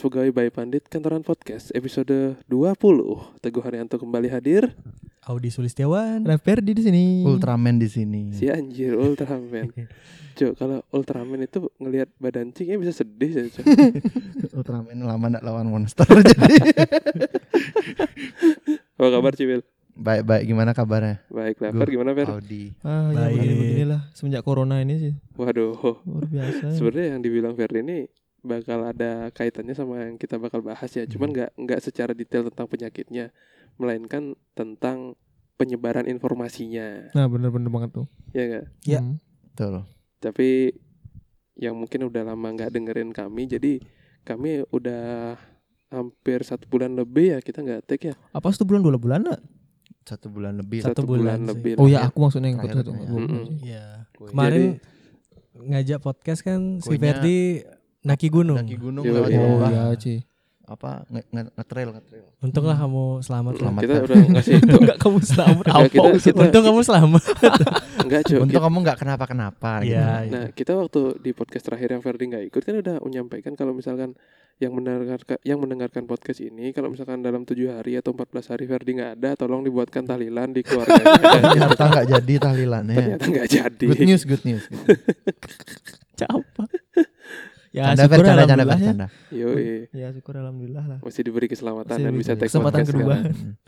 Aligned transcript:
kelas 0.00 0.08
pegawai 0.08 0.32
by 0.32 0.48
Pandit 0.48 0.88
Kantoran 0.88 1.20
Podcast 1.20 1.76
episode 1.76 2.40
20. 2.48 3.36
Teguh 3.36 3.60
Haryanto 3.60 4.00
kembali 4.00 4.32
hadir. 4.32 4.72
Audi 5.28 5.52
Sulistiawan. 5.52 6.24
Reverdi 6.24 6.72
di 6.72 6.80
sini. 6.80 7.04
Ultraman 7.20 7.76
di 7.76 7.84
sini. 7.84 8.32
Si 8.32 8.48
anjir 8.48 8.96
Ultraman. 8.96 9.68
Cuk, 10.40 10.56
kalau 10.56 10.80
Ultraman 10.88 11.44
itu 11.44 11.68
ngelihat 11.76 12.08
badan 12.16 12.48
cingnya 12.48 12.80
bisa 12.80 12.96
sedih 12.96 13.28
ya, 13.28 13.44
Cuk. 13.52 13.64
Ultraman 14.56 15.04
lama 15.04 15.36
ndak 15.36 15.44
lawan 15.44 15.68
monster 15.68 16.08
jadi. 16.32 16.48
Apa 18.96 19.08
kabar 19.12 19.36
Cimil? 19.36 19.60
baik 20.00 20.24
baik 20.24 20.44
gimana 20.48 20.72
kabarnya? 20.72 21.20
Baik 21.28 21.60
Fer 21.60 21.88
gimana 21.92 22.16
Fer? 22.16 22.24
Audi. 22.24 22.72
Ah, 22.80 23.12
ya 23.12 23.28
Baik. 23.28 23.36
begini-beginilah 23.36 24.02
semenjak 24.16 24.48
corona 24.48 24.80
ini 24.80 24.96
sih. 24.96 25.12
Waduh, 25.36 25.76
Luar 26.08 26.24
biasa. 26.24 26.72
sebenarnya 26.72 27.06
yang 27.12 27.20
dibilang 27.20 27.52
Ferdi 27.52 27.84
ini 27.84 28.08
bakal 28.40 28.88
ada 28.88 29.28
kaitannya 29.30 29.72
sama 29.72 30.04
yang 30.08 30.16
kita 30.16 30.36
bakal 30.36 30.60
bahas 30.60 30.90
ya. 30.92 31.04
Cuman 31.04 31.30
nggak 31.32 31.50
nggak 31.56 31.80
secara 31.80 32.12
detail 32.12 32.48
tentang 32.48 32.66
penyakitnya, 32.66 33.32
melainkan 33.76 34.34
tentang 34.52 35.14
penyebaran 35.54 36.08
informasinya. 36.08 37.12
Nah, 37.12 37.28
bener-bener 37.28 37.68
banget 37.68 37.90
tuh. 37.92 38.06
Ya 38.32 38.44
nggak? 38.48 38.66
Ya. 38.84 39.00
Hmm. 39.00 39.16
Betul. 39.50 39.84
tapi 40.20 40.72
yang 41.56 41.76
mungkin 41.76 42.08
udah 42.08 42.22
lama 42.24 42.48
nggak 42.52 42.72
dengerin 42.72 43.08
kami 43.08 43.44
jadi 43.44 43.80
kami 44.20 44.64
udah 44.68 45.36
hampir 45.88 46.44
satu 46.44 46.64
bulan 46.68 46.92
lebih 46.92 47.36
ya 47.36 47.38
kita 47.40 47.60
nggak 47.60 47.84
take 47.84 48.12
ya 48.12 48.14
Apa 48.30 48.52
satu 48.52 48.64
bulan 48.64 48.80
dua 48.80 48.96
bulan 48.96 49.20
lah? 49.24 49.40
Satu 50.04 50.28
bulan 50.32 50.56
lebih. 50.56 50.80
Satu 50.80 51.04
bulan 51.04 51.44
sih. 51.44 51.48
lebih 51.52 51.72
Oh 51.76 51.88
lah 51.88 52.04
ya, 52.04 52.08
aku 52.08 52.16
maksudnya 52.20 52.48
yang 52.52 52.60
satu. 52.62 52.92
bulan 52.92 53.20
sih. 53.28 53.44
Iya. 53.68 53.86
Kemarin 54.16 54.64
ngajak 55.56 55.98
podcast 56.00 56.40
kan 56.40 56.60
si 56.80 56.96
Ferdi 56.96 57.64
naki 58.02 58.28
gunung. 58.28 58.56
Daki 58.56 58.76
gunung 58.76 59.02
Yo, 59.02 59.12
lewat 59.14 59.28
iya. 59.28 59.38
Oh 59.38 59.48
lembah. 59.56 59.70
ya, 59.70 59.84
Ci. 59.94 60.14
Apa 60.64 61.02
nge 61.04 61.26
nge- 61.28 61.52
nge-trail 61.52 61.88
nge-trail. 61.90 62.26
Untung 62.40 62.64
lah 62.64 62.78
kamu 62.78 63.04
selamat. 63.20 63.52
Selamat. 63.58 63.80
kita 63.80 63.94
udah 64.00 64.18
ngasih 64.30 64.54
itu 64.60 64.74
Enggak 64.76 64.98
kamu 64.98 65.18
selamat 65.20 65.64
Enggak, 65.64 65.74
apa? 65.76 65.88
kita- 65.90 66.08
maksudnya? 66.08 66.40
Untung 66.40 66.64
kamu 66.64 66.80
selamat. 66.80 67.22
nggak 68.06 68.20
cuy 68.24 68.38
Untung 68.38 68.62
kamu 68.62 68.76
nggak 68.80 68.98
kenapa-kenapa 68.98 69.70
gitu. 69.80 69.92
Iya. 69.92 70.08
nah 70.26 70.44
kita 70.48 70.72
waktu 70.74 71.00
di 71.18 71.30
podcast 71.30 71.64
terakhir 71.64 71.88
yang 71.90 72.00
Ferdi 72.00 72.24
nggak 72.26 72.44
ikut 72.46 72.62
kan 72.62 72.74
udah 72.76 72.96
menyampaikan 73.00 73.52
kalau 73.52 73.70
misalkan 73.70 74.14
yang 74.56 74.70
mendengarkan 74.70 75.38
yang 75.40 75.58
mendengarkan 75.58 76.04
podcast 76.04 76.38
ini 76.38 76.70
kalau 76.70 76.88
misalkan 76.88 77.18
dalam 77.18 77.42
tujuh 77.42 77.70
hari 77.70 77.96
atau 77.96 78.12
14 78.12 78.30
hari 78.50 78.64
Ferdi 78.66 78.90
nggak 78.94 79.10
ada 79.16 79.30
tolong 79.34 79.60
dibuatkan 79.60 80.04
tahlilan 80.04 80.48
di 80.48 80.60
keluarganya 80.60 81.16
Ternyata 81.50 81.82
nggak 81.88 82.06
jadi 82.10 82.34
tahlilannya. 82.38 82.96
ternyata 82.96 83.24
nggak 83.26 83.48
jadi 83.50 83.84
Good 83.86 84.02
news, 84.04 84.22
good 84.24 84.44
news. 84.44 84.64
Apa? 86.20 86.62
Ya, 87.70 87.86
Canda 87.88 88.02
syukur 88.04 88.16
canda, 88.20 88.26
canda 88.26 88.42
alhamdulillah 88.42 88.76
ya. 88.76 88.88
canda. 88.90 89.06
Yoi, 89.30 89.70
Ya, 89.92 90.08
syukur 90.10 90.34
alhamdulillah 90.34 90.84
lah. 90.84 90.98
masih 91.00 91.22
diberi 91.22 91.46
keselamatan 91.46 91.94
Masih 91.94 92.02
dan 92.02 92.12
bisa 92.18 92.32
take 92.34 92.50
kesempatan 92.50 92.78
podcast 92.80 92.90
kedua. 92.92 93.16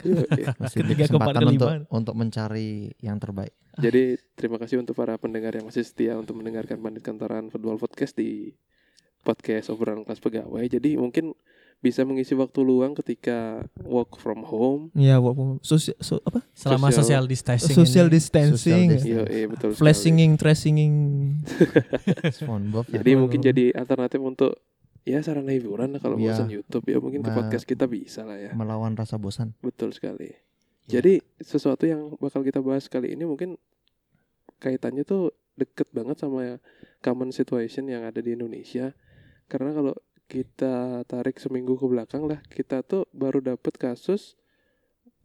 Masih 0.58 0.76
Ketiga, 0.76 0.82
diberi 0.82 0.94
keempat, 1.06 1.06
kesempatan 1.06 1.42
untuk 1.46 1.68
kelima. 1.70 1.86
untuk 1.88 2.14
mencari 2.16 2.70
yang 2.98 3.16
terbaik. 3.16 3.54
Jadi 3.74 4.02
terima 4.32 4.58
kasih 4.58 4.76
untuk 4.78 4.92
para 4.92 5.14
pendengar 5.16 5.52
yang 5.52 5.64
masih 5.64 5.80
setia 5.80 6.12
untuk 6.14 6.34
mendengarkan 6.34 6.76
Bandit 6.76 7.00
Kantoran 7.00 7.46
Football 7.48 7.78
Podcast 7.78 8.12
di 8.12 8.50
podcast 9.20 9.70
obrolan 9.70 10.02
kelas 10.02 10.18
pegawai. 10.18 10.64
Jadi 10.66 10.98
mungkin 10.98 11.30
bisa 11.82 12.06
mengisi 12.06 12.32
waktu 12.32 12.62
luang 12.62 12.94
ketika 12.94 13.58
work 13.82 14.14
from 14.14 14.46
home. 14.46 14.94
Iya, 14.94 15.18
walaupun 15.18 15.58
sosial 15.60 15.98
so, 15.98 16.22
apa? 16.22 16.46
Selama 16.54 16.88
Social- 16.88 17.02
social 17.02 17.24
distancing. 17.26 17.74
Social 17.74 18.06
distancing. 18.06 18.86
Social 18.94 19.02
Iya, 19.02 19.22
iya 19.26 19.46
betul. 19.50 19.74
sekali. 19.74 19.80
Flashinging, 19.82 20.32
tracinging. 20.38 20.94
SpongeBob 22.38 22.86
ya. 22.86 23.02
Jadi 23.02 23.10
mungkin 23.18 23.40
jadi 23.42 23.64
alternatif 23.74 24.22
untuk 24.22 24.52
ya 25.02 25.18
sarana 25.20 25.50
hiburan 25.50 25.90
lah 25.90 26.00
kalau 26.00 26.14
Iya. 26.14 26.38
bosan 26.38 26.48
YouTube 26.48 26.86
ya 26.86 27.02
mungkin 27.02 27.20
ke 27.20 27.30
podcast 27.30 27.66
kita 27.66 27.90
bisa 27.90 28.22
lah 28.22 28.38
ya. 28.38 28.54
melawan 28.54 28.94
rasa 28.94 29.18
bosan. 29.18 29.50
Betul 29.58 29.90
sekali. 29.90 30.30
Iya. 30.86 31.02
Jadi 31.02 31.18
sesuatu 31.38 31.82
yang 31.82 32.14
bakal 32.18 32.46
kita 32.46 32.62
bahas 32.62 32.86
kali 32.86 33.14
ini 33.14 33.26
mungkin 33.26 33.58
kaitannya 34.58 35.02
tuh 35.02 35.34
deket 35.58 35.90
banget 35.90 36.22
sama 36.22 36.62
common 37.02 37.34
situation 37.34 37.90
yang 37.90 38.06
ada 38.06 38.22
di 38.22 38.38
Indonesia. 38.38 38.94
Karena 39.50 39.74
kalau 39.74 39.94
kita 40.32 40.74
tarik 41.04 41.36
seminggu 41.36 41.76
ke 41.76 41.84
belakang 41.84 42.24
lah, 42.24 42.40
kita 42.48 42.80
tuh 42.80 43.04
baru 43.12 43.44
dapet 43.44 43.76
kasus 43.76 44.40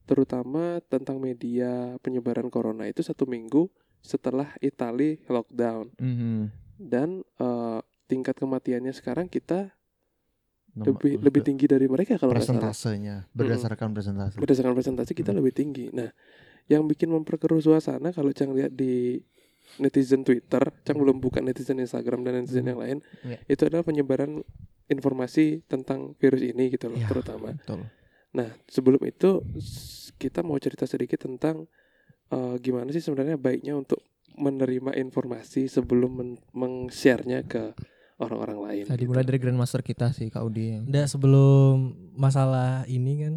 terutama 0.04 0.80
tentang 0.84 1.16
media 1.18 1.96
penyebaran 1.98 2.48
corona 2.48 2.84
itu 2.86 3.00
satu 3.00 3.24
minggu 3.24 3.68
setelah 4.00 4.52
Italia 4.60 5.20
lockdown 5.26 5.92
Mhm. 5.96 6.42
dan 6.78 7.24
eh, 7.38 7.80
tingkat 8.06 8.36
kematiannya 8.36 8.92
sekarang 8.92 9.28
kita 9.28 9.76
Nomor- 10.74 10.96
lebih 10.96 11.14
lebih 11.20 11.42
tinggi 11.42 11.66
dari 11.66 11.88
mereka 11.88 12.16
kalau 12.16 12.32
persentasenya 12.32 13.28
berdasarkan 13.32 13.92
presentase. 13.92 14.36
berdasarkan 14.38 14.76
presentasi 14.76 15.12
kita 15.12 15.32
Hmm. 15.32 15.40
lebih 15.42 15.52
tinggi. 15.52 15.90
Nah, 15.90 16.08
yang 16.68 16.84
bikin 16.84 17.10
memperkeruh 17.10 17.60
suasana 17.60 18.12
kalau 18.12 18.32
Cang 18.32 18.54
lihat 18.54 18.72
di 18.72 19.20
netizen 19.78 20.22
Twitter, 20.22 20.62
Cang 20.82 20.98
belum 20.98 21.18
buka 21.18 21.40
netizen 21.40 21.78
Instagram 21.78 22.22
dan 22.22 22.40
netizen 22.40 22.64
Hmm. 22.64 22.72
yang 22.72 22.80
lain, 22.80 22.98
Iya. 23.22 23.38
itu 23.46 23.62
adalah 23.64 23.84
penyebaran 23.84 24.42
informasi 24.86 25.64
tentang 25.66 26.16
virus 26.16 26.42
ini 26.42 26.70
gitu 26.70 26.88
loh, 26.88 26.98
Ya, 26.98 27.08
terutama. 27.08 27.54
Betul. 27.54 27.86
Nah, 28.30 28.50
sebelum 28.66 29.02
itu 29.02 29.44
kita 30.16 30.42
mau 30.42 30.58
cerita 30.58 30.84
sedikit 30.84 31.22
tentang 31.22 31.68
eh, 32.28 32.60
gimana 32.60 32.92
sih 32.92 33.00
sebenarnya 33.00 33.40
baiknya 33.40 33.72
untuk 33.74 34.04
menerima 34.36 34.92
informasi 34.98 35.66
sebelum 35.66 36.12
men- 36.14 36.44
meng-share-nya 36.52 37.42
ke 37.42 37.72
orang-orang 38.18 38.60
lain. 38.60 38.84
Tadi 38.84 39.00
gitu. 39.00 39.10
mulai 39.10 39.24
dari 39.24 39.40
Grandmaster 39.40 39.80
kita 39.80 40.12
sih, 40.12 40.28
Kak 40.28 40.44
Udi. 40.44 40.84
Udah 40.84 41.08
sebelum 41.08 41.96
masalah 42.14 42.84
ini 42.86 43.14
kan 43.18 43.34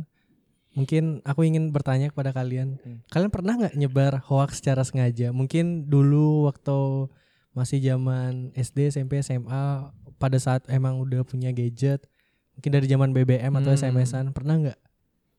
mungkin 0.75 1.19
aku 1.27 1.43
ingin 1.43 1.75
bertanya 1.75 2.15
kepada 2.15 2.31
kalian. 2.31 2.79
Hmm. 2.83 3.03
Kalian 3.11 3.31
pernah 3.33 3.59
nggak 3.59 3.75
nyebar 3.75 4.23
hoax 4.27 4.63
secara 4.63 4.87
sengaja? 4.87 5.35
Mungkin 5.35 5.91
dulu 5.91 6.47
waktu 6.47 7.11
masih 7.51 7.83
zaman 7.83 8.55
SD, 8.55 8.95
SMP, 8.95 9.19
SMA 9.21 9.91
pada 10.21 10.39
saat 10.39 10.63
emang 10.71 11.03
udah 11.03 11.27
punya 11.27 11.51
gadget, 11.51 12.07
mungkin 12.55 12.71
dari 12.71 12.87
zaman 12.87 13.11
BBM 13.11 13.51
atau 13.59 13.75
Hmm. 13.75 13.81
SMS-an 13.81 14.31
pernah 14.31 14.55
nggak 14.61 14.79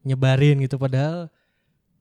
nyebarin 0.03 0.57
gitu 0.59 0.75
padahal 0.81 1.29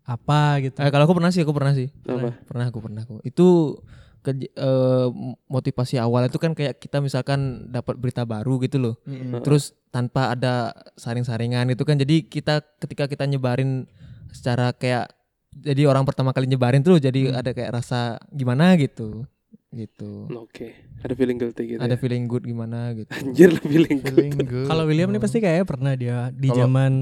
apa 0.03 0.59
gitu. 0.65 0.81
Eh, 0.83 0.91
kalau 0.91 1.07
aku 1.07 1.15
pernah 1.15 1.31
sih, 1.31 1.45
aku 1.45 1.55
pernah 1.55 1.73
sih. 1.77 1.93
Apa? 2.09 2.35
Pernah 2.49 2.65
aku 2.73 2.79
pernah 2.83 3.03
aku. 3.07 3.23
Itu 3.23 3.79
ke, 4.21 4.35
eh, 4.37 5.09
motivasi 5.47 5.97
awal 5.97 6.27
itu 6.27 6.37
kan 6.41 6.53
kayak 6.53 6.83
kita 6.83 6.99
misalkan 6.99 7.71
dapat 7.71 7.95
berita 8.01 8.27
baru 8.27 8.59
gitu 8.65 8.77
loh. 8.81 8.95
Heeh. 9.07 9.39
Terus 9.45 9.77
tanpa 9.91 10.31
ada 10.31 10.71
saring-saringan 10.95 11.67
itu 11.69 11.83
kan 11.83 11.95
jadi 11.95 12.23
kita 12.23 12.63
ketika 12.79 13.05
kita 13.07 13.25
nyebarin 13.25 13.91
secara 14.31 14.71
kayak 14.71 15.11
jadi 15.53 15.83
orang 15.85 16.03
pertama 16.03 16.31
kali 16.31 16.47
nyebarin 16.47 16.81
tuh 16.81 16.97
jadi 16.97 17.29
Hmm. 17.29 17.37
ada 17.37 17.51
kayak 17.51 17.75
rasa 17.75 18.01
gimana 18.29 18.75
gitu. 18.75 19.27
Gitu. 19.69 20.27
Oke, 20.33 20.75
ada 21.01 21.11
feeling 21.13 21.39
guilty 21.39 21.63
gitu. 21.69 21.79
Ada 21.79 21.95
ya? 21.95 21.99
feeling 21.99 22.27
good 22.27 22.43
gimana 22.43 22.91
gitu. 22.93 23.07
Anjir 23.09 23.51
lah 23.51 23.63
feeling 23.69 23.99
good. 24.01 24.15
Feeling 24.17 24.35
good. 24.41 24.67
Kalau 24.67 24.83
William 24.83 25.07
nih 25.09 25.19
pasti 25.19 25.39
kayaknya 25.39 25.63
pernah 25.65 25.93
dia 25.95 26.19
di 26.33 26.51
zaman 26.51 26.93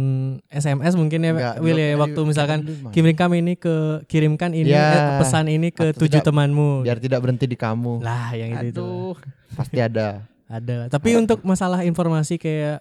SMS 0.47 0.93
mungkin 0.95 1.21
ya 1.23 1.33
Enggak, 1.33 1.55
Will 1.59 1.73
dulu- 1.75 1.81
ya, 1.83 1.97
waktu 1.99 2.21
misalkan 2.25 2.59
mah. 2.79 2.93
kirimkan 2.93 3.33
ini 3.35 3.53
ke 3.55 3.75
kirimkan 4.05 4.53
ini 4.53 4.69
Ya. 4.71 4.85
eh, 4.85 5.01
pesan 5.19 5.49
ini 5.49 5.69
ke 5.71 5.93
tujuh 5.93 6.09
tidak- 6.15 6.29
temanmu. 6.29 6.85
biar 6.85 6.97
tidak 6.99 7.21
berhenti 7.21 7.45
di 7.45 7.57
kamu. 7.57 8.01
Lah 8.01 8.33
yang 8.33 8.53
itu 8.63 9.17
pasti 9.53 9.77
ada. 9.79 10.25
Ada. 10.49 10.89
Tapi 10.89 11.13
untuk 11.15 11.45
masalah 11.45 11.85
informasi 11.85 12.37
kayak 12.37 12.81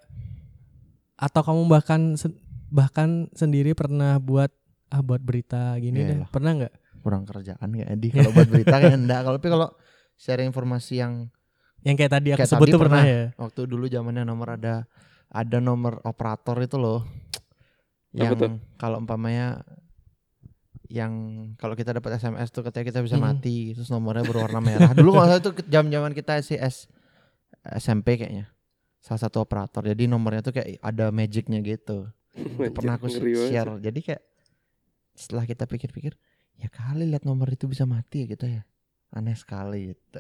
atau 1.17 1.41
kamu 1.41 1.61
bahkan 1.67 2.13
sen- 2.13 2.37
bahkan 2.67 3.09
sendiri 3.31 3.73
pernah 3.73 4.15
buat 4.17 4.53
ah 4.87 5.01
buat 5.01 5.19
berita 5.19 5.73
gini 5.77 5.97
Iya 5.97 6.07
deh. 6.07 6.17
lah. 6.21 6.29
Pernah 6.29 6.51
nggak? 6.55 6.73
Kurang 6.99 7.23
kerjaan 7.23 7.69
ya 7.71 7.85
Edi 7.87 8.07
kalau 8.09 8.31
buat 8.31 8.47
berita 8.47 8.75
kan 8.75 8.93
enggak. 9.01 9.21
Kalau 9.21 9.35
tapi 9.35 9.49
kalau 9.49 9.67
share 10.15 10.41
informasi 10.41 10.93
yang 10.97 11.13
Yang 11.79 11.95
kayak 11.97 12.11
tadi 12.11 12.27
aku 12.29 12.37
Kayak 12.37 12.51
sebut 12.51 12.63
tadi 12.63 12.73
tuh 12.73 12.81
pernah, 12.81 13.01
pernah. 13.01 13.15
ya. 13.15 13.23
waktu 13.37 13.61
dulu 13.63 13.85
zamannya 13.85 14.23
nomor 14.23 14.47
ada 14.51 14.75
ada 15.27 15.57
nomor 15.57 15.99
operator 16.03 16.57
itu 16.59 16.75
loh. 16.75 17.01
Yang 18.11 18.33
kalau 18.75 18.97
umpamanya 18.97 19.61
yang 20.87 21.11
kalau 21.55 21.75
kita 21.75 21.91
dapat 21.91 22.15
SMS 22.15 22.47
tuh 22.49 22.63
katanya 22.63 22.85
kita 22.87 22.99
bisa 23.01 23.15
Hmm. 23.15 23.27
mati 23.27 23.75
terus 23.75 23.87
nomornya 23.87 24.23
berwarna 24.23 24.59
merah. 24.59 24.91
Dulu 24.91 25.09
kalau 25.13 25.27
saya 25.27 25.39
tuh 25.39 25.53
jam-jaman 25.63 26.11
kita 26.11 26.39
CS 26.39 26.87
SMP 27.75 28.15
kayaknya. 28.15 28.47
Salah 29.07 29.23
satu 29.23 29.39
operator. 29.39 29.87
Jadi 29.87 30.03
nomornya 30.11 30.43
tuh 30.43 30.59
kayak 30.59 30.83
ada 30.83 31.15
magicnya 31.15 31.63
gitu. 31.63 32.11
Pernah 32.75 32.99
aku 32.99 33.07
share. 33.07 33.79
Jadi 33.79 33.99
kayak 34.03 34.23
setelah 35.15 35.47
kita 35.47 35.63
pikir-pikir, 35.63 36.19
ya 36.59 36.67
kali 36.67 37.07
lihat 37.07 37.23
nomor 37.23 37.47
itu 37.47 37.71
bisa 37.71 37.87
mati 37.87 38.27
ya 38.27 38.35
kita 38.35 38.51
ya. 38.51 38.61
Aneh 39.15 39.39
sekali 39.39 39.95
gitu. 39.95 40.19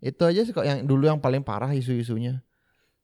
Itu 0.00 0.24
aja 0.24 0.48
sih 0.48 0.56
kok 0.56 0.64
yang 0.64 0.88
dulu 0.88 1.12
yang 1.12 1.20
paling 1.20 1.44
parah 1.44 1.76
isu-isunya. 1.76 2.40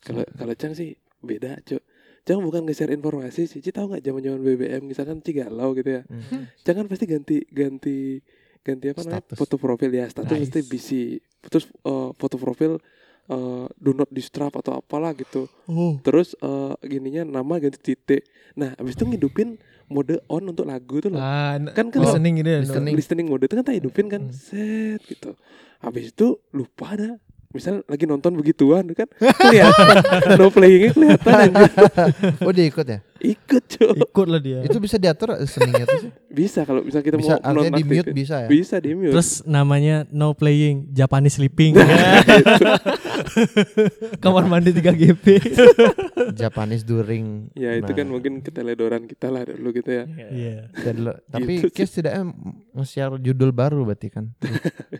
Kalau 0.00 0.24
kalau 0.32 0.56
Cang 0.56 0.72
sih 0.72 0.96
beda, 1.20 1.60
Cuk. 1.60 1.84
Cang 2.24 2.40
bukan 2.40 2.64
nge-share 2.64 2.96
informasi 2.96 3.44
sih. 3.44 3.60
Ci 3.60 3.76
tahu 3.76 3.92
nggak 3.92 4.02
zaman-zaman 4.02 4.40
BBM 4.40 4.82
misalkan 4.88 5.20
Ci 5.20 5.36
galau 5.36 5.76
gitu 5.76 6.00
ya. 6.00 6.02
Hmm. 6.08 6.48
Jangan 6.64 6.88
pasti 6.88 7.04
ganti 7.04 7.44
ganti 7.52 8.24
ganti 8.64 8.86
apa 8.90 9.04
namanya? 9.04 9.20
Status. 9.28 9.36
Foto 9.36 9.56
profil 9.60 9.92
ya, 9.92 10.08
status 10.08 10.32
Nice. 10.32 10.42
mesti 10.48 10.60
bisi. 10.64 11.02
Terus 11.44 11.68
eh, 11.84 12.08
foto 12.16 12.40
profil 12.40 12.80
eh, 13.26 13.66
do 13.72 13.90
not 13.92 14.08
disturb 14.08 14.52
atau 14.52 14.76
apalah 14.76 15.12
gitu. 15.12 15.46
Oh. 15.66 15.98
Terus 16.00 16.34
eh, 16.36 16.72
gininya 16.82 17.22
nama 17.22 17.58
ganti 17.58 17.78
titik. 17.78 18.22
Nah, 18.54 18.72
abis 18.74 18.94
itu 18.94 19.04
ngidupin 19.04 19.58
mode 19.86 20.18
on 20.26 20.42
untuk 20.44 20.64
lagu 20.64 20.98
tuh 20.98 21.10
loh. 21.10 21.18
Ah, 21.18 21.54
Kan 21.70 21.90
kalau 21.90 22.06
listening 22.06 22.40
gitu 22.40 22.50
ya. 22.50 22.60
listening. 22.60 22.94
listening 22.94 23.26
mode 23.26 23.44
itu 23.44 23.54
kan 23.54 23.62
tak 23.62 23.76
hidupin 23.76 24.06
kan 24.06 24.22
Hmm. 24.24 24.34
set 24.34 25.00
gitu. 25.04 25.34
Habis 25.78 26.10
itu 26.10 26.40
lupa 26.50 26.96
ada 26.96 27.20
misal 27.56 27.80
lagi 27.82 28.04
nonton 28.04 28.32
begituan 28.34 28.84
kan 28.90 29.08
kelihatan 29.16 29.96
no 30.38 30.48
playingnya 30.48 30.92
kelihatan 30.92 31.32
anjir. 31.46 31.70
Oh 32.40 32.52
dia 32.52 32.66
ikut 32.66 32.84
ya? 32.86 33.00
ikut 33.16 33.62
cuy 33.66 33.96
Ikut 33.98 34.26
lah 34.28 34.38
dia. 34.38 34.60
Itu 34.60 34.76
bisa 34.76 34.96
diatur 34.96 35.34
listeningnya 35.34 35.84
tuh 35.84 35.98
sih? 35.98 36.10
bisa 36.28 36.62
kalau 36.62 36.80
bisa 36.80 37.00
kita 37.00 37.16
Bisa 37.16 37.40
mau 37.40 37.56
artinya 37.58 37.72
di 37.72 37.82
mute 37.82 37.96
nonaktifin. 38.04 38.14
bisa 38.14 38.36
ya? 38.38 38.46
bisa 38.46 38.76
di 38.76 38.90
mute 38.92 39.08
Terus 39.10 39.30
namanya 39.42 40.04
no 40.06 40.30
playing 40.30 40.92
Japanese 40.92 41.34
sleeping. 41.34 41.80
Kamar 44.18 44.44
mandi 44.44 44.70
3 44.70 44.92
GP. 44.92 45.26
Japanese 46.40 46.82
during 46.82 47.48
ya 47.52 47.72
itu 47.74 47.88
kan 47.88 48.04
Nah. 48.04 48.12
mungkin 48.12 48.38
keteledoran 48.38 49.04
kita 49.04 49.26
lah 49.28 49.42
dulu 49.44 49.72
gitu 49.72 49.90
ya 49.90 50.04
Iya. 50.28 50.56
Deadlock. 50.74 51.16
Tapi 51.26 51.52
Gitu. 51.58 51.68
Kes 51.72 51.90
tidaknya 51.92 52.30
nge-share 52.72 53.16
judul 53.18 53.50
baru 53.50 53.82
berarti 53.82 54.08
kan. 54.08 54.30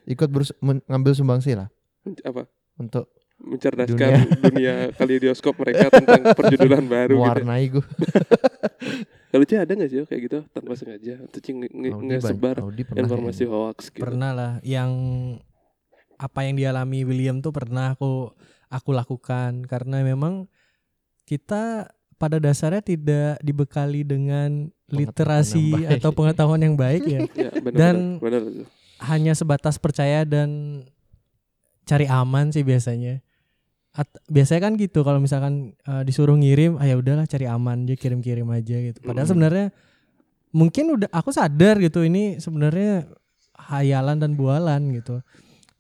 Ikut 0.05 0.29
berus- 0.29 0.57
ngambil 0.61 1.13
sumbangsi 1.13 1.53
lah 1.53 1.69
apa 2.31 2.43
untuk 2.77 3.11
mencerdaskan 3.37 4.41
dunia, 4.41 4.89
kalidioskop 4.99 5.61
mereka 5.61 5.93
tentang 5.93 6.25
perjudulan 6.39 6.85
baru 6.89 7.21
gitu. 7.21 7.21
mewarnai 7.21 7.65
gue. 7.69 7.85
Kalau 9.29 9.45
Ci 9.45 9.55
ada 9.61 9.69
nggak 9.69 9.91
sih 9.93 9.99
kayak 10.09 10.23
gitu 10.25 10.39
tanpa 10.49 10.73
sengaja 10.73 11.21
atau 11.21 11.39
Ci 11.45 11.53
nge- 11.53 11.69
nge- 11.69 12.01
ngesebar 12.17 12.57
informasi 12.97 13.45
hoax 13.45 13.93
gitu. 13.93 14.01
Pernah 14.01 14.33
lah 14.33 14.53
yang 14.65 14.91
apa 16.17 16.49
yang 16.49 16.57
dialami 16.57 17.05
William 17.05 17.45
tuh 17.45 17.53
pernah 17.53 17.93
aku 17.93 18.33
aku 18.73 18.91
lakukan 18.97 19.69
karena 19.69 20.01
memang 20.01 20.49
kita 21.29 21.93
pada 22.17 22.41
dasarnya 22.41 22.81
tidak 22.81 23.37
dibekali 23.45 24.01
dengan 24.01 24.73
literasi 24.89 25.85
atau 25.93 26.09
pengetahuan 26.17 26.65
yang 26.65 26.73
baik 26.73 27.05
ya. 27.05 27.21
Ya, 27.37 27.51
benar, 27.53 27.77
Dan- 27.77 28.17
benar, 28.17 28.41
benar. 28.49 28.65
hanya 29.05 29.37
sebatas 29.37 29.77
percaya 29.77 30.25
dan 30.25 30.81
cari 31.87 32.05
aman 32.05 32.51
sih 32.51 32.61
biasanya. 32.61 33.23
At- 33.93 34.21
biasanya 34.27 34.61
kan 34.61 34.73
gitu 34.75 35.01
kalau 35.01 35.17
misalkan 35.17 35.73
eh, 35.81 36.03
disuruh 36.03 36.35
ngirim, 36.35 36.77
ah 36.77 36.85
ya 36.85 36.95
udahlah 36.95 37.25
cari 37.25 37.47
aman 37.47 37.87
dia 37.87 37.95
kirim-kirim 37.95 38.45
aja 38.51 38.77
gitu. 38.83 39.01
Padahal 39.01 39.25
Mm. 39.25 39.33
sebenarnya 39.33 39.67
mungkin 40.51 40.85
udah 40.93 41.09
aku 41.11 41.31
sadar 41.31 41.79
gitu 41.79 42.03
ini 42.03 42.37
sebenarnya 42.37 43.09
hayalan 43.57 44.19
dan 44.19 44.35
bualan 44.35 44.93
gitu. 44.93 45.25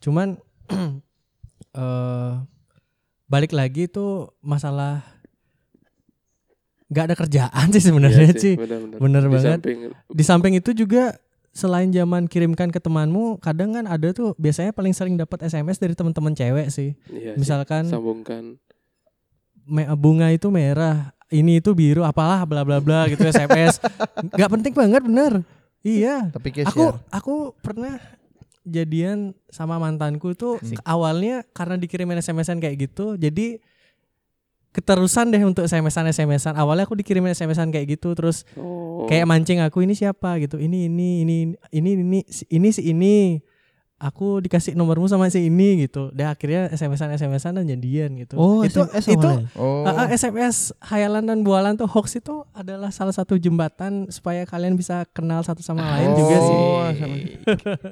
Cuman 0.01 0.41
eh 1.75 2.33
balik 3.27 3.51
lagi 3.51 3.85
tuh 3.87 4.33
masalah 4.39 5.03
nggak 6.87 7.05
ada 7.11 7.17
kerjaan 7.19 7.67
sih 7.69 7.83
sebenarnya 7.83 8.31
Iya 8.31 8.39
sih. 8.39 8.55
benar, 8.55 8.79
benar. 8.81 8.99
Bener 9.03 9.23
Di 9.23 9.29
banget. 9.29 9.51
samping 9.51 9.79
Di 10.09 10.23
samping 10.25 10.53
itu 10.55 10.71
juga 10.73 11.19
selain 11.57 11.89
zaman 11.89 12.29
kirimkan 12.29 12.69
ke 12.69 12.77
temanmu, 12.77 13.41
kadang 13.41 13.73
kan 13.73 13.89
ada 13.89 14.13
tuh 14.13 14.37
biasanya 14.37 14.71
paling 14.71 14.93
sering 14.93 15.17
dapat 15.17 15.41
SMS 15.43 15.81
dari 15.81 15.97
teman-teman 15.97 16.37
cewek 16.37 16.69
sih. 16.69 16.93
iya 17.09 17.33
sih, 17.33 17.41
Misalkan 17.41 17.89
sambungkan 17.89 18.61
me- 19.65 19.89
bunga 19.97 20.29
itu 20.29 20.53
merah, 20.53 21.17
ini 21.27 21.59
itu 21.59 21.73
biru, 21.73 22.05
apalah 22.05 22.45
bla 22.45 22.61
bla 22.61 22.77
bla 22.77 23.09
gitu 23.09 23.25
SMS. 23.33 23.81
Gak 24.31 24.51
penting 24.53 24.77
banget 24.77 25.01
bener. 25.01 25.33
Iya. 25.81 26.29
Tapi 26.29 26.53
Aku 26.63 26.93
share. 26.93 27.01
aku 27.09 27.35
pernah 27.59 27.97
jadian 28.63 29.31
sama 29.47 29.79
mantanku 29.79 30.35
tuh 30.35 30.59
Asik. 30.59 30.83
awalnya 30.83 31.47
karena 31.51 31.79
dikirimin 31.79 32.19
SMS-an 32.19 32.59
kayak 32.59 32.77
gitu, 32.85 33.15
jadi 33.15 33.63
keterusan 34.77 35.33
deh 35.33 35.41
untuk 35.41 35.65
SMS-an 35.65 36.05
SMS-an. 36.07 36.53
Awalnya 36.53 36.85
aku 36.85 36.93
dikirimin 36.95 37.33
SMS-an 37.33 37.73
kayak 37.73 37.97
gitu, 37.97 38.13
terus 38.13 38.45
oh. 38.55 39.07
kayak 39.07 39.25
mancing 39.25 39.59
aku 39.59 39.81
ini 39.81 39.93
siapa? 39.93 40.37
gitu. 40.37 40.57
Ini 40.57 40.87
ini 40.87 41.25
ini 41.25 41.37
ini 41.73 41.91
ini 41.97 42.21
si- 42.27 42.45
ini 42.47 42.69
si 42.69 42.85
ini. 42.85 43.41
Aku 43.97 44.45
dikasih 44.45 44.77
nomormu 44.77 45.09
sama 45.09 45.25
si 45.27 45.49
ini 45.49 45.81
gitu. 45.83 46.13
Dan 46.13 46.29
akhirnya 46.29 46.69
SMS-an 46.69 47.17
SMS-an 47.17 47.57
dan 47.57 47.65
jadian 47.65 48.13
gitu. 48.15 48.37
Oh, 48.37 48.61
itu 48.61 48.85
SMS 48.85 49.09
itu? 49.09 49.31
Oh. 49.57 49.89
ah, 49.89 50.05
ah, 50.05 50.09
SMS 50.11 50.77
hayalan 50.85 51.25
dan 51.25 51.41
bualan 51.41 51.75
tuh 51.75 51.89
hoax 51.89 52.13
itu 52.15 52.45
adalah 52.53 52.93
salah 52.93 53.11
satu 53.11 53.35
jembatan 53.35 54.05
supaya 54.07 54.45
kalian 54.45 54.77
bisa 54.77 55.09
kenal 55.11 55.41
satu 55.41 55.65
sama 55.65 55.81
lain 55.81 56.13
Oh, 56.13 56.17
juga 56.19 56.37
sih. 56.37 56.59
Sama- 56.93 57.19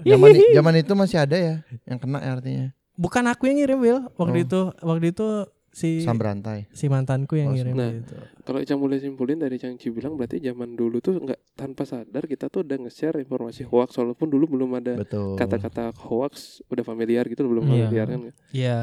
zaman, 0.04 0.30
i- 0.36 0.52
zaman 0.52 0.74
itu 0.76 0.92
masih 0.92 1.18
ada 1.18 1.36
ya 1.36 1.54
yang 1.82 1.96
kena 1.96 2.20
ya 2.20 2.30
artinya. 2.34 2.66
bukan 2.94 3.24
aku 3.24 3.42
yang 3.44 3.56
ngirim 3.58 3.78
Will 3.80 4.00
waktu 4.14 4.38
Oh. 4.38 4.44
itu 4.44 4.60
waktu 4.78 5.06
itu 5.08 5.26
si 5.74 6.00
Samberantai. 6.00 6.70
si 6.70 6.86
mantanku 6.86 7.34
yang 7.34 7.50
Oh, 7.50 7.54
ngirim 7.58 7.74
nah. 7.74 7.90
gitu 7.90 8.14
kalau 8.46 8.62
Icang 8.62 8.78
boleh 8.78 9.02
simpulin 9.02 9.36
dari 9.36 9.58
Cang 9.58 9.74
Ci 9.74 9.90
bilang 9.90 10.14
berarti 10.14 10.38
zaman 10.38 10.72
dulu 10.72 11.02
tuh 11.02 11.18
nggak 11.18 11.58
tanpa 11.58 11.82
sadar 11.82 12.24
kita 12.24 12.46
tuh 12.46 12.62
udah 12.62 12.78
nge-share 12.78 13.18
informasi 13.18 13.66
hoax 13.66 13.98
walaupun 13.98 14.30
dulu 14.30 14.54
belum 14.54 14.70
ada 14.74 14.94
kata-kata 15.34 15.90
hoax 15.98 16.62
udah 16.68 16.86
familiar 16.86 17.26
gitu 17.26 17.42
belum 17.42 17.66
Iya. 17.66 17.70
familiar 17.84 18.06
kan 18.06 18.20
Iya 18.54 18.78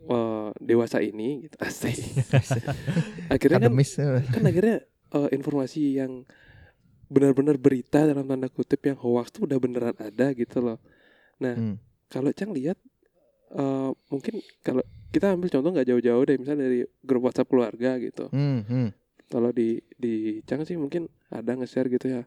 Eh, 0.00 0.48
dewasa 0.58 0.98
ini 0.98 1.44
gitu 1.44 1.54
asik 1.66 1.98
akhirnya 3.34 3.62
kan 3.62 3.74
kan 4.26 4.42
akhirnya 4.42 4.76
eh, 5.10 5.28
informasi 5.30 5.98
yang 5.98 6.22
benar-benar 7.06 7.58
berita 7.58 8.06
dalam 8.06 8.22
tanda 8.24 8.46
kutip 8.46 8.78
yang 8.80 8.94
hoax 8.94 9.30
tuh 9.30 9.46
udah 9.46 9.58
beneran 9.58 9.94
ada 9.98 10.30
gitu 10.30 10.62
loh. 10.62 10.78
Nah, 11.38 11.54
Hmm. 11.54 11.76
kalau 12.06 12.30
Cang 12.30 12.50
lihat 12.50 12.78
eh, 13.50 13.90
mungkin 14.08 14.38
kalau 14.62 14.82
kita 15.10 15.34
ambil 15.34 15.48
contoh 15.48 15.70
nggak 15.70 15.86
jauh-jauh 15.86 16.22
deh, 16.22 16.36
misalnya 16.36 16.66
dari 16.66 16.80
grup 17.00 17.26
WhatsApp 17.26 17.46
keluarga 17.46 17.98
gitu. 17.98 18.30
Hmm, 18.30 18.62
hmm. 18.62 18.88
Kalau 19.26 19.50
di 19.50 19.78
di 19.94 20.38
Cang 20.42 20.62
sih 20.62 20.74
mungkin 20.74 21.06
ada 21.28 21.54
nge-share 21.54 21.86
gitu 21.86 22.06
ya. 22.08 22.22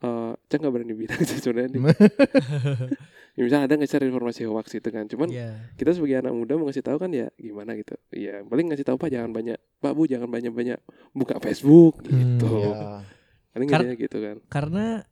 Eh, 0.00 0.32
Cang 0.46 0.58
nggak 0.58 0.74
berani 0.74 0.94
bilang 0.94 1.20
sih 1.28 1.38
sebenarnya. 1.38 1.76
ya, 3.36 3.40
misalnya 3.40 3.66
ada 3.66 3.76
nge-share 3.76 4.06
informasi 4.06 4.42
hoax 4.46 4.72
gitu 4.72 4.88
kan. 4.88 5.06
Cuman 5.06 5.28
Iya 5.28 5.70
kita 5.74 5.92
sebagai 5.92 6.18
anak 6.18 6.34
muda 6.34 6.56
mau 6.56 6.66
ngasih 6.66 6.82
tahu 6.82 6.98
kan 6.98 7.10
ya 7.10 7.30
gimana 7.36 7.74
gitu. 7.74 7.94
Iya, 8.10 8.42
paling 8.42 8.70
ngasih 8.70 8.86
tahu 8.86 8.96
Pak 8.96 9.10
jangan 9.10 9.30
banyak, 9.30 9.58
Pak 9.78 9.92
Bu 9.92 10.06
jangan 10.06 10.26
banyak-banyak 10.26 10.78
buka 11.12 11.38
Facebook 11.38 12.02
gitu. 12.02 12.48
Iya. 12.48 13.04
Paling 13.50 13.68
Kar- 13.68 13.86
gitu 13.92 14.18
kan. 14.18 14.36
karena 14.46 15.02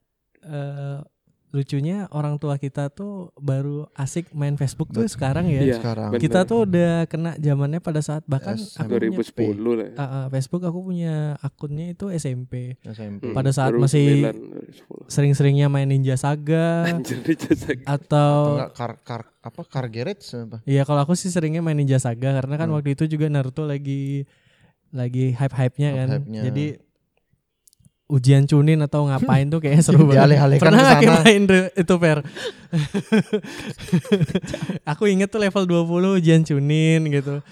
eh, 0.40 0.98
lucunya 1.48 2.04
orang 2.12 2.36
tua 2.36 2.54
kita 2.54 2.92
tuh 2.92 3.32
baru 3.34 3.88
asik 3.92 4.30
main 4.30 4.52
Facebook 4.54 4.88
tuh 4.88 5.02
Betul. 5.02 5.14
sekarang 5.16 5.48
ya. 5.48 5.64
Iya, 5.64 5.76
Sekarang. 5.80 6.12
bener. 6.12 6.20
Kita 6.20 6.44
tuh 6.44 6.58
udah 6.62 6.92
kena 7.04 7.32
zamannya 7.34 7.80
pada 7.80 8.00
saat 8.00 8.20
bahkan 8.24 8.60
SM. 8.60 8.76
aku 8.78 8.92
punya 8.92 9.08
2010 9.56 9.72
lah. 9.72 9.86
ya. 9.86 9.92
Ah, 9.96 10.04
ah, 10.04 10.24
Facebook 10.28 10.62
aku 10.62 10.78
punya 10.84 11.14
akunnya 11.40 11.86
itu 11.90 12.12
SMP. 12.12 12.76
SMP. 12.84 13.32
Hmm, 13.32 13.34
pada 13.34 13.48
saat 13.48 13.72
2009, 13.72 13.80
masih 13.80 14.06
2010. 14.28 15.08
Sering-seringnya 15.08 15.66
main 15.66 15.88
Ninja 15.88 16.14
Saga 16.14 16.84
Anjir 16.92 17.24
dijajak. 17.24 17.80
Atau 17.82 18.60
car 18.76 19.00
car 19.00 19.22
apa 19.38 19.60
car 19.64 19.88
garage 19.88 20.28
apa? 20.34 20.60
Iya 20.62 20.84
kalau 20.84 21.00
aku 21.00 21.16
sih 21.16 21.32
seringnya 21.32 21.64
main 21.64 21.80
Ninja 21.80 21.96
Saga 21.96 22.36
karena 22.36 22.54
kan 22.54 22.68
Hmm. 22.68 22.76
waktu 22.76 22.92
itu 22.92 23.08
juga 23.08 23.32
Naruto 23.32 23.64
lagi 23.64 24.28
lagi 24.88 25.32
hype-hype-nya 25.32 25.88
kan. 25.94 26.08
Hype-hypenya. 26.12 26.42
Jadi 26.44 26.66
ujian 28.08 28.44
cunin 28.44 28.80
atau 28.80 29.04
ngapain 29.04 29.46
tuh 29.46 29.60
kayaknya 29.60 29.82
seru 29.82 30.04
banget. 30.04 30.24
Dialih-alihkan 30.24 30.64
Pernah 30.64 30.82
sana. 30.96 31.12
main 31.20 31.42
itu 31.74 31.94
Per? 31.94 32.18
aku 34.84 35.02
inget 35.06 35.28
tuh 35.28 35.38
level 35.38 35.64
20 35.64 36.16
ujian 36.18 36.40
cunin 36.42 37.00
gitu. 37.06 37.38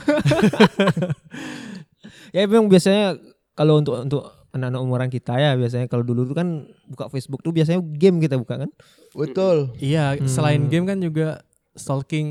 Ya 2.31 2.45
memang 2.45 2.69
biasanya 2.69 3.17
kalau 3.53 3.81
untuk 3.81 3.97
untuk 3.99 4.23
anak-anak 4.51 4.79
umuran 4.79 5.09
kita 5.09 5.37
ya 5.37 5.53
biasanya 5.53 5.85
kalau 5.87 6.01
dulu 6.01 6.25
tuh 6.25 6.33
kan 6.33 6.65
buka 6.85 7.09
Facebook 7.09 7.41
tuh 7.41 7.51
biasanya 7.51 7.81
game 7.81 8.19
kita 8.19 8.37
buka 8.37 8.59
kan. 8.59 8.71
Betul. 9.13 9.73
Iya, 9.77 10.15
Hmm. 10.15 10.29
selain 10.29 10.61
game 10.67 10.85
kan 10.85 10.99
juga 10.99 11.41
stalking 11.73 12.29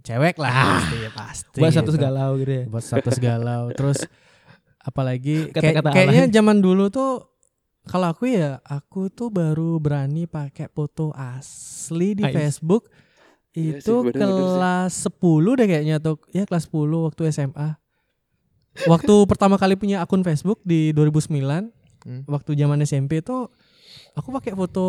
cewek 0.00 0.38
lah 0.38 0.78
pasti 0.78 0.96
pasti. 1.12 1.58
Buat 1.58 1.72
satu 1.72 1.90
gitu. 1.90 2.00
galau 2.00 2.30
gitu 2.38 2.52
ya. 2.52 2.62
Buat 2.64 2.82
status 2.84 3.16
galau. 3.18 3.62
Terus 3.70 3.98
apalagi 4.78 5.50
kayak- 5.50 5.82
Kata-kata 5.82 5.88
kayaknya 5.90 6.22
alay. 6.26 6.32
zaman 6.32 6.56
dulu 6.58 6.84
tuh 6.88 7.10
kalau 7.82 8.06
aku 8.08 8.28
ya 8.28 8.60
aku 8.62 9.08
tuh 9.08 9.28
baru 9.28 9.76
berani 9.76 10.24
pakai 10.24 10.68
foto 10.68 11.10
asli 11.12 12.14
di 12.14 12.24
Ais. 12.24 12.34
Facebook 12.34 12.88
Iya 13.50 13.78
itu 13.78 13.90
sih, 13.90 14.04
bener-bener 14.06 14.30
sih. 14.30 14.46
kelas 14.54 14.92
10 15.10 15.58
deh 15.58 15.66
kayaknya 15.66 15.96
tuh 15.98 16.16
ya 16.30 16.46
kelas 16.46 16.70
10 16.70 16.86
waktu 17.02 17.22
SMA. 17.30 17.68
Waktu 18.86 19.14
pertama 19.30 19.58
kali 19.58 19.74
punya 19.74 19.98
akun 20.00 20.22
Facebook 20.22 20.60
di 20.62 20.92
2009 20.92 21.70
Hmm. 22.00 22.24
waktu 22.24 22.56
zaman 22.56 22.80
SMP 22.80 23.20
tuh 23.20 23.52
aku 24.16 24.32
pakai 24.32 24.56
foto 24.56 24.84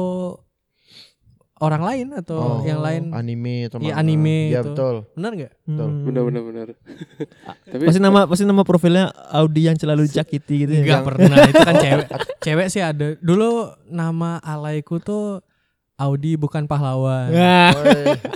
orang 1.62 1.82
lain 1.82 2.08
atau 2.12 2.38
Oh, 2.38 2.60
yang 2.62 2.82
lain 2.82 3.14
Anime 3.14 3.70
atau 3.70 3.78
Iya, 3.78 3.94
manga. 3.94 4.02
anime 4.02 4.38
Iya 4.50 4.60
itu. 4.60 4.68
betul. 4.68 4.96
benar 5.14 5.32
nggak? 5.32 5.54
Betul. 5.62 5.88
Hmm. 5.88 6.04
Bener 6.04 6.22
bener 6.26 6.42
bener. 6.44 6.68
Tapi 7.72 7.84
Pasti 7.86 8.00
nama 8.00 8.20
pasti 8.26 8.44
nama 8.44 8.64
profilnya 8.64 9.06
Audi 9.32 9.62
yang 9.64 9.76
selalu 9.76 10.06
dicakiti 10.06 10.66
gitu 10.66 10.74
ya. 10.74 10.82
Enggak 10.84 11.02
pernah 11.06 11.38
itu 11.44 11.60
kan 11.60 11.76
cewek 11.86 12.08
cewek 12.40 12.68
sih 12.68 12.82
ada 12.82 13.14
dulu 13.16 13.70
nama 13.86 14.38
alaiku 14.38 14.98
tuh 14.98 15.46
Audi 15.96 16.34
bukan 16.34 16.66
pahlawan. 16.66 17.30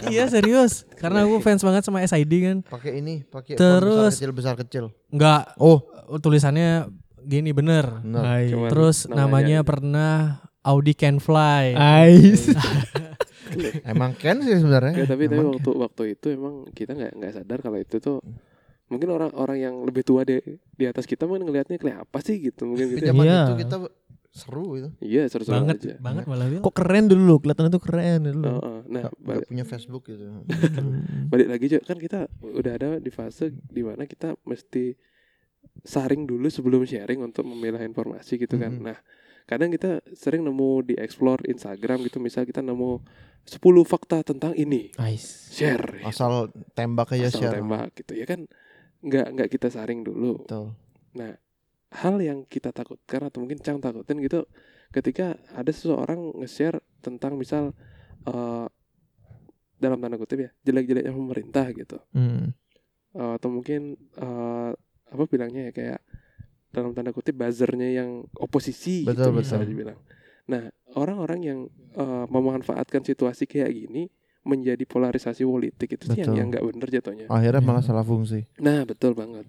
Iya 0.06 0.30
serius, 0.30 0.86
karena 0.94 1.26
aku 1.26 1.42
fans 1.42 1.60
banget 1.60 1.82
sama 1.82 1.98
SID 2.00 2.30
kan. 2.40 2.58
pakai 2.62 3.02
ini, 3.02 3.26
pakai 3.26 3.58
Terus- 3.58 4.14
kecil 4.14 4.30
besar 4.32 4.54
kecil. 4.56 4.94
Enggak, 5.10 5.50
Oh, 5.58 5.82
tulisannya 6.16 6.94
gini 7.20 7.50
bener. 7.50 7.90
benar. 8.00 8.70
Terus 8.70 9.10
namanya 9.10 9.60
aja. 9.60 9.66
pernah 9.66 10.14
Audi 10.62 10.94
Can 10.94 11.18
Fly. 11.18 11.74
Ais. 11.74 12.54
Emang 13.86 14.12
Ken 14.18 14.42
sih 14.42 14.58
sebenarnya. 14.58 15.04
Ya, 15.04 15.06
tapi 15.06 15.30
tapi 15.30 15.42
waktu 15.42 15.72
waktu 15.76 16.04
itu 16.18 16.28
emang 16.34 16.68
kita 16.74 16.98
nggak 16.98 17.14
nggak 17.18 17.32
sadar 17.36 17.60
kalau 17.62 17.78
itu 17.80 17.98
tuh 18.02 18.20
mungkin 18.86 19.10
orang-orang 19.18 19.58
yang 19.58 19.76
lebih 19.82 20.06
tua 20.06 20.22
di 20.22 20.38
di 20.78 20.86
atas 20.86 21.10
kita 21.10 21.26
mungkin 21.26 21.50
ngelihatnya 21.50 21.82
kayak 21.82 22.06
apa 22.06 22.22
sih 22.22 22.38
gitu 22.38 22.70
mungkin 22.70 22.94
gitu. 22.94 23.10
zaman 23.10 23.26
Iya. 23.26 23.42
itu 23.50 23.54
kita 23.66 23.78
seru 24.36 24.76
itu. 24.76 24.90
Iya 25.00 25.24
seru-seru 25.32 25.64
banget, 25.64 25.78
aja. 25.80 25.94
banget 26.04 26.24
malah 26.28 26.48
Wil. 26.52 26.60
Kok 26.60 26.76
keren 26.76 27.08
dulu, 27.08 27.40
kelihatan 27.40 27.72
itu 27.72 27.80
keren 27.80 28.20
dulu. 28.28 28.52
Oh, 28.52 28.60
oh. 28.60 28.80
Nah 28.92 29.08
balik, 29.24 29.48
punya 29.48 29.64
Facebook 29.64 30.04
gitu. 30.12 30.28
balik 31.32 31.48
lagi 31.48 31.66
Cok. 31.72 31.84
kan 31.88 31.98
kita 31.98 32.20
udah 32.44 32.72
ada 32.76 32.90
di 33.00 33.12
fase 33.16 33.56
di 33.56 33.82
mana 33.82 34.04
kita 34.04 34.36
mesti 34.44 34.92
saring 35.88 36.28
dulu 36.28 36.52
sebelum 36.52 36.84
sharing 36.84 37.24
untuk 37.24 37.48
memilah 37.48 37.80
informasi 37.82 38.36
gitu 38.36 38.60
kan. 38.60 38.76
Mhm. 38.76 38.84
Nah 38.84 38.98
kadang 39.46 39.70
kita 39.70 40.02
sering 40.12 40.42
nemu 40.42 40.70
di 40.84 40.94
explore 40.96 41.46
Instagram 41.46 42.02
gitu 42.02 42.18
misal 42.18 42.44
kita 42.44 42.60
nemu 42.60 43.02
10 43.44 43.62
fakta 43.84 44.22
tentang 44.22 44.54
ini 44.54 44.90
Ais. 44.96 45.50
share 45.50 46.02
Asal 46.02 46.50
tembak 46.74 47.14
aja 47.14 47.30
asal 47.30 47.42
share. 47.44 47.54
tembak 47.56 47.94
gitu 47.94 48.14
ya 48.14 48.26
kan 48.26 48.50
nggak 49.00 49.28
nggak 49.32 49.50
kita 49.50 49.70
saring 49.70 50.02
dulu 50.02 50.42
Betul. 50.42 50.74
Nah, 51.14 51.32
hal 51.96 52.20
yang 52.20 52.44
kita 52.44 52.70
takutkan 52.70 53.24
atau 53.24 53.40
mungkin 53.40 53.58
Cang 53.58 53.78
takutin 53.78 54.18
gitu 54.20 54.50
ketika 54.90 55.38
ada 55.52 55.70
seseorang 55.70 56.34
nge-share 56.36 56.82
tentang 57.00 57.38
misal 57.38 57.72
eh, 58.26 58.68
dalam 59.76 60.00
tanda 60.00 60.16
kutip 60.16 60.40
ya 60.40 60.50
jelek-jeleknya 60.62 61.12
pemerintah 61.12 61.66
gitu 61.70 62.02
Hmm. 62.12 62.50
Eh, 63.14 63.32
atau 63.38 63.48
mungkin 63.48 63.94
eh, 64.12 64.72
apa 65.06 65.24
bilangnya 65.26 65.70
ya 65.70 65.72
kayak 65.72 66.00
dalam 66.76 66.92
tanda 66.92 67.10
kutip 67.10 67.34
buzzernya 67.34 67.96
yang 67.96 68.10
oposisi 68.36 69.02
gitu 69.02 69.16
Betul, 69.16 69.40
bisa 69.40 69.56
betul. 69.56 69.68
dibilang. 69.72 70.00
Nah, 70.46 70.68
orang-orang 70.94 71.40
yang 71.42 71.60
eh, 71.96 72.26
memanfaatkan 72.28 73.02
situasi 73.02 73.48
kayak 73.48 73.72
gini 73.72 74.12
menjadi 74.44 74.84
polarisasi 74.84 75.42
politik 75.42 75.96
itu 75.96 76.06
sih 76.06 76.20
yang 76.20 76.30
Betul. 76.30 76.38
yang 76.38 76.48
nggak 76.52 76.64
bener 76.68 76.88
jatuhnya. 76.92 77.26
Akhirnya 77.28 77.62
malah 77.64 77.80
Iya. 77.80 77.90
salah 77.90 78.04
fungsi. 78.04 78.46
Nah, 78.60 78.84
betul 78.84 79.16
banget. 79.16 79.48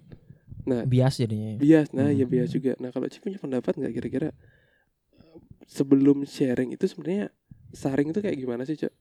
Nah, 0.63 0.83
Bias 0.83 1.15
jadinya. 1.17 1.55
bias 1.55 1.91
nah 1.91 2.09
ya 2.09 2.23
Hmm. 2.23 2.31
bias 2.33 2.51
juga 2.51 2.75
nah 2.75 2.91
kalau 2.91 3.07
Ci 3.07 3.19
punya 3.19 3.37
pendapat 3.37 3.77
nggak 3.77 3.93
kira-kira 3.93 4.29
eh, 5.15 5.37
sebelum 5.63 6.23
sharing 6.23 6.71
itu 6.71 6.83
sebenarnya 6.85 7.31
saring 7.71 8.11
itu 8.11 8.19
kayak 8.19 8.35
gimana 8.35 8.63
sih 8.63 8.75
cok 8.75 8.91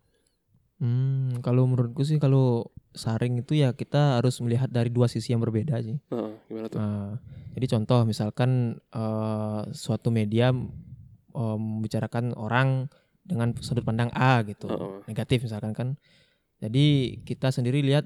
Hmm, 0.76 1.40
kalau 1.40 1.64
menurutku 1.64 2.04
sih 2.04 2.21
kalau 2.21 2.68
saring 2.92 3.40
itu 3.40 3.56
ya 3.56 3.73
kita 3.73 4.21
harus 4.21 4.37
melihat 4.45 4.68
dari 4.68 4.92
dua 4.92 5.09
sisi 5.09 5.33
yang 5.33 5.40
berbeda 5.40 5.80
sih. 5.80 5.97
Heeh, 6.12 6.30
gimana 6.49 6.66
tuh 6.68 6.78
Nah, 6.80 7.16
jadi 7.56 7.66
contoh 7.76 8.04
misalkan 8.04 8.76
eh, 8.92 9.61
suatu 9.73 10.12
media 10.12 10.52
eh, 10.52 11.56
membicarakan 11.56 12.37
orang 12.37 12.92
dengan 13.25 13.56
sudut 13.59 13.83
pandang 13.83 14.12
A 14.12 14.45
gitu, 14.45 14.68
Heeh. 14.68 15.09
negatif 15.09 15.49
misalkan 15.49 15.73
kan. 15.73 15.88
Jadi 16.61 17.21
kita 17.25 17.49
sendiri 17.52 17.80
lihat 17.80 18.04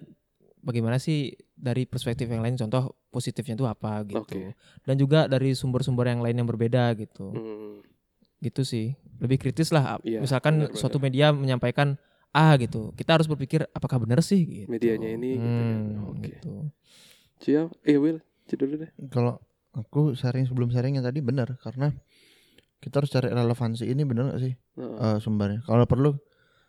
bagaimana 0.63 0.99
sih 1.03 1.35
dari 1.55 1.85
perspektif 1.91 2.31
yang 2.31 2.41
lain, 2.43 2.55
contoh 2.57 2.95
positifnya 3.11 3.59
itu 3.59 3.67
apa 3.67 4.07
gitu. 4.07 4.23
Oke. 4.23 4.55
Dan 4.87 4.95
juga 4.97 5.27
dari 5.27 5.53
sumber-sumber 5.59 6.07
yang 6.07 6.23
lain 6.23 6.39
yang 6.39 6.49
berbeda 6.49 6.95
gitu. 6.95 7.35
Hmm, 7.35 7.83
Gitu 8.41 8.65
sih. 8.65 8.97
Lebih 9.21 9.37
kritis 9.37 9.69
lah. 9.69 10.01
Iya, 10.01 10.25
misalkan 10.25 10.65
benar-benar. 10.65 10.81
suatu 10.81 10.97
media 10.97 11.29
menyampaikan 11.29 12.01
A 12.31 12.55
gitu. 12.59 12.95
Kita 12.95 13.19
harus 13.19 13.27
berpikir 13.27 13.67
apakah 13.75 13.99
benar 13.99 14.23
sih 14.23 14.43
gitu. 14.47 14.69
Medianya 14.71 15.09
ini 15.19 15.31
gitu 15.35 15.61
kan. 15.61 15.79
Hmm, 15.83 16.11
Oke. 16.15 16.23
gitu. 16.31 16.53
Cia 17.41 17.63
eh 17.89 17.97
Will 17.97 18.21
dulu 18.51 18.83
deh 18.83 18.91
Kalau 19.15 19.39
aku 19.71 20.19
sharing 20.19 20.43
sebelum 20.43 20.75
sharing 20.75 20.99
yang 20.99 21.07
tadi 21.07 21.23
benar 21.23 21.55
karena 21.63 21.95
kita 22.83 22.99
harus 22.99 23.11
cari 23.15 23.31
relevansi 23.31 23.87
ini 23.87 24.03
benar 24.03 24.35
gak 24.35 24.43
sih 24.43 24.55
Heeh. 24.77 24.99
eh, 24.99 25.19
sumbernya. 25.23 25.63
Kalau 25.63 25.87
perlu 25.87 26.19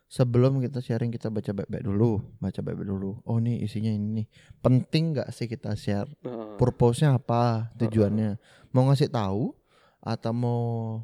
sebelum 0.06 0.62
kita 0.62 0.84
sharing 0.84 1.10
kita 1.10 1.32
baca 1.34 1.50
baik-baik 1.56 1.82
dulu, 1.88 2.22
baca 2.38 2.60
baik-baik 2.62 2.90
dulu. 2.90 3.18
Oh 3.26 3.42
nih 3.42 3.66
isinya 3.66 3.90
ini 3.90 4.22
nih. 4.22 4.26
Penting 4.62 5.18
nggak 5.18 5.30
sih 5.34 5.50
kita 5.50 5.74
share? 5.74 6.10
Heeh. 6.22 6.60
Purpose-nya 6.62 7.18
apa? 7.18 7.74
Tujuannya? 7.82 8.38
Mau 8.76 8.86
ngasih 8.92 9.10
tahu 9.10 9.56
atau 10.02 10.34
mau 10.34 10.62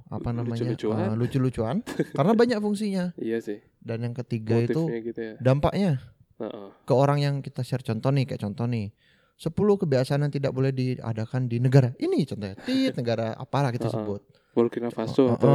apa 0.10 0.34
namanya? 0.34 0.74
lucu-lucuan. 0.74 0.98
eh, 1.06 1.14
lucu-lucuan? 1.18 1.76
karena 2.18 2.34
banyak 2.34 2.58
fungsinya. 2.62 3.06
iya 3.22 3.38
sih 3.42 3.62
Dan 3.88 4.04
yang 4.04 4.14
ketiga 4.14 4.60
itu 4.60 4.76
motifnya 4.78 5.00
gitu 5.02 5.20
ya 5.22 5.34
dampaknya 5.40 5.92
Heeh. 6.38 6.68
ke 6.84 6.94
orang 6.94 7.18
yang 7.18 7.36
kita 7.40 7.64
share 7.64 7.82
contoh 7.82 8.12
nih 8.12 8.28
kayak 8.28 8.42
contoh 8.42 8.68
nih 8.68 8.92
10 9.38 9.54
kebiasaan 9.54 10.20
yang 10.20 10.34
tidak 10.34 10.52
boleh 10.52 10.70
diadakan 10.70 11.46
di 11.46 11.58
negara 11.58 11.96
ini 11.98 12.22
contohnya 12.24 12.58
tit 12.60 12.94
negara 13.00 13.32
apalah 13.34 13.72
kita 13.72 13.88
Uh-uh. 13.88 13.96
sebut 13.98 14.22
Burkina 14.52 14.90
Faso 14.90 15.24
Oh, 15.24 15.34
atau 15.34 15.54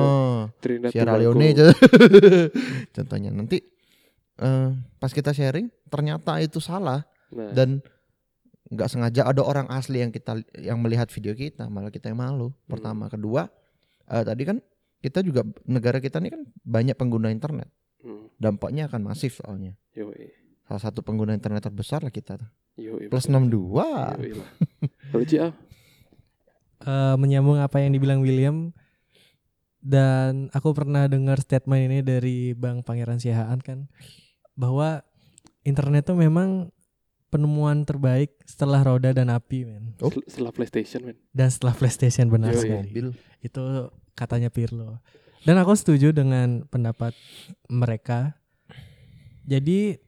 Trinidad 0.58 0.90
Sierra. 0.90 1.18
Leone 1.18 1.50
contohnya 2.94 3.30
nanti 3.30 3.58
eh, 4.38 4.68
pas 4.96 5.10
kita 5.10 5.30
sharing 5.30 5.68
ternyata 5.86 6.38
itu 6.38 6.58
salah 6.58 7.02
nah 7.28 7.50
dan 7.50 7.82
nggak 8.68 8.88
sengaja 8.88 9.22
ada 9.26 9.42
orang 9.42 9.68
asli 9.68 10.00
yang 10.00 10.08
kita 10.08 10.40
yang 10.56 10.78
melihat 10.78 11.10
video 11.10 11.34
kita 11.34 11.66
malah 11.66 11.90
kita 11.90 12.08
yang 12.08 12.18
malu 12.18 12.48
Hmm. 12.48 12.70
pertama 12.70 13.04
kedua 13.06 13.50
eh, 14.06 14.22
tadi 14.22 14.42
kan 14.44 14.56
kita 14.98 15.18
juga 15.20 15.42
negara 15.66 15.98
kita 15.98 16.22
ini 16.22 16.30
kan 16.30 16.42
banyak 16.62 16.94
pengguna 16.94 17.28
internet 17.28 17.66
dampaknya 18.42 18.90
akan 18.90 19.06
masif 19.06 19.38
soalnya. 19.38 19.78
Yoi. 19.94 20.34
Salah 20.66 20.82
satu 20.82 21.06
pengguna 21.06 21.38
internet 21.38 21.62
terbesar 21.70 22.02
lah 22.02 22.10
kita 22.10 22.42
yoi 22.72 23.12
plus 23.12 23.28
betul. 23.28 23.52
62 23.52 23.84
Yoi 24.24 24.32
lah. 24.32 24.50
kalau 25.12 25.24
Ci 25.28 25.36
ah 25.36 25.52
Eh, 26.82 27.14
menyambung 27.14 27.62
apa 27.62 27.78
yang 27.78 27.94
dibilang 27.94 28.26
William 28.26 28.74
dan 29.78 30.50
aku 30.50 30.74
pernah 30.74 31.06
dengar 31.06 31.38
statement 31.38 31.90
ini 31.90 31.98
dari 32.02 32.58
Bang 32.58 32.82
Pangeran 32.82 33.22
Siahaan 33.22 33.62
kan 33.62 33.86
bahwa 34.58 35.06
internet 35.62 36.10
tuh 36.10 36.18
memang 36.18 36.74
penemuan 37.30 37.86
terbaik 37.86 38.34
setelah 38.42 38.82
roda 38.82 39.14
dan 39.14 39.30
api 39.30 39.62
men. 39.62 39.94
Oh. 40.02 40.10
setelah 40.26 40.50
PlayStation 40.50 41.06
men. 41.06 41.16
Dan 41.30 41.54
setelah 41.54 41.74
PlayStation 41.78 42.26
benar 42.26 42.50
Yoi. 42.50 42.62
sekali. 42.66 42.88
Mobil. 42.90 43.08
Itu 43.38 43.62
katanya 44.18 44.50
Pirlo 44.50 44.98
dan 45.42 45.58
aku 45.58 45.74
setuju 45.74 46.14
dengan 46.14 46.62
pendapat 46.70 47.14
mereka. 47.66 48.38
Jadi 49.42 49.98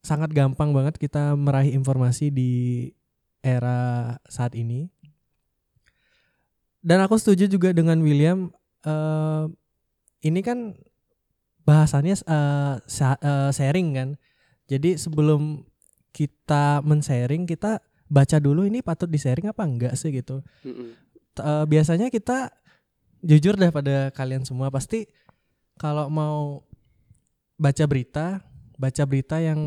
sangat 0.00 0.30
gampang 0.30 0.70
banget 0.70 1.00
kita 1.00 1.34
meraih 1.34 1.74
informasi 1.74 2.30
di 2.30 2.52
era 3.42 4.14
saat 4.28 4.54
ini. 4.54 4.88
Dan 6.84 7.00
aku 7.00 7.16
setuju 7.16 7.48
juga 7.48 7.72
dengan 7.72 7.98
William 8.04 8.52
eh, 8.84 9.44
ini 10.22 10.40
kan 10.44 10.76
bahasannya 11.64 12.14
sa- 12.86 13.20
eh, 13.20 13.50
sharing 13.50 13.88
kan. 13.96 14.08
Jadi 14.68 15.00
sebelum 15.00 15.64
kita 16.12 16.84
men-sharing 16.84 17.48
kita 17.48 17.80
baca 18.06 18.36
dulu 18.38 18.68
ini 18.68 18.84
patut 18.84 19.08
di-sharing 19.08 19.48
apa 19.48 19.64
enggak 19.64 19.94
sih 19.96 20.12
gitu. 20.12 20.44
T- 21.34 21.42
eh, 21.42 21.64
biasanya 21.64 22.12
kita 22.12 22.52
jujur 23.24 23.56
dah 23.56 23.72
pada 23.72 24.12
kalian 24.12 24.44
semua 24.44 24.68
pasti 24.68 25.08
kalau 25.80 26.12
mau 26.12 26.62
baca 27.56 27.84
berita 27.88 28.44
baca 28.76 29.02
berita 29.08 29.40
yang 29.40 29.58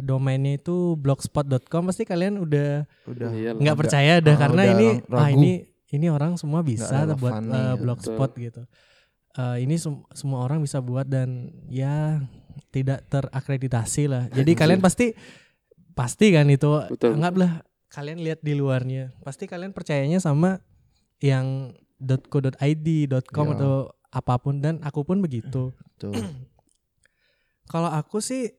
domainnya 0.00 0.56
itu 0.56 0.96
blogspot.com 0.96 1.92
pasti 1.92 2.08
kalian 2.08 2.40
udah 2.40 2.88
udah 3.04 3.30
Iyalah. 3.30 3.60
nggak 3.60 3.76
percaya 3.76 4.12
dah 4.24 4.32
ah, 4.32 4.38
karena 4.40 4.62
udah 4.64 4.72
ini 4.72 4.88
ragu. 5.04 5.20
ah 5.20 5.28
ini 5.28 5.52
ini 5.92 6.06
orang 6.08 6.40
semua 6.40 6.64
bisa 6.64 7.04
buat 7.20 7.44
nih, 7.44 7.52
eh, 7.52 7.60
gitu. 7.76 7.80
blogspot 7.84 8.32
gitu 8.40 8.64
Eh, 9.32 9.64
ini 9.64 9.80
sem- 9.80 10.04
semua 10.12 10.44
orang 10.44 10.60
bisa 10.60 10.76
buat 10.84 11.08
dan 11.08 11.48
ya 11.72 12.20
tidak 12.68 13.08
terakreditasi 13.08 14.04
lah 14.04 14.28
jadi 14.28 14.52
kalian 14.52 14.84
pasti 14.84 15.16
pasti 15.96 16.36
kan 16.36 16.44
itu 16.52 16.68
Betul. 16.92 17.16
anggaplah 17.16 17.64
kalian 17.88 18.20
lihat 18.20 18.44
di 18.44 18.52
luarnya 18.52 19.08
pasti 19.24 19.48
kalian 19.48 19.72
percayanya 19.72 20.20
sama 20.20 20.60
yang 21.24 21.72
.co.id, 22.02 22.86
.com 23.30 23.46
Ya. 23.48 23.54
atau 23.56 23.74
apa 24.12 24.34
pun 24.42 24.60
dan 24.60 24.82
aku 24.84 25.06
pun 25.06 25.22
begitu. 25.22 25.72
Kalau 27.72 27.88
aku 27.88 28.18
sih 28.20 28.52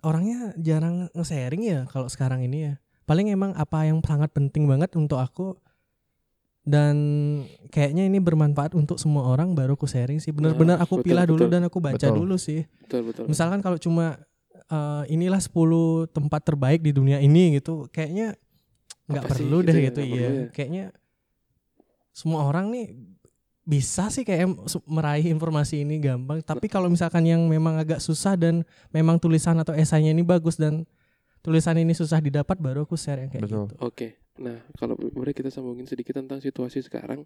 orangnya 0.00 0.54
jarang 0.62 1.10
nge-sharing 1.10 1.62
ya 1.66 1.80
kalau 1.90 2.06
sekarang 2.06 2.40
ini 2.46 2.70
ya. 2.70 2.74
Paling 3.04 3.32
emang 3.32 3.52
apa 3.56 3.88
yang 3.88 3.98
sangat 4.04 4.30
penting 4.30 4.68
banget 4.68 4.94
untuk 4.94 5.18
aku 5.18 5.58
dan 6.68 6.96
kayaknya 7.72 8.04
ini 8.04 8.20
bermanfaat 8.20 8.76
untuk 8.76 9.00
semua 9.00 9.24
orang 9.32 9.56
baru 9.56 9.74
aku 9.74 9.88
sharing 9.88 10.20
sih. 10.20 10.30
Bener-bener 10.30 10.76
Nah, 10.76 10.84
aku 10.84 11.00
betul, 11.00 11.06
pilah 11.08 11.24
dulu 11.24 11.48
betul. 11.48 11.52
dan 11.56 11.62
aku 11.64 11.78
baca 11.80 11.96
Betul. 11.96 12.16
dulu 12.20 12.36
sih. 12.36 12.68
betul 12.84 13.00
betul 13.08 13.24
Misalkan 13.24 13.64
kalau 13.64 13.80
cuma 13.80 14.20
eh, 14.68 15.02
inilah 15.08 15.40
10 15.40 16.12
tempat 16.12 16.40
terbaik 16.44 16.84
di 16.84 16.92
dunia 16.92 17.18
ini 17.24 17.56
gitu, 17.56 17.88
kayaknya 17.88 18.36
nggak 19.08 19.24
perlu 19.24 19.64
deh 19.64 19.72
ya, 19.72 19.84
gitu 19.88 20.00
nggak 20.04 20.20
iya. 20.20 20.28
ya. 20.28 20.44
Kayaknya 20.52 20.84
semua 22.18 22.42
orang 22.42 22.74
nih 22.74 22.98
bisa 23.62 24.08
sih 24.10 24.26
kayak 24.26 24.48
meraih 24.88 25.28
informasi 25.30 25.84
ini 25.86 26.02
gampang 26.02 26.42
tapi 26.42 26.66
kalau 26.66 26.90
misalkan 26.90 27.22
yang 27.22 27.44
memang 27.46 27.78
agak 27.78 28.00
susah 28.02 28.34
dan 28.34 28.66
memang 28.90 29.20
tulisan 29.22 29.54
atau 29.60 29.76
esainya 29.76 30.10
ini 30.10 30.24
bagus 30.26 30.58
dan 30.58 30.88
tulisan 31.44 31.78
ini 31.78 31.94
susah 31.94 32.18
didapat 32.18 32.58
baru 32.58 32.82
aku 32.88 32.98
share 32.98 33.22
yang 33.22 33.30
kayak 33.30 33.46
Betul. 33.46 33.70
gitu 33.70 33.76
Oke, 33.84 34.08
nah 34.42 34.58
kalau 34.74 34.98
boleh 34.98 35.30
kita 35.30 35.52
sambungin 35.52 35.86
sedikit 35.86 36.18
tentang 36.18 36.42
situasi 36.42 36.82
sekarang, 36.82 37.22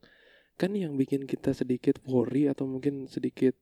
kan 0.60 0.70
yang 0.76 0.98
bikin 1.00 1.24
kita 1.24 1.56
sedikit 1.56 1.96
worry 2.04 2.50
atau 2.50 2.68
mungkin 2.68 3.08
sedikit 3.08 3.56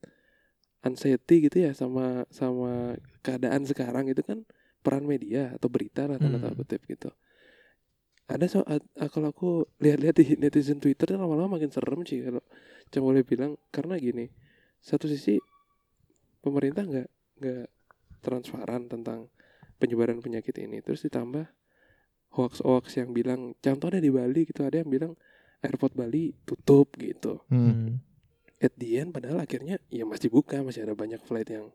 anxiety 0.81 1.47
gitu 1.47 1.69
ya 1.69 1.77
sama 1.77 2.25
sama 2.33 2.97
keadaan 3.21 3.69
sekarang 3.69 4.09
itu 4.09 4.25
kan 4.25 4.43
peran 4.81 5.05
media 5.05 5.53
atau 5.55 5.69
berita 5.69 6.09
lah 6.09 6.17
tanda 6.17 6.41
Hmm. 6.41 6.57
kutip 6.57 6.81
gitu. 6.89 7.13
Ada 8.31 8.47
so 8.47 8.63
a- 8.63 8.79
a- 9.03 9.11
kalau 9.11 9.35
aku 9.35 9.67
lihat-lihat 9.83 10.15
di 10.23 10.39
netizen 10.39 10.79
Twitter 10.79 11.19
lama-lama 11.19 11.59
makin 11.59 11.75
serem 11.75 12.07
sih 12.07 12.23
kalau 12.23 12.43
cuma 12.95 13.11
boleh 13.11 13.27
bilang 13.27 13.59
karena 13.75 13.99
gini, 13.99 14.31
satu 14.79 15.11
sisi 15.11 15.43
pemerintah 16.39 16.87
nggak 16.87 17.09
nggak 17.43 17.67
transparan 18.23 18.87
tentang 18.87 19.27
penyebaran 19.83 20.23
penyakit 20.23 20.55
ini, 20.63 20.79
terus 20.79 21.03
ditambah 21.03 21.51
hoax-hoax 22.39 23.03
yang 23.03 23.11
bilang 23.11 23.59
contohnya 23.59 23.99
di 23.99 24.11
Bali 24.15 24.47
gitu 24.47 24.63
ada 24.63 24.79
yang 24.79 24.87
bilang 24.87 25.13
airport 25.67 25.99
Bali 25.99 26.31
tutup 26.47 26.95
gitu 26.95 27.43
Hmm. 27.51 27.99
at 28.63 28.71
the 28.79 29.03
end 29.03 29.11
padahal 29.11 29.43
akhirnya 29.43 29.83
ya 29.91 30.07
masih 30.07 30.31
buka 30.31 30.63
masih 30.63 30.87
ada 30.87 30.95
banyak 30.95 31.19
flight 31.27 31.51
yang 31.51 31.75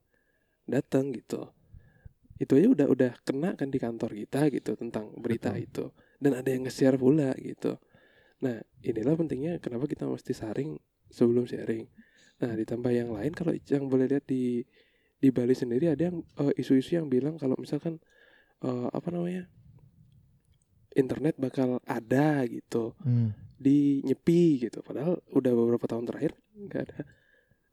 datang 0.64 1.12
gitu 1.12 1.52
itu 2.40 2.52
aja 2.56 2.68
udah 2.72 2.88
udah 2.88 3.12
kena 3.28 3.60
kan 3.60 3.68
di 3.68 3.80
kantor 3.84 4.16
kita 4.16 4.48
gitu 4.48 4.80
tentang 4.80 5.12
berita 5.20 5.52
Betul. 5.52 5.66
itu 5.68 5.86
dan 6.20 6.32
ada 6.38 6.50
yang 6.52 6.68
nge-share 6.68 6.98
pula 7.00 7.36
gitu. 7.40 7.78
Nah 8.44 8.60
inilah 8.84 9.16
pentingnya 9.16 9.60
kenapa 9.64 9.88
kita 9.90 10.08
mesti 10.08 10.32
saring 10.36 10.78
sebelum 11.12 11.48
sharing. 11.48 11.88
Nah 12.44 12.52
ditambah 12.56 12.92
yang 12.92 13.12
lain 13.12 13.32
kalau 13.32 13.56
yang 13.68 13.88
boleh 13.88 14.10
lihat 14.12 14.26
di 14.28 14.64
di 15.16 15.30
Bali 15.32 15.56
sendiri 15.56 15.90
ada 15.90 16.12
yang 16.12 16.22
eh, 16.40 16.54
isu-isu 16.60 17.00
yang 17.00 17.08
bilang 17.08 17.40
kalau 17.40 17.56
misalkan 17.58 18.00
eh, 18.64 18.88
apa 18.92 19.08
namanya 19.12 19.48
internet 20.96 21.36
bakal 21.40 21.80
ada 21.84 22.44
gitu. 22.48 22.96
Hmm. 23.04 23.36
di 23.56 24.04
nyepi 24.04 24.68
gitu. 24.68 24.84
Padahal 24.84 25.24
udah 25.32 25.52
beberapa 25.56 25.88
tahun 25.88 26.04
terakhir 26.04 26.36
nggak 26.56 26.82
ada 26.92 27.00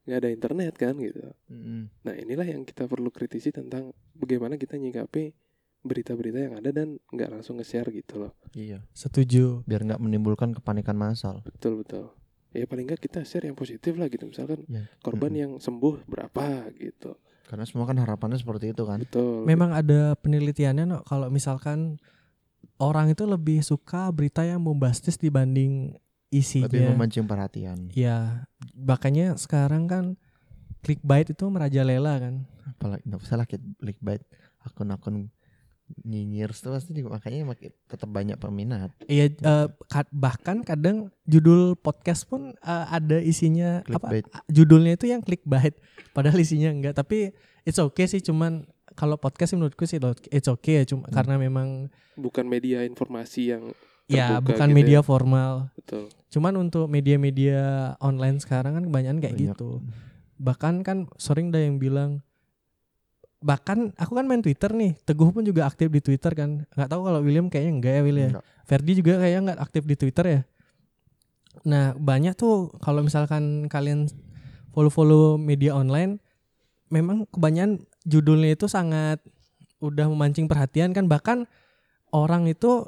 nggak 0.02 0.18
ada 0.18 0.30
internet 0.30 0.74
kan 0.78 0.94
gitu. 0.98 1.22
Hmm. 1.46 1.86
nah 2.02 2.14
inilah 2.14 2.46
yang 2.46 2.66
kita 2.66 2.90
perlu 2.90 3.10
kritisi 3.14 3.54
tentang 3.54 3.94
bagaimana 4.18 4.58
kita 4.58 4.74
nyikapi 4.74 5.30
berita-berita 5.82 6.38
yang 6.40 6.54
ada 6.56 6.70
dan 6.70 6.88
nggak 7.08 7.30
langsung 7.30 7.56
nge-share 7.56 7.90
gitu 7.90 8.14
loh 8.18 8.32
Iya. 8.52 8.82
setuju 8.92 9.62
Biar 9.64 9.82
nggak 9.82 9.98
menimbulkan 9.98 10.52
kepanikan 10.52 10.94
massal. 10.94 11.42
betul 11.42 11.78
betul 11.78 12.10
ya 12.50 12.64
paling 12.64 12.84
nggak 12.84 13.00
kita 13.00 13.22
share 13.22 13.44
yang 13.44 13.54
positif 13.54 13.94
lah 13.94 14.06
gitu 14.06 14.24
misalkan 14.24 14.62
Ya. 14.66 14.86
korban 15.00 15.30
Mm-mm. 15.30 15.40
yang 15.40 15.52
sembuh 15.56 16.04
berapa 16.04 16.44
gitu 16.76 17.18
Karena 17.42 17.64
semua 17.64 17.84
kan 17.84 17.96
harapannya 17.96 18.36
seperti 18.36 18.70
itu 18.70 18.82
kan. 18.82 19.00
betul 19.00 19.42
memang 19.42 19.72
ada 19.72 20.14
penelitiannya 20.14 20.84
no, 20.84 20.98
kalau 21.02 21.28
misalkan 21.28 21.98
orang 22.78 23.08
itu 23.08 23.24
lebih 23.24 23.60
suka 23.60 24.08
berita 24.08 24.42
yang 24.42 24.60
bombastis 24.60 25.16
dibanding 25.16 25.98
isinya 26.28 26.64
Lebih 26.66 26.82
memancing 26.88 27.26
perhatian. 27.26 27.90
ya 27.90 28.46
makanya 28.72 29.34
sekarang 29.34 29.84
kan 29.84 30.04
clickbait 30.80 31.26
itu 31.26 31.44
merajalela 31.46 32.16
kan 32.18 32.34
Apalagi 32.64 33.02
nggak 33.04 33.20
usah 33.20 33.36
lah 33.36 33.46
clickbait 33.76 34.22
akun-akun 34.62 35.28
nyinyir 36.00 36.50
itu 36.50 36.66
pasti 36.66 36.90
makanya 37.00 37.46
makin 37.46 37.70
tetap 37.84 38.08
banyak 38.08 38.36
peminat. 38.36 38.90
Iya, 39.04 39.30
eh, 39.30 39.66
ka- 39.86 40.10
bahkan 40.10 40.60
kadang 40.60 40.96
judul 41.22 41.74
podcast 41.74 42.24
pun 42.24 42.52
eh, 42.54 42.86
ada 42.88 43.18
isinya 43.18 43.80
Clickbait. 43.82 44.24
apa? 44.26 44.42
Judulnya 44.46 44.92
itu 44.94 45.06
yang 45.06 45.20
clickbait, 45.20 45.76
padahal 46.10 46.36
isinya 46.36 46.68
enggak. 46.68 46.94
Tapi 46.94 47.32
it's 47.62 47.76
okay 47.76 48.06
sih, 48.06 48.18
cuman 48.18 48.64
kalau 48.92 49.16
podcast 49.16 49.50
sih 49.50 49.56
menurutku 49.56 49.84
sih 49.84 50.00
it's 50.28 50.46
okay 50.46 50.80
ya, 50.80 50.84
cuma 50.84 51.06
Hmm. 51.06 51.14
karena 51.14 51.34
memang 51.36 51.88
bukan 52.14 52.44
media 52.44 52.82
informasi 52.82 53.50
yang 53.50 53.72
ya 54.04 54.36
bukan 54.38 54.68
gitu 54.68 54.76
media 54.76 54.98
ya. 54.98 55.02
formal. 55.02 55.52
betul 55.72 56.12
Cuman 56.28 56.52
untuk 56.58 56.84
media-media 56.86 57.60
online 57.98 58.36
sekarang 58.36 58.72
kan 58.74 58.84
kebanyakan 58.84 59.18
kayak 59.18 59.36
Banyak. 59.36 59.52
gitu. 59.52 59.70
Bahkan 60.36 60.80
kan 60.80 60.98
sering 61.16 61.48
ada 61.48 61.60
yang 61.60 61.76
bilang 61.76 62.20
bahkan 63.42 63.90
aku 63.98 64.14
kan 64.14 64.24
main 64.24 64.40
Twitter 64.40 64.70
nih, 64.70 64.96
Teguh 65.02 65.34
pun 65.34 65.42
juga 65.42 65.66
aktif 65.66 65.90
di 65.90 66.00
Twitter 66.00 66.32
kan. 66.32 66.64
nggak 66.72 66.88
tahu 66.88 67.00
kalau 67.10 67.20
William 67.20 67.50
kayaknya 67.50 67.72
enggak 67.74 67.92
ya 67.92 68.02
William. 68.02 68.30
Enggak. 68.38 68.44
Ferdi 68.62 68.92
juga 68.96 69.12
kayaknya 69.18 69.40
nggak 69.50 69.60
aktif 69.60 69.82
di 69.84 69.94
Twitter 69.98 70.24
ya. 70.24 70.40
Nah 71.66 71.92
banyak 71.98 72.32
tuh 72.38 72.72
kalau 72.80 73.04
misalkan 73.04 73.66
kalian 73.68 74.08
follow-follow 74.72 75.36
media 75.36 75.76
online, 75.76 76.22
memang 76.88 77.28
kebanyakan 77.28 77.84
judulnya 78.08 78.56
itu 78.56 78.66
sangat 78.70 79.20
udah 79.82 80.06
memancing 80.06 80.46
perhatian 80.46 80.94
kan 80.94 81.10
bahkan 81.10 81.44
orang 82.14 82.46
itu 82.46 82.86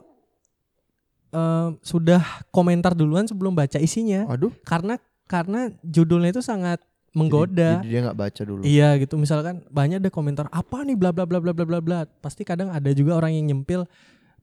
eh, 1.34 1.68
sudah 1.82 2.22
komentar 2.54 2.94
duluan 2.94 3.26
sebelum 3.26 3.52
baca 3.52 3.82
isinya 3.82 4.30
Aduh, 4.30 4.54
karena 4.62 5.02
karena 5.26 5.74
judulnya 5.82 6.30
itu 6.30 6.42
sangat 6.44 6.78
menggoda. 7.14 7.80
Jadi, 7.80 7.86
jadi 7.86 7.90
dia 7.94 8.00
nggak 8.10 8.18
baca 8.18 8.42
dulu. 8.42 8.60
Iya 8.66 8.88
gitu 8.98 9.14
misalkan 9.16 9.62
banyak 9.70 10.02
ada 10.02 10.10
komentar 10.10 10.50
apa 10.50 10.82
nih 10.82 10.98
bla 10.98 11.14
bla 11.14 11.24
bla 11.24 11.38
bla 11.38 11.54
bla 11.54 11.64
bla 11.64 11.78
bla. 11.80 11.98
Pasti 12.20 12.42
kadang 12.42 12.68
ada 12.74 12.90
juga 12.90 13.14
orang 13.14 13.32
yang 13.38 13.54
nyempil 13.54 13.86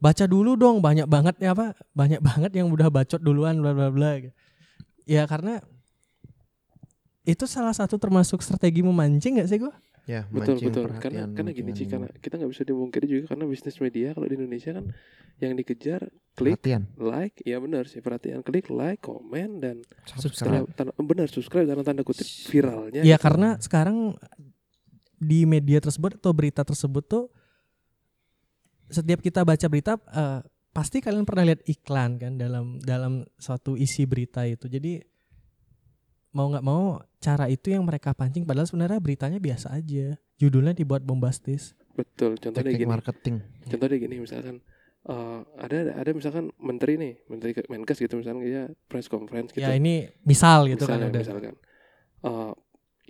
baca 0.01 0.25
dulu 0.25 0.57
dong 0.57 0.81
banyak 0.81 1.05
banget 1.05 1.37
ya 1.37 1.53
apa 1.53 1.77
banyak 1.93 2.23
banget 2.25 2.51
yang 2.57 2.73
udah 2.73 2.89
bacot 2.89 3.21
duluan 3.21 3.59
bla 3.59 3.75
bla 3.75 3.91
bla. 3.91 4.23
Ya 5.03 5.27
karena 5.27 5.59
itu 7.27 7.45
salah 7.45 7.75
satu 7.75 8.01
termasuk 8.01 8.41
strategi 8.41 8.81
memancing 8.81 9.37
gak 9.37 9.49
sih 9.51 9.61
gua? 9.61 9.75
Ya, 10.09 10.25
betul 10.33 10.57
betul 10.57 10.89
perhatian, 10.89 11.29
karena 11.29 11.35
karena 11.37 11.51
gini 11.53 11.71
sih 11.77 11.85
karena 11.85 12.09
kita 12.19 12.41
nggak 12.41 12.51
bisa 12.51 12.63
dimungkiri 12.65 13.05
juga 13.05 13.23
karena 13.31 13.45
bisnis 13.45 13.77
media 13.77 14.17
kalau 14.17 14.25
di 14.25 14.33
Indonesia 14.33 14.73
kan 14.73 14.85
yang 15.37 15.53
dikejar 15.53 16.09
klik 16.33 16.57
perhatian. 16.57 16.89
like 16.97 17.37
ya 17.45 17.61
benar 17.61 17.85
sih 17.85 18.01
perhatian 18.01 18.41
klik 18.41 18.73
like 18.73 18.97
komen 18.99 19.61
dan 19.61 19.85
Subscribe. 20.09 20.65
tanda, 20.73 20.89
tanda, 20.89 21.05
benar 21.05 21.29
subscribe 21.29 21.69
dalam 21.69 21.85
tanda 21.85 22.01
kutip 22.01 22.25
viralnya 22.49 23.05
Ya 23.05 23.15
gitu. 23.15 23.29
karena 23.29 23.61
sekarang 23.61 24.17
di 25.21 25.45
media 25.45 25.77
tersebut 25.77 26.17
atau 26.17 26.33
berita 26.33 26.65
tersebut 26.65 27.05
tuh 27.05 27.25
setiap 28.89 29.21
kita 29.21 29.45
baca 29.45 29.65
berita 29.69 30.01
eh, 30.11 30.41
pasti 30.73 30.97
kalian 30.99 31.29
pernah 31.29 31.45
lihat 31.45 31.61
iklan 31.69 32.17
kan 32.17 32.41
dalam 32.41 32.81
dalam 32.81 33.23
suatu 33.37 33.77
isi 33.77 34.07
berita 34.09 34.43
itu. 34.47 34.65
Jadi 34.65 34.99
mau 36.31 36.47
nggak 36.47 36.63
mau 36.65 36.99
cara 37.21 37.45
itu 37.45 37.69
yang 37.69 37.81
mereka 37.81 38.11
pancing 38.11 38.43
padahal 38.43 38.65
sebenarnya 38.65 38.97
beritanya 38.97 39.37
biasa 39.37 39.71
aja. 39.71 40.17
Judulnya 40.35 40.73
dibuat 40.73 41.01
bombastis. 41.01 41.77
betul 41.91 42.33
contohnya 42.35 42.65
Teknik 42.65 42.79
gini 42.79 42.87
marketing. 42.87 43.35
contohnya 43.65 43.97
gini 43.99 44.15
misalkan 44.17 44.55
eh, 45.03 45.39
ada 45.55 45.77
ada 45.93 46.11
misalkan 46.11 46.49
menteri 46.57 46.95
nih 46.95 47.13
menteri 47.27 47.51
ke- 47.51 47.67
Menkes 47.67 47.99
gitu 47.99 48.15
misalkan 48.15 48.41
dia 48.41 48.63
press 48.85 49.05
conference 49.05 49.51
gitu 49.51 49.61
Ya 49.61 49.75
ini 49.75 50.07
misal 50.21 50.65
gitu 50.65 50.81
misalnya, 50.81 51.03
kan 51.03 51.11
udah. 51.11 51.21
misalkan 51.21 51.55
eh, 52.21 52.53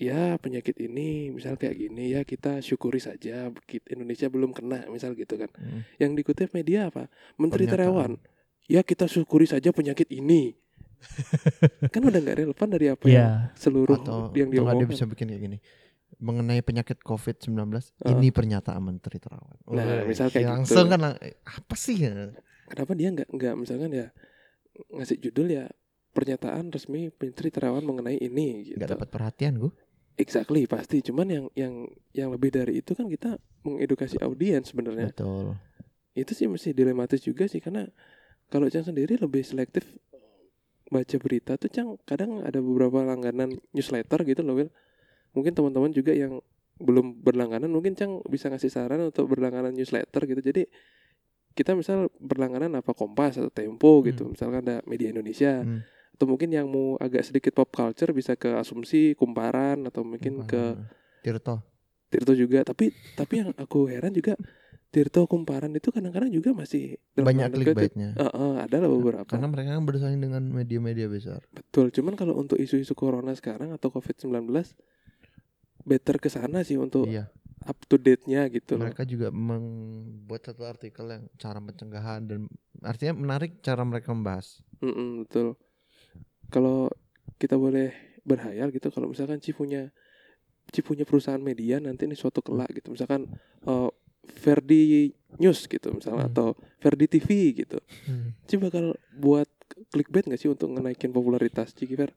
ya 0.02 0.22
penyakit 0.36 0.82
ini 0.82 1.30
misal 1.30 1.56
kayak 1.56 1.78
gini 1.78 2.10
ya 2.10 2.22
kita 2.24 2.58
syukuri 2.60 2.98
saja 2.98 3.48
kita, 3.62 3.86
Indonesia 3.92 4.28
belum 4.28 4.50
kena 4.50 4.88
misal 4.88 5.14
gitu 5.14 5.36
kan 5.36 5.54
Hmm. 5.54 5.86
yang 5.96 6.12
dikutip 6.12 6.50
media 6.52 6.90
apa 6.90 7.06
menteri 7.38 7.64
Pernyataan. 7.64 7.86
terawan 7.86 8.12
ya 8.66 8.82
kita 8.82 9.06
syukuri 9.06 9.46
saja 9.46 9.70
penyakit 9.70 10.10
ini 10.10 10.58
kan 11.88 12.02
udah 12.02 12.20
nggak 12.20 12.38
relevan 12.38 12.68
dari 12.70 12.88
apa 12.88 13.04
yang 13.06 13.16
Ya, 13.16 13.30
seluruh 13.54 13.98
Atau, 13.98 14.32
yang 14.32 14.50
dia 14.50 14.62
bisa 14.86 15.04
bikin 15.04 15.28
kayak 15.28 15.42
gini. 15.42 15.58
Mengenai 16.18 16.60
penyakit 16.60 17.00
COVID-19, 17.00 17.58
Ah. 17.98 18.12
ini 18.12 18.30
pernyataan 18.30 18.80
Menteri 18.80 19.18
Terawan. 19.18 19.58
Nah, 19.66 20.04
Woi, 20.04 20.08
misal 20.08 20.28
kayak 20.28 20.44
gitu. 20.44 20.54
langsung 20.54 20.86
kan 20.88 21.00
lang- 21.00 21.20
eh, 21.20 21.40
apa 21.42 21.76
sih 21.76 21.98
ya? 21.98 22.30
kenapa 22.68 22.92
dia 22.94 23.10
nggak 23.10 23.30
nggak 23.30 23.54
misalkan 23.58 23.92
ya 23.92 24.08
ngasih 24.90 25.20
judul 25.20 25.48
ya 25.50 25.68
pernyataan 26.10 26.70
resmi 26.70 27.12
menteri 27.12 27.50
terawan 27.50 27.82
mengenai 27.82 28.16
ini 28.18 28.48
gitu 28.66 28.78
Nggak 28.78 28.92
dapat 28.94 29.08
perhatian 29.10 29.54
gue. 29.58 29.72
exactly 30.14 30.64
pasti 30.66 31.00
cuman 31.02 31.28
yang 31.28 31.46
yang 31.54 31.74
yang 32.12 32.30
lebih 32.30 32.48
dari 32.50 32.80
itu 32.80 32.92
kan 32.92 33.08
kita 33.08 33.36
mengedukasi 33.62 34.20
audiens 34.20 34.68
sebenarnya 34.68 35.10
Betul. 35.10 35.60
itu 36.14 36.32
sih 36.32 36.48
mesti 36.48 36.72
dilematis 36.72 37.20
juga 37.20 37.44
sih 37.46 37.60
karena 37.60 37.88
kalau 38.48 38.68
Cang 38.68 38.84
sendiri 38.86 39.16
lebih 39.16 39.42
selektif 39.42 39.84
baca 40.92 41.16
berita 41.18 41.56
tuh 41.56 41.72
Cang 41.72 41.96
kadang 42.04 42.44
ada 42.44 42.60
beberapa 42.60 43.00
langganan 43.02 43.56
newsletter 43.72 44.28
gitu 44.28 44.44
loh 44.44 44.60
Will 44.60 44.72
mungkin 45.32 45.56
teman-teman 45.56 45.96
juga 45.96 46.12
yang 46.12 46.44
belum 46.82 47.24
berlangganan 47.24 47.72
mungkin 47.72 47.96
Cang 47.96 48.20
bisa 48.28 48.52
ngasih 48.52 48.68
saran 48.68 49.00
untuk 49.08 49.32
berlangganan 49.32 49.72
newsletter 49.72 50.28
gitu. 50.28 50.42
Jadi 50.44 50.68
kita 51.56 51.72
misal 51.78 52.12
berlangganan 52.20 52.76
apa 52.80 52.92
Kompas 52.92 53.40
atau 53.40 53.52
Tempo 53.52 54.04
gitu 54.04 54.28
misalkan 54.28 54.64
ada 54.68 54.84
media 54.84 55.12
Indonesia 55.12 55.64
Hmm. 55.64 55.84
atau 56.16 56.26
mungkin 56.30 56.54
yang 56.54 56.70
mau 56.70 57.02
agak 57.02 57.26
sedikit 57.26 57.56
pop 57.58 57.72
culture 57.74 58.14
bisa 58.14 58.38
ke 58.38 58.54
asumsi 58.54 59.18
kumparan 59.18 59.82
atau 59.90 60.06
mungkin 60.06 60.46
ke 60.46 60.78
Tirto. 61.26 61.62
Tirto 62.12 62.34
juga. 62.38 62.62
Tapi 62.62 62.92
tapi 63.16 63.34
yang 63.42 63.50
aku 63.58 63.88
heran 63.90 64.14
juga 64.14 64.38
Tirto 64.92 65.24
Kumparan 65.24 65.72
itu 65.72 65.88
kadang-kadang 65.88 66.28
juga 66.28 66.52
masih 66.52 67.00
Banyak 67.14 67.50
clickbaitnya. 67.50 68.12
eh, 68.14 68.28
eh, 68.28 68.54
ada 68.60 68.76
lah 68.78 68.92
beberapa 68.92 69.24
Karena 69.26 69.48
mereka 69.48 69.74
kan 69.74 69.84
bersaing 69.84 70.20
dengan 70.20 70.44
media-media 70.46 71.08
besar. 71.08 71.40
betul 71.50 71.90
cuman 71.90 72.14
kalau 72.14 72.36
untuk 72.36 72.56
isu-isu 72.56 72.92
corona 72.92 73.32
sekarang 73.32 73.72
atau 73.72 73.88
covid 73.88 74.20
19 74.20 74.76
better 75.82 76.16
ke 76.18 76.28
sana 76.28 76.62
sih 76.62 76.76
untuk 76.76 77.08
Iya. 77.08 77.32
up 77.62 77.78
to 77.86 77.96
date-nya 77.96 78.50
gitu 78.50 78.76
loh. 78.76 78.86
Mereka 78.86 79.06
juga 79.06 79.30
membuat 79.30 80.44
satu 80.44 80.66
artikel 80.66 81.06
yang 81.06 81.24
cara 81.36 81.58
pencegahan 81.58 82.22
dan 82.26 82.42
artinya 82.82 83.14
menarik 83.16 83.62
cara 83.62 83.82
mereka 83.82 84.12
membahas. 84.12 84.60
Mm-mm, 84.80 85.24
betul. 85.24 85.56
Kalau 86.50 86.90
kita 87.38 87.56
boleh 87.56 87.94
berhayal 88.22 88.70
gitu, 88.70 88.90
kalau 88.90 89.08
misalkan 89.08 89.38
Ci 89.38 89.54
punya 89.54 89.94
Ci 90.68 90.82
punya 90.82 91.04
perusahaan 91.04 91.40
media 91.40 91.78
nanti 91.78 92.06
ini 92.06 92.14
suatu 92.14 92.42
kelak 92.42 92.74
gitu, 92.74 92.92
misalkan 92.92 93.30
eh, 93.64 93.90
Verdi 94.42 95.14
News 95.38 95.64
gitu 95.64 95.94
misalnya 95.94 96.26
Hmm. 96.26 96.34
atau 96.34 96.48
Verdi 96.78 97.06
TV 97.08 97.28
gitu, 97.56 97.78
Hmm. 98.04 98.34
Ci 98.44 98.58
bakal 98.58 98.92
buat 99.14 99.48
clickbait 99.88 100.26
nggak 100.26 100.36
sih 100.38 100.50
untuk 100.50 100.68
ngenaikin 100.70 101.10
popularitas 101.10 101.72
Ci 101.72 101.88
Ver? 101.88 102.12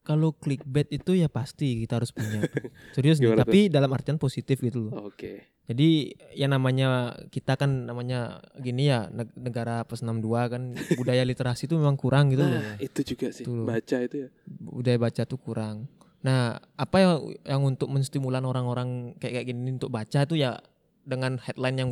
Kalau 0.00 0.32
clickbait 0.32 0.88
itu 0.88 1.12
ya 1.12 1.28
pasti 1.28 1.82
kita 1.82 1.96
harus 1.96 2.10
punya. 2.10 2.40
Serius 2.96 3.18
nih, 3.18 3.36
tapi 3.36 3.68
dalam 3.68 3.90
artian 3.90 4.16
positif 4.16 4.58
gitu 4.58 4.88
loh. 4.88 5.06
Oke. 5.06 5.60
Jadi 5.66 6.10
ya 6.32 6.46
namanya 6.46 6.88
kita 7.28 7.54
kan 7.54 7.84
namanya 7.84 8.42
gini 8.56 8.88
ya 8.88 9.06
neg- 9.08 9.36
negara 9.36 9.84
plus 9.84 10.00
62 10.00 10.24
kan 10.48 10.62
budaya 10.98 11.22
literasi 11.22 11.66
itu 11.66 11.76
memang 11.76 11.94
kurang 11.94 12.28
gitu 12.28 12.42
loh. 12.42 12.58
Nah, 12.58 12.74
itu 12.78 13.00
juga 13.04 13.28
sih 13.30 13.44
Betul. 13.44 13.66
baca 13.66 13.96
itu 14.00 14.16
ya. 14.16 14.28
Budaya 14.48 14.98
baca 14.98 15.22
tuh 15.22 15.38
kurang. 15.38 15.76
Nah, 16.20 16.58
apa 16.74 16.96
yang 16.96 17.12
yang 17.44 17.62
untuk 17.62 17.88
menstimulan 17.88 18.42
orang-orang 18.42 19.14
kayak 19.16 19.32
kayak 19.36 19.46
gini 19.46 19.70
untuk 19.72 19.88
baca 19.88 20.18
itu 20.20 20.34
ya 20.34 20.58
dengan 21.04 21.40
headline 21.40 21.78
yang 21.80 21.90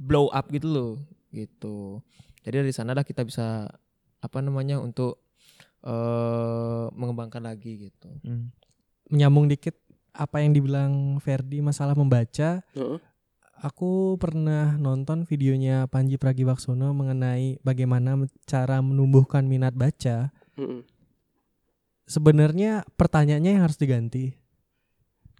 blow 0.00 0.28
up 0.32 0.50
gitu 0.50 0.68
loh, 0.68 0.92
gitu. 1.30 2.00
Jadi 2.42 2.64
dari 2.66 2.72
sana 2.72 2.96
dah 2.96 3.04
kita 3.04 3.22
bisa 3.24 3.68
apa 4.20 4.38
namanya 4.44 4.80
untuk 4.80 5.22
eh 5.80 6.86
mengembangkan 6.92 7.40
lagi 7.40 7.88
gitu. 7.88 8.10
Hmm. 8.20 8.52
Menyambung 9.08 9.48
dikit 9.48 9.74
apa 10.12 10.42
yang 10.44 10.52
dibilang 10.52 11.16
Ferdi 11.22 11.64
masalah 11.64 11.96
membaca. 11.96 12.60
Heeh. 12.76 12.98
Aku 13.60 14.16
pernah 14.16 14.80
nonton 14.80 15.28
videonya 15.28 15.84
Panji 15.84 16.16
Pragiwaksono 16.16 16.96
mengenai 16.96 17.60
bagaimana 17.60 18.16
cara 18.48 18.80
menumbuhkan 18.80 19.44
minat 19.44 19.76
baca. 19.76 20.32
Mm-mm. 20.56 20.80
Sebenarnya 22.08 22.88
pertanyaannya 22.96 23.60
yang 23.60 23.64
harus 23.68 23.76
diganti. 23.76 24.32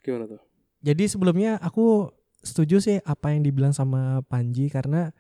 Gimana 0.05 0.37
tuh? 0.37 0.41
Jadi 0.85 1.09
sebelumnya 1.09 1.57
aku 1.65 2.13
setuju 2.41 2.81
sih 2.81 2.97
apa 3.05 3.33
yang 3.33 3.45
dibilang 3.45 3.73
sama 3.73 4.25
Panji 4.27 4.73
karena 4.73 5.13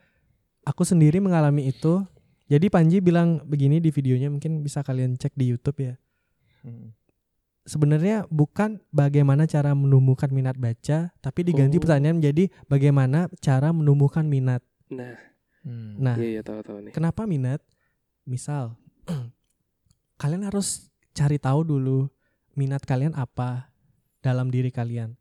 aku 0.65 0.85
sendiri 0.85 1.21
mengalami 1.21 1.69
itu. 1.69 2.05
Jadi 2.51 2.67
Panji 2.67 2.99
bilang 2.99 3.47
begini 3.47 3.79
di 3.79 3.95
videonya 3.95 4.27
mungkin 4.27 4.65
bisa 4.67 4.83
kalian 4.83 5.15
cek 5.15 5.39
di 5.39 5.55
YouTube 5.55 5.79
ya. 5.81 5.95
Hmm. 6.67 6.93
Sebenarnya 7.63 8.27
bukan 8.27 8.83
bagaimana 8.91 9.47
cara 9.47 9.77
menumbuhkan 9.77 10.33
minat 10.35 10.59
baca, 10.59 11.15
tapi 11.23 11.41
diganti 11.47 11.79
Oh. 11.79 11.83
pertanyaan 11.87 12.19
menjadi 12.19 12.51
bagaimana 12.67 13.31
cara 13.39 13.71
menumbuhkan 13.71 14.27
minat. 14.27 14.65
Nah, 14.91 15.31
Hmm. 15.61 16.01
Nah, 16.01 16.17
iya 16.17 16.41
iya 16.41 16.43
tahu-tahu 16.43 16.89
nih. 16.89 16.93
Kenapa 16.97 17.29
minat? 17.29 17.61
Misal, 18.25 18.77
kalian 20.21 20.49
harus 20.49 20.89
cari 21.13 21.37
tahu 21.37 21.65
dulu 21.67 22.09
minat 22.57 22.85
kalian 22.85 23.13
apa 23.17 23.69
dalam 24.25 24.49
diri 24.49 24.73
kalian. 24.73 25.17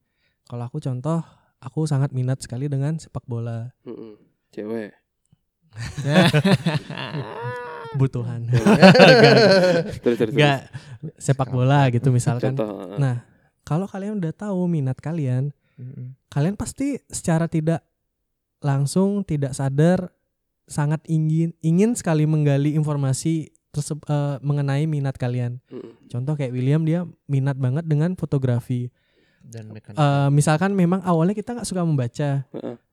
Kalau 0.47 0.63
aku 0.65 0.79
contoh, 0.79 1.21
aku 1.59 1.85
sangat 1.85 2.11
minat 2.15 2.39
sekali 2.43 2.71
dengan 2.71 2.95
sepak 2.99 3.23
bola. 3.27 3.71
Mm-mm. 3.83 4.15
Cewek. 4.51 4.91
Kebutuhan. 7.93 8.49
terus 10.03 10.17
sepak 11.17 11.49
bola 11.49 11.89
gitu 11.93 12.09
misalkan. 12.09 12.53
Contoh. 12.53 12.97
Nah, 12.97 13.25
kalau 13.65 13.85
kalian 13.85 14.17
udah 14.17 14.33
tahu 14.33 14.65
minat 14.69 14.97
kalian, 14.97 15.53
kalian 16.29 16.55
pasti 16.57 16.97
secara 17.09 17.45
tidak 17.49 17.85
langsung, 18.59 19.23
tidak 19.23 19.55
sadar 19.55 20.11
sangat 20.69 21.01
ingin 21.09 21.57
ingin 21.65 21.97
sekali 21.97 22.29
menggali 22.29 22.77
informasi 22.77 23.49
terseb- 23.73 24.05
eh, 24.05 24.37
mengenai 24.45 24.85
minat 24.85 25.17
kalian. 25.17 25.57
Contoh 26.09 26.37
kayak 26.37 26.53
William 26.53 26.85
dia 26.85 27.05
minat 27.25 27.57
banget 27.57 27.85
dengan 27.89 28.13
fotografi. 28.13 28.93
Dan. 29.41 29.71
Eh, 29.73 30.29
misalkan 30.29 30.71
memang 30.73 31.01
awalnya 31.01 31.33
kita 31.33 31.55
nggak 31.55 31.67
suka 31.67 31.81
membaca, 31.81 32.45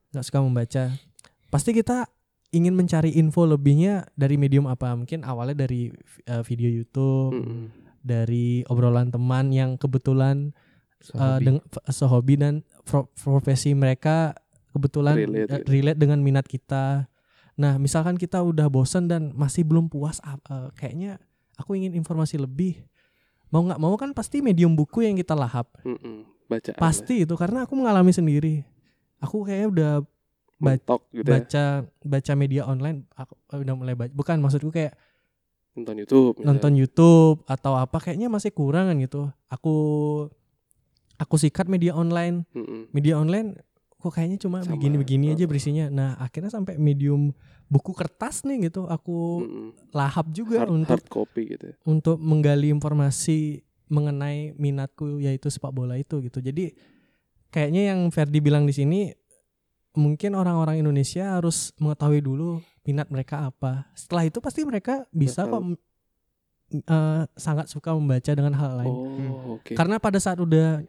nggak 0.09 0.25
suka 0.25 0.39
membaca, 0.39 0.83
pasti 1.47 1.71
kita 1.71 2.07
ingin 2.49 2.73
mencari 2.73 3.11
info 3.13 3.43
lebihnya 3.43 4.07
dari 4.13 4.39
medium 4.39 4.65
apa? 4.65 4.95
Mungkin 4.95 5.21
awalnya 5.21 5.67
dari 5.67 5.91
eh, 6.23 6.43
video 6.43 6.71
YouTube, 6.71 7.35
Mm-mm. 7.35 7.63
dari 7.99 8.63
obrolan 8.67 9.11
teman 9.11 9.51
yang 9.51 9.75
kebetulan 9.75 10.55
eh, 11.03 11.11
Sehobi. 11.13 11.43
deng- 11.45 11.65
f- 11.67 11.83
sehobi 11.91 12.35
dan 12.39 12.53
pro- 12.83 13.11
profesi 13.13 13.75
mereka 13.75 14.33
kebetulan 14.71 15.17
Relate 15.17 15.65
relate 15.67 15.99
dengan 15.99 16.21
minat 16.21 16.47
kita. 16.47 17.05
Nah, 17.57 17.81
misalkan 17.81 18.15
kita 18.15 18.37
udah 18.41 18.69
bosan 18.69 19.09
dan 19.09 19.33
masih 19.33 19.65
belum 19.65 19.89
puas, 19.89 20.21
eh, 20.23 20.69
kayaknya 20.77 21.17
aku 21.57 21.73
ingin 21.75 21.93
informasi 21.93 22.37
lebih. 22.37 22.85
Mau 23.49 23.63
nggak 23.63 23.79
mau 23.79 23.95
kan 23.97 24.11
pasti 24.11 24.39
medium 24.39 24.75
buku 24.75 25.03
yang 25.03 25.17
kita 25.17 25.35
lahap. 25.35 25.67
Mm-mm. 25.83 26.36
Bacaan. 26.47 26.79
Pasti 26.79 27.27
itu 27.27 27.33
karena 27.35 27.67
aku 27.67 27.75
mengalami 27.75 28.11
sendiri. 28.15 28.63
Aku 29.19 29.43
kayaknya 29.43 29.67
udah. 29.69 29.93
Mentok 30.57 31.05
gitu 31.13 31.29
ya. 31.29 31.37
baca 31.37 31.63
baca 32.01 32.31
media 32.33 32.65
online. 32.65 33.05
Aku 33.13 33.37
udah 33.53 33.75
mulai 33.77 33.93
baca. 33.93 34.09
Bukan 34.09 34.41
maksudku 34.41 34.73
kayak 34.73 34.97
Nonton 35.77 36.01
YouTube. 36.01 36.35
nonton 36.41 36.73
YouTube 36.73 37.45
atau 37.45 37.77
apa 37.77 38.01
kayaknya 38.01 38.33
masih 38.33 38.49
kurang 38.49 38.89
kan 38.89 38.97
gitu. 38.97 39.29
Aku 39.53 39.75
aku 41.21 41.35
sikat 41.37 41.69
media 41.69 41.93
online. 41.93 42.49
Mm-mm. 42.57 42.89
Media 42.89 43.21
online 43.21 43.61
kok 43.97 44.13
kayaknya 44.13 44.41
cuma 44.41 44.65
begini-begini 44.65 45.37
aja 45.37 45.45
berisinya. 45.45 45.89
Nah, 45.93 46.09
akhirnya 46.17 46.49
sampai 46.49 46.81
medium 46.81 47.33
buku 47.67 47.91
kertas 47.93 48.47
nih 48.47 48.71
gitu 48.71 48.87
aku 48.87 49.43
Mm-mm. 49.43 49.67
lahap 49.91 50.31
juga 50.31 50.63
hard, 50.63 50.71
untuk 50.71 50.97
hard 50.97 51.07
copy 51.11 51.41
gitu. 51.51 51.65
ya. 51.69 51.75
untuk 51.83 52.15
menggali 52.17 52.71
informasi 52.71 53.66
mengenai 53.87 54.51
minatku 54.53 55.17
yaitu 55.17 55.47
sepak 55.47 55.71
bola 55.71 55.95
itu 55.95 56.19
gitu. 56.19 56.39
Jadi 56.39 56.75
kayaknya 57.47 57.91
yang 57.91 57.99
Ferdi 58.07 58.37
bilang 58.37 58.63
di 58.63 58.71
sini 58.71 58.99
mungkin 59.93 60.33
orang-orang 60.33 60.77
Indonesia 60.77 61.33
harus 61.33 61.73
mengetahui 61.77 62.19
dulu 62.19 62.59
minat 62.83 63.07
mereka 63.07 63.47
apa. 63.47 63.87
Setelah 63.93 64.23
itu 64.23 64.37
pasti 64.37 64.61
mereka 64.61 65.07
bisa 65.09 65.43
kok 65.43 65.55
Bakal- 65.55 65.65
m- 66.69 66.83
eh, 66.83 67.23
sangat 67.33 67.65
suka 67.65 67.91
membaca 67.91 68.29
dengan 68.29 68.53
hal 68.53 68.71
lain. 68.77 68.93
Oh, 68.93 69.57
oke. 69.57 69.73
Karena 69.73 69.97
pada 69.97 70.19
saat 70.19 70.37
udah 70.37 70.83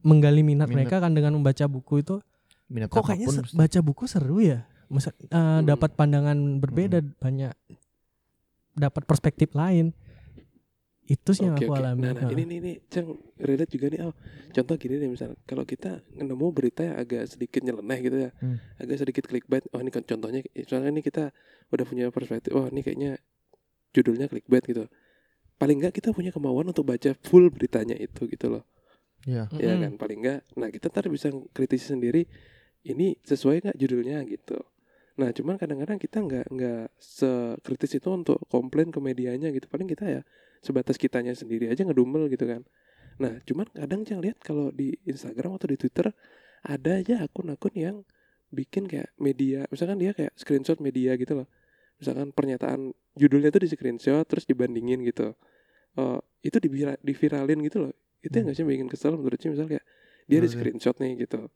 menggali 0.00 0.40
minat, 0.40 0.66
Minat. 0.66 0.74
mereka 0.80 0.96
kan 0.98 1.12
dengan 1.12 1.34
membaca 1.34 1.64
buku 1.64 2.00
itu 2.00 2.22
Minat 2.66 2.88
kok 2.88 3.04
kayaknya 3.04 3.28
mesti. 3.42 3.52
baca 3.52 3.78
buku 3.80 4.04
seru 4.06 4.38
ya. 4.40 4.64
Masa, 4.86 5.10
eh, 5.10 5.26
Hmm. 5.28 5.66
dapat 5.66 5.92
pandangan 5.92 6.36
berbeda 6.56 7.02
banyak 7.18 7.52
dapat 8.74 9.02
perspektif 9.04 9.52
lain. 9.52 9.92
Itu 11.04 11.36
sih 11.36 11.44
yang 11.44 11.56
Oke, 11.56 11.68
aku 11.68 11.76
oke. 11.76 11.80
alami. 11.84 12.00
Nah, 12.00 12.12
nah, 12.16 12.28
ini 12.32 12.42
nih 12.48 12.58
nih 12.64 12.76
Cang 12.88 13.08
relate 13.36 13.70
juga 13.76 13.92
nih. 13.92 14.00
Oh, 14.08 14.14
contoh 14.56 14.74
gini 14.80 14.94
nih 14.96 15.08
misalnya 15.12 15.36
kalau 15.44 15.68
kita 15.68 16.00
nemu 16.16 16.46
berita 16.48 16.80
yang 16.80 16.96
agak 16.96 17.28
sedikit 17.28 17.60
nyeleneh 17.60 17.98
gitu 18.00 18.16
ya. 18.24 18.30
Hmm. 18.40 18.56
Agak 18.80 18.96
sedikit 19.04 19.24
clickbait. 19.28 19.68
Oh, 19.76 19.80
ini 19.84 19.92
kan 19.92 20.00
contohnya 20.00 20.40
soalnya 20.64 20.90
ini 20.96 21.04
kita 21.04 21.28
udah 21.68 21.84
punya 21.84 22.08
perspektif. 22.08 22.56
Oh, 22.56 22.64
ini 22.72 22.80
kayaknya 22.80 23.20
judulnya 23.92 24.32
clickbait 24.32 24.64
gitu. 24.64 24.88
Paling 25.60 25.84
enggak 25.84 26.00
kita 26.00 26.16
punya 26.16 26.32
kemauan 26.32 26.72
untuk 26.72 26.88
baca 26.88 27.12
full 27.20 27.52
beritanya 27.52 28.00
itu 28.00 28.24
gitu 28.24 28.48
loh. 28.48 28.64
Iya. 29.28 29.52
Ya 29.60 29.76
Mm-mm. 29.76 29.84
kan 29.84 29.92
paling 30.00 30.18
enggak. 30.24 30.40
Nah, 30.56 30.72
kita 30.72 30.88
ntar 30.88 31.12
bisa 31.12 31.28
kritisi 31.52 31.92
sendiri 31.92 32.24
ini 32.84 33.20
sesuai 33.24 33.60
nggak 33.60 33.76
judulnya 33.76 34.24
gitu. 34.24 34.56
Nah, 35.14 35.30
cuman 35.30 35.54
kadang-kadang 35.54 35.98
kita 36.02 36.18
nggak 36.26 36.46
nggak 36.50 36.84
sekritis 36.98 38.02
itu 38.02 38.08
untuk 38.10 38.42
komplain 38.50 38.90
ke 38.90 38.98
medianya 38.98 39.54
gitu. 39.54 39.70
Paling 39.70 39.86
kita 39.86 40.04
ya 40.10 40.20
sebatas 40.58 40.98
kitanya 40.98 41.30
sendiri 41.36 41.70
aja 41.70 41.86
ngedumel 41.86 42.26
gitu 42.32 42.50
kan. 42.50 42.66
Nah, 43.22 43.38
cuman 43.46 43.70
kadang 43.70 44.02
jangan 44.02 44.22
lihat 44.26 44.38
kalau 44.42 44.74
di 44.74 44.98
Instagram 45.06 45.54
atau 45.54 45.70
di 45.70 45.78
Twitter 45.78 46.10
ada 46.66 46.90
aja 46.98 47.22
akun-akun 47.22 47.74
yang 47.78 47.96
bikin 48.50 48.90
kayak 48.90 49.14
media, 49.18 49.66
misalkan 49.70 49.98
dia 50.02 50.14
kayak 50.14 50.34
screenshot 50.34 50.78
media 50.82 51.14
gitu 51.14 51.38
loh. 51.42 51.48
Misalkan 52.02 52.34
pernyataan 52.34 52.90
judulnya 53.14 53.54
tuh 53.54 53.62
di 53.62 53.68
screenshot 53.70 54.26
terus 54.26 54.46
dibandingin 54.50 54.98
gitu. 55.06 55.38
Eh 55.94 56.18
itu 56.42 56.58
divira- 56.58 56.98
diviralin 57.06 57.62
gitu 57.62 57.86
loh. 57.86 57.92
Itu 58.18 58.34
yang 58.34 58.50
Hmm. 58.50 58.50
nggak 58.50 58.56
sih 58.58 58.66
bikin 58.66 58.88
kesel 58.90 59.14
menurut 59.14 59.38
sih 59.38 59.50
misal 59.52 59.70
kayak 59.70 59.84
dia 60.26 60.38
di 60.42 60.48
screenshot 60.50 60.96
nih 60.98 61.22
gitu. 61.22 61.46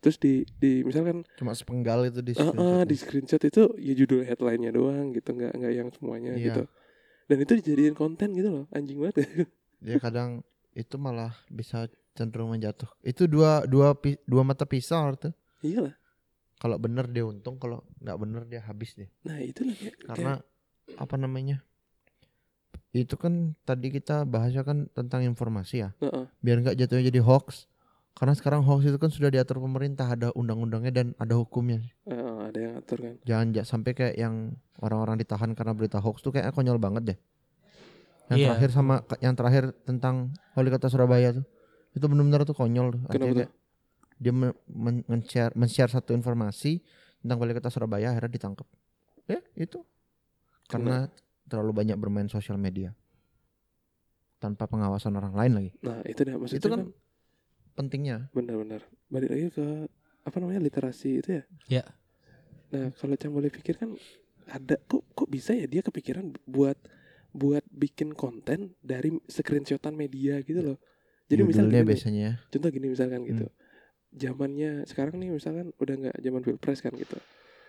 Terus 0.00 0.16
di 0.16 0.48
di 0.56 0.80
misalkan 0.80 1.28
Cuma 1.36 1.52
sepenggal 1.52 2.08
itu 2.08 2.20
di 2.20 2.32
Ah, 2.34 2.40
ah, 2.40 2.48
screenshot. 2.48 2.86
di 2.88 2.96
screenshot 2.96 3.42
itu 3.42 3.62
ya 3.76 3.92
judul 3.92 4.24
headline-nya 4.24 4.72
doang 4.72 5.12
gitu, 5.12 5.30
nggak 5.30 5.52
nggak 5.54 5.72
yang 5.72 5.88
semuanya 5.92 6.32
Iya. 6.34 6.44
gitu. 6.46 6.62
Dan 7.28 7.36
itu 7.38 7.52
dijadiin 7.54 7.94
konten 7.94 8.32
gitu 8.32 8.48
loh, 8.48 8.64
anjing 8.72 8.96
banget. 8.96 9.28
Dia 9.78 9.96
kadang 10.04 10.40
itu 10.72 10.96
malah 10.96 11.36
bisa 11.46 11.84
cenderung 12.12 12.50
menjatuh. 12.50 12.88
Itu 13.00 13.28
dua 13.28 13.62
dua 13.64 13.92
dua 14.24 14.42
mata 14.42 14.64
pisau 14.64 15.12
tuh. 15.14 15.36
Iyalah. 15.60 15.94
Kalau 16.56 16.76
bener 16.76 17.04
dia 17.06 17.24
untung, 17.24 17.56
kalau 17.56 17.84
nggak 18.00 18.16
bener 18.16 18.42
dia 18.44 18.60
habis 18.60 18.92
deh. 18.92 19.08
Nah 19.24 19.40
itulah 19.40 19.72
kayak, 19.72 19.96
Karena 20.02 20.32
apa 20.96 21.16
namanya? 21.16 21.60
Itu 22.90 23.14
kan 23.14 23.54
tadi 23.62 23.88
kita 23.88 24.26
bahasnya 24.26 24.66
kan 24.66 24.90
tentang 24.90 25.22
informasi 25.22 25.76
ya. 25.78 25.90
kayak, 25.94 26.10
Heeh. 26.10 26.24
Biar 26.42 26.56
nggak 26.60 26.76
jatuhnya 26.76 27.04
jadi 27.08 27.20
hoax. 27.22 27.68
Karena 28.10 28.34
sekarang 28.36 28.60
hoax 28.66 28.84
itu 28.84 28.98
kan 29.00 29.08
sudah 29.08 29.32
diatur 29.32 29.62
pemerintah, 29.62 30.04
ada 30.04 30.28
undang-undangnya 30.36 30.92
dan 30.92 31.06
ada 31.16 31.34
hukumnya. 31.40 31.80
Heeh, 32.04 32.36
ada 32.52 32.58
yang 32.58 32.74
atur 32.76 32.98
kan. 33.00 33.14
Jangan 33.24 33.46
ja- 33.54 33.64
sampai 33.64 33.96
kayak 33.96 34.14
yang 34.18 34.34
orang-orang 34.78 35.16
ditahan 35.16 35.56
karena 35.56 35.72
berita 35.72 36.02
hoax 36.02 36.20
tuh 36.20 36.30
kayaknya 36.30 36.52
konyol 36.52 36.76
banget 36.76 37.02
deh. 37.14 37.18
Yang 38.28 38.38
Iya. 38.38 38.46
terakhir 38.52 38.70
sama 38.70 38.94
yang 39.18 39.34
terakhir 39.34 39.64
tentang 39.82 40.14
wali 40.54 40.68
kota 40.68 40.86
Surabaya 40.86 41.32
tuh. 41.32 41.44
Itu 41.90 42.06
benar-benar 42.06 42.44
tuh 42.44 42.54
konyol. 42.54 43.02
Artinya 43.02 43.10
Kenapa 43.10 43.26
tuh? 43.26 43.38
kayak 43.40 43.52
dia 44.20 44.32
men- 44.36 44.58
men- 44.68 45.04
men-share 45.08 45.52
men-share 45.56 45.88
satu 45.88 46.12
informasi 46.12 46.84
tentang 47.18 47.40
wali 47.40 47.56
kota 47.56 47.72
Surabaya 47.72 48.12
akhirnya 48.12 48.30
ditangkap. 48.30 48.68
Ya, 49.26 49.40
itu. 49.56 49.80
Karena 50.68 51.08
terlalu 51.48 51.72
banyak 51.74 51.96
bermain 51.96 52.28
sosial 52.28 52.54
media. 52.54 52.94
Tanpa 54.38 54.64
pengawasan 54.64 55.12
orang 55.14 55.34
lain 55.34 55.52
lagi. 55.52 55.70
Nah 55.82 56.00
itu 56.04 56.20
dah 56.22 56.36
maksudnya 56.36 56.60
Itu 56.62 56.68
kan, 56.70 56.80
kan 56.80 56.88
pentingnya. 57.72 58.30
benar-benar 58.30 58.82
balik 59.08 59.30
lagi 59.30 59.48
ke 59.50 59.66
apa 60.22 60.36
namanya 60.38 60.60
literasi 60.60 61.20
itu 61.20 61.30
ya. 61.40 61.44
Ya. 61.68 61.84
Nah 62.70 62.94
kalau 62.94 63.14
Cang 63.16 63.34
boleh 63.34 63.50
pikir 63.50 63.76
kan 63.76 63.94
ada 64.46 64.76
kok 64.84 65.02
kok 65.14 65.28
bisa 65.30 65.54
ya 65.54 65.66
dia 65.66 65.80
kepikiran 65.80 66.34
buat 66.46 66.76
buat 67.30 67.62
bikin 67.70 68.14
konten 68.14 68.74
dari 68.82 69.14
screenshotan 69.26 69.94
media 69.94 70.42
gitu 70.42 70.62
loh. 70.62 70.78
Jadi 71.30 71.42
misalnya 71.46 71.80
biasanya 71.86 72.22
ya. 72.22 72.32
contoh 72.50 72.70
gini 72.70 72.86
misalkan 72.90 73.22
gitu 73.22 73.46
Hmm. 73.46 73.54
zamannya 74.10 74.70
sekarang 74.90 75.22
nih 75.22 75.30
misalkan 75.30 75.70
udah 75.78 75.94
nggak 75.94 76.16
zaman 76.18 76.42
pilpres 76.42 76.82
kan 76.82 76.90
gitu 76.98 77.14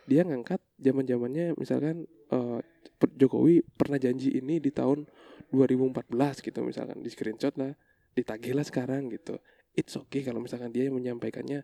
dia 0.10 0.26
ngangkat 0.26 0.58
zaman 0.82 1.06
zamannya 1.06 1.54
misalkan 1.54 2.10
eh, 2.34 2.60
Per- 2.98 3.14
Jokowi 3.14 3.62
pernah 3.78 4.02
janji 4.02 4.34
ini 4.34 4.58
di 4.58 4.74
tahun 4.74 5.06
2014 5.54 6.42
gitu 6.42 6.66
misalkan 6.66 7.06
di 7.06 7.10
screenshot 7.14 7.54
lah 7.54 7.78
ditagih 8.18 8.58
lah 8.58 8.66
sekarang 8.66 9.14
gitu 9.14 9.38
it's 9.78 9.96
okay 9.98 10.22
kalau 10.26 10.40
misalkan 10.44 10.72
dia 10.74 10.88
menyampaikannya 10.92 11.64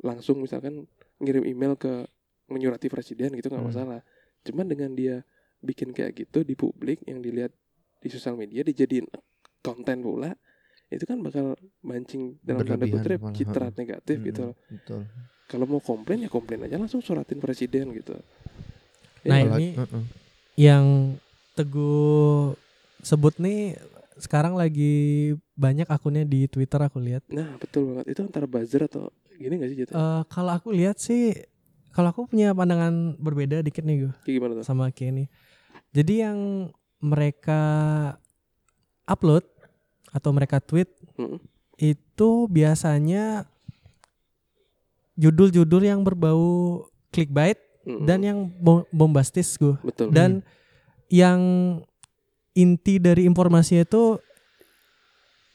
langsung 0.00 0.40
misalkan 0.40 0.86
ngirim 1.20 1.44
email 1.44 1.76
ke 1.76 2.06
menyurati 2.50 2.88
presiden 2.90 3.34
gitu 3.36 3.48
nggak 3.52 3.62
Hmm. 3.62 3.70
masalah 3.70 4.00
cuman 4.46 4.66
dengan 4.66 4.90
dia 4.96 5.22
bikin 5.60 5.92
kayak 5.92 6.16
gitu 6.16 6.42
di 6.42 6.56
publik 6.56 7.04
yang 7.04 7.20
dilihat 7.20 7.52
di 8.00 8.08
sosial 8.08 8.34
media 8.38 8.64
dijadiin 8.64 9.06
konten 9.60 10.00
pula 10.00 10.32
itu 10.90 11.04
kan 11.06 11.20
bakal 11.22 11.54
mancing 11.86 12.40
dalam 12.42 12.64
tanda 12.66 12.86
kutip 12.88 13.20
citra 13.36 13.70
negatif 13.76 14.18
gitu 14.24 14.40
Mm-mm, 14.42 14.50
loh. 14.50 14.56
Betul. 14.72 15.00
Kalau 15.50 15.66
mau 15.66 15.82
komplain 15.82 16.22
ya 16.24 16.30
komplain 16.30 16.66
aja 16.66 16.78
langsung 16.78 17.02
suratin 17.02 17.38
presiden 17.42 17.90
gitu. 17.94 18.14
Nah, 19.28 19.38
Ya, 19.38 19.44
ini 19.44 19.66
heeh. 19.76 20.04
yang 20.56 21.16
Teguh 21.52 22.56
sebut 23.04 23.36
nih 23.36 23.76
sekarang 24.16 24.56
lagi 24.56 25.34
banyak 25.60 25.84
akunnya 25.86 26.24
di 26.24 26.48
Twitter 26.48 26.80
aku 26.80 26.96
lihat. 26.98 27.20
nah 27.28 27.52
betul 27.54 27.92
banget 27.92 28.06
itu 28.08 28.20
antara 28.22 28.46
buzzer 28.46 28.80
atau 28.82 29.12
gini 29.36 29.56
gak 29.56 29.68
sih 29.68 29.76
Jatuh? 29.78 29.92
Eh 29.92 30.22
kalau 30.26 30.52
aku 30.52 30.68
lihat 30.70 30.96
sih 30.96 31.36
kalau 31.90 32.08
aku 32.08 32.24
punya 32.26 32.50
pandangan 32.50 33.12
berbeda 33.16 33.60
dikit 33.60 33.82
nih 33.82 34.08
gue 34.08 34.12
Kayak 34.22 34.34
gimana 34.36 34.52
tuh? 34.56 34.64
sama 34.64 34.88
Kenny. 34.88 35.28
Jadi 35.90 36.22
yang 36.22 36.38
mereka 36.98 37.60
upload 39.04 39.44
atau 40.08 40.30
mereka 40.30 40.58
tweet 40.58 40.88
Mm-mm. 41.14 41.36
itu 41.76 42.30
biasanya 42.46 43.44
judul-judul 45.14 45.82
yang 45.82 46.00
berbau 46.00 46.84
clickbait 47.10 47.58
Mm-mm. 47.82 48.06
dan 48.06 48.18
yang 48.22 48.38
bo- 48.54 48.88
bombastis 48.90 49.56
gue. 49.56 49.76
betul. 49.82 50.08
Dan 50.08 50.40
yang 51.08 51.40
inti 52.52 52.96
dari 52.96 53.24
informasinya 53.24 53.82
itu 53.82 54.20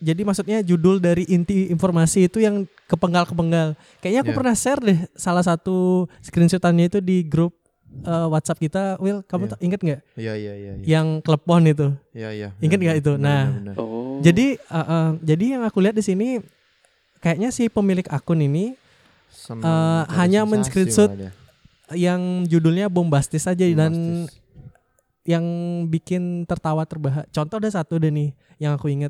jadi 0.05 0.21
maksudnya 0.21 0.61
judul 0.61 1.01
dari 1.01 1.25
inti 1.25 1.73
informasi 1.73 2.29
itu 2.29 2.37
yang 2.37 2.69
kepenggal-kepenggal. 2.85 3.73
Kayaknya 3.97 4.21
aku 4.21 4.31
Iya. 4.31 4.37
pernah 4.37 4.55
share 4.55 4.81
deh 4.85 4.99
salah 5.17 5.41
satu 5.41 6.05
screenshotannya 6.21 6.93
itu 6.93 7.01
di 7.01 7.25
grup 7.25 7.57
eh, 8.05 8.27
WhatsApp 8.29 8.61
kita. 8.61 8.83
Will, 9.01 9.25
kamu 9.25 9.49
tak 9.49 9.59
inget 9.65 9.79
nggak 9.81 10.01
Iya 10.19 10.33
iya 10.37 10.53
iya. 10.53 10.71
iya. 10.77 10.85
yang 10.85 11.25
klepon 11.25 11.65
itu? 11.65 11.89
Iya 12.13 12.29
iya. 12.35 12.49
Ingat 12.61 12.77
nggak 12.77 12.97
itu? 13.01 13.13
Nah, 13.17 13.49
oh. 13.81 14.21
Jadi 14.21 14.61
eh, 14.61 14.77
eh, 14.77 15.09
jadi 15.25 15.45
yang 15.57 15.63
aku 15.65 15.81
lihat 15.81 15.97
di 15.97 16.05
sini 16.05 16.37
kayaknya 17.23 17.49
si 17.49 17.65
pemilik 17.71 18.05
akun 18.13 18.45
ini 18.45 18.77
eh, 19.49 20.03
hanya 20.21 20.45
men-screenshot 20.45 21.09
yang 21.97 22.45
judulnya 22.45 22.93
bombastis 22.93 23.49
aja 23.49 23.65
dan 23.73 24.25
yang 25.25 25.45
bikin 25.89 26.45
tertawa 26.45 26.85
terbahak. 26.85 27.25
Contoh 27.33 27.57
ada 27.57 27.73
satu 27.73 27.97
deh 27.97 28.13
nih 28.13 28.29
yang 28.61 28.77
aku 28.77 28.93
inget. 28.93 29.09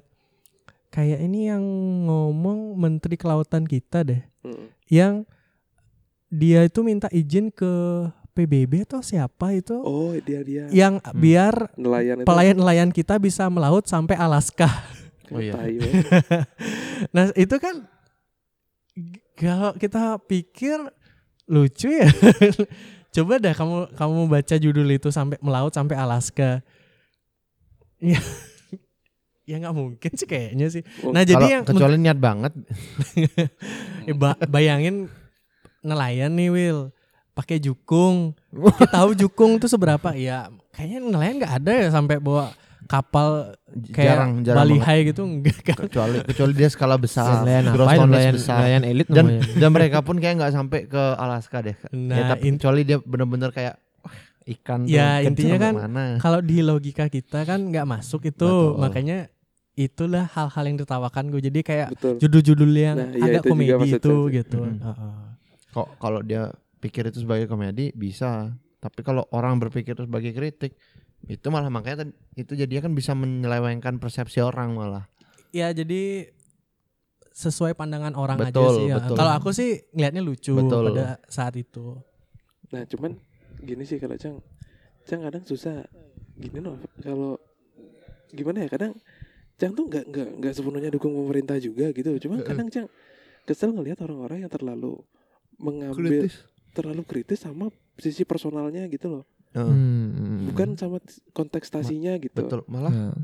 Kayak 0.96 1.20
ini 1.28 1.52
yang 1.52 1.64
ngomong 2.08 2.80
Menteri 2.80 3.20
Kelautan 3.20 3.68
kita 3.68 4.08
deh. 4.08 4.24
Mm-mm. 4.48 4.72
Yang 4.88 5.28
dia 6.32 6.64
itu 6.64 6.80
minta 6.88 7.12
izin 7.12 7.52
ke 7.52 7.68
PBB 8.36 8.84
atau 8.84 9.00
siapa 9.00 9.56
itu 9.56 9.80
oh 9.80 10.12
dia 10.20 10.44
dia 10.44 10.68
yang 10.68 11.00
Hmm. 11.00 11.16
biar 11.16 11.72
nelayan 11.80 12.20
itu 12.20 12.28
pelayan-nelayan 12.28 12.92
kita 12.92 13.16
bisa 13.16 13.48
melaut 13.48 13.88
sampai 13.88 14.20
Alaska. 14.20 14.68
Oh, 15.32 15.40
iya. 15.40 15.56
Nah 17.16 17.32
itu 17.36 17.56
kan 17.60 17.88
kalau 19.36 19.76
kita 19.76 20.20
pikir 20.28 20.80
lucu 21.48 21.92
ya. 21.92 22.08
Coba 23.16 23.40
dah 23.40 23.56
kamu 23.56 23.96
kamu 23.96 24.20
baca 24.28 24.56
judul 24.60 24.88
itu 24.92 25.08
sampai 25.12 25.40
melaut 25.40 25.72
sampai 25.72 25.96
Alaska. 25.96 26.60
Ya, 28.04 28.20
ya 29.50 29.56
nggak 29.58 29.74
mungkin 29.74 30.12
sih 30.12 30.26
kayaknya 30.26 30.68
sih. 30.68 30.82
Oh, 31.02 31.10
Nah 31.10 31.22
jadi 31.22 31.38
Kalau 31.38 31.52
yang 31.52 31.64
kecuali 31.64 31.96
niat 31.98 32.18
banget. 32.18 32.54
eh, 34.04 34.16
ba- 34.22 34.40
bayangin 34.44 35.08
nelayan 35.80 36.34
nih 36.34 36.50
Will 36.50 36.80
pakai 37.32 37.58
jukung. 37.58 38.34
Kita 38.74 38.88
tahu 38.92 39.14
jukung 39.14 39.58
tuh 39.58 39.68
seberapa? 39.68 40.14
Ya 40.14 40.50
kayaknya 40.72 41.00
nelayan 41.04 41.36
nggak 41.38 41.54
ada 41.56 41.72
ya 41.72 41.88
sampai 41.90 42.18
bawa 42.18 42.52
kapal 42.86 43.58
kayak 43.90 44.14
jarang 44.14 44.32
jarang 44.42 44.58
Bali 44.62 44.78
banget. 44.78 44.86
High 44.86 45.04
gitu 45.10 45.22
enggak 45.26 45.58
kan? 45.64 45.78
kecuali 45.84 46.18
kecuali 46.22 46.54
dia 46.54 46.70
skala 46.70 46.96
besar, 46.96 47.42
Nelayan 47.42 47.64
gross 47.68 47.90
Nelayan, 47.98 48.34
besar. 48.38 48.58
nelayan 48.62 48.84
elit 48.84 49.08
dan 49.08 49.26
namanya. 49.26 49.42
dan 49.58 49.70
mereka 49.72 49.98
pun 50.02 50.16
kayak 50.16 50.36
nggak 50.38 50.54
sampai 50.54 50.80
ke 50.86 51.04
Alaska 51.18 51.66
deh. 51.66 51.74
Nah, 51.90 52.14
ya, 52.16 52.24
tapi 52.30 52.46
in- 52.46 52.58
kecuali 52.58 52.82
dia 52.86 52.98
bener-bener 53.02 53.50
kayak 53.50 53.82
ikan 54.48 54.86
Ya, 54.86 55.18
intinya 55.20 55.58
kan 55.58 55.74
kalau 56.22 56.38
di 56.38 56.62
logika 56.62 57.10
kita 57.10 57.42
kan 57.42 57.66
nggak 57.66 57.90
masuk 57.90 58.22
itu 58.24 58.46
Betul. 58.46 58.78
makanya 58.78 59.34
itulah 59.76 60.26
hal-hal 60.32 60.64
yang 60.64 60.76
ditertawakan 60.80 61.28
gue 61.30 61.42
jadi 61.44 61.60
kayak 61.62 61.90
betul. 61.92 62.16
judul-judul 62.20 62.72
yang 62.72 62.96
Nah, 62.96 63.12
iya, 63.12 63.24
agak 63.28 63.42
itu 63.44 63.48
juga 63.52 63.76
komedi 63.76 63.88
itu 63.92 64.16
gitu 64.32 64.60
Mm-mm. 64.64 64.80
Heeh. 64.82 65.16
kok 65.70 65.88
kalau 66.00 66.20
dia 66.24 66.48
pikir 66.80 67.12
itu 67.12 67.20
sebagai 67.22 67.46
komedi 67.46 67.92
bisa 67.92 68.56
tapi 68.80 69.04
kalau 69.04 69.28
orang 69.36 69.60
berpikir 69.60 69.92
itu 69.92 70.08
sebagai 70.08 70.32
kritik 70.32 70.80
itu 71.26 71.48
malah 71.50 71.68
makanya 71.68 72.06
tadi- 72.08 72.16
itu 72.38 72.54
jadinya 72.56 72.88
kan 72.88 72.94
bisa 72.96 73.12
menyelewengkan 73.12 74.00
persepsi 74.00 74.40
orang 74.40 74.72
malah 74.72 75.10
ya 75.52 75.74
jadi 75.76 76.32
sesuai 77.36 77.76
pandangan 77.76 78.16
orang 78.16 78.40
aja 78.40 78.56
Betul, 78.56 78.74
sih 78.80 78.86
ya. 78.88 78.96
kalau 79.12 79.32
aku 79.36 79.52
sih 79.52 79.84
ngelihatnya 79.92 80.24
lucu 80.24 80.56
Betul. 80.56 80.96
pada 80.96 81.20
saat 81.28 81.60
itu 81.60 82.00
Nah 82.72 82.88
cuman 82.88 83.20
gini 83.60 83.84
sih 83.84 84.00
kalau 84.00 84.16
Cang, 84.16 84.40
Cang 85.04 85.20
kadang 85.20 85.44
susah 85.44 85.84
gini 86.36 86.64
loh 86.64 86.80
kalau 87.04 87.36
gimana 88.32 88.64
ya 88.64 88.70
kadang 88.72 88.96
Cang 89.56 89.72
tuh 89.72 89.88
nggak 89.88 90.06
nggak 90.12 90.30
nggak 90.42 90.54
sepenuhnya 90.54 90.92
dukung 90.92 91.16
pemerintah 91.16 91.56
juga 91.58 91.90
gitu. 91.96 92.12
Cuma 92.20 92.44
kadang 92.44 92.68
Cang 92.68 92.88
kesel 93.46 93.72
ngelihat 93.72 94.04
orang-orang 94.04 94.44
yang 94.44 94.52
terlalu 94.52 95.00
mengambil 95.56 96.28
terlalu 96.76 97.04
kritis 97.08 97.48
sama 97.48 97.72
sisi 97.96 98.28
personalnya 98.28 98.84
gitu 98.92 99.08
loh. 99.08 99.24
Heeh. 99.56 99.64
Hmm. 99.72 100.52
Bukan 100.52 100.76
sama 100.76 101.00
kontekstasinya 101.32 102.20
gitu. 102.20 102.36
betul 102.36 102.62
malah 102.68 103.16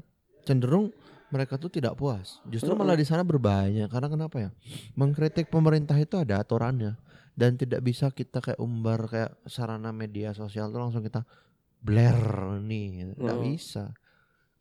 cenderung 0.48 0.96
mereka 1.32 1.56
tuh 1.56 1.72
tidak 1.72 1.96
puas 1.96 2.40
justru 2.48 2.72
malah 2.76 2.96
di 2.96 3.08
sana 3.08 3.24
berbahaya 3.24 3.88
karena 3.88 4.08
kenapa 4.12 4.36
ya 4.40 4.50
mengkritik 4.96 5.48
pemerintah 5.48 5.96
itu 5.96 6.20
ada 6.20 6.40
aturannya 6.44 6.96
dan 7.36 7.56
tidak 7.56 7.80
bisa 7.84 8.12
kita 8.12 8.44
kayak 8.44 8.60
umbar 8.60 9.08
kayak 9.08 9.32
sarana 9.48 9.96
media 9.96 10.36
sosial 10.36 10.68
tuh 10.72 10.80
langsung 10.84 11.04
kita 11.04 11.24
blare 11.80 12.60
nih 12.60 13.16
nggak 13.16 13.38
Oh. 13.38 13.44
bisa 13.44 13.96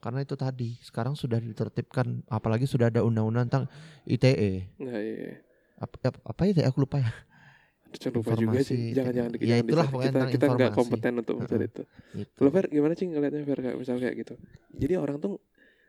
karena 0.00 0.24
itu 0.24 0.34
tadi 0.34 0.80
sekarang 0.80 1.14
sudah 1.14 1.38
ditertibkan 1.38 2.24
apalagi 2.32 2.64
sudah 2.64 2.88
ada 2.88 3.04
undang-undang 3.04 3.46
tentang 3.48 3.64
ITE 4.08 4.80
Nah, 4.80 4.96
iya. 4.96 5.44
apa, 5.76 6.12
apa 6.24 6.40
ITE 6.48 6.64
aku 6.64 6.84
lupa 6.84 7.04
ya 7.04 7.12
Aduh, 7.90 8.22
lupa 8.22 8.38
juga 8.38 8.62
sih. 8.62 8.94
Jangan-jangan 8.94 9.34
ya 9.34 9.58
jangan 9.58 9.66
itulah 9.66 9.86
kita 9.90 10.20
kita 10.30 10.46
nggak 10.54 10.72
kompeten 10.78 11.12
untuk 11.26 11.42
mencari 11.42 11.66
Heeh. 11.66 11.74
itu. 11.74 11.82
Itu. 12.22 12.38
Lo 12.46 12.48
Fer 12.54 12.70
gimana 12.70 12.94
sih 12.94 13.10
ngelihatnya 13.10 13.42
Fer 13.42 13.58
kayak 13.66 13.76
misal 13.82 13.98
kayak 13.98 14.14
gitu. 14.14 14.34
Jadi 14.78 14.94
orang 14.94 15.18
tuh 15.18 15.42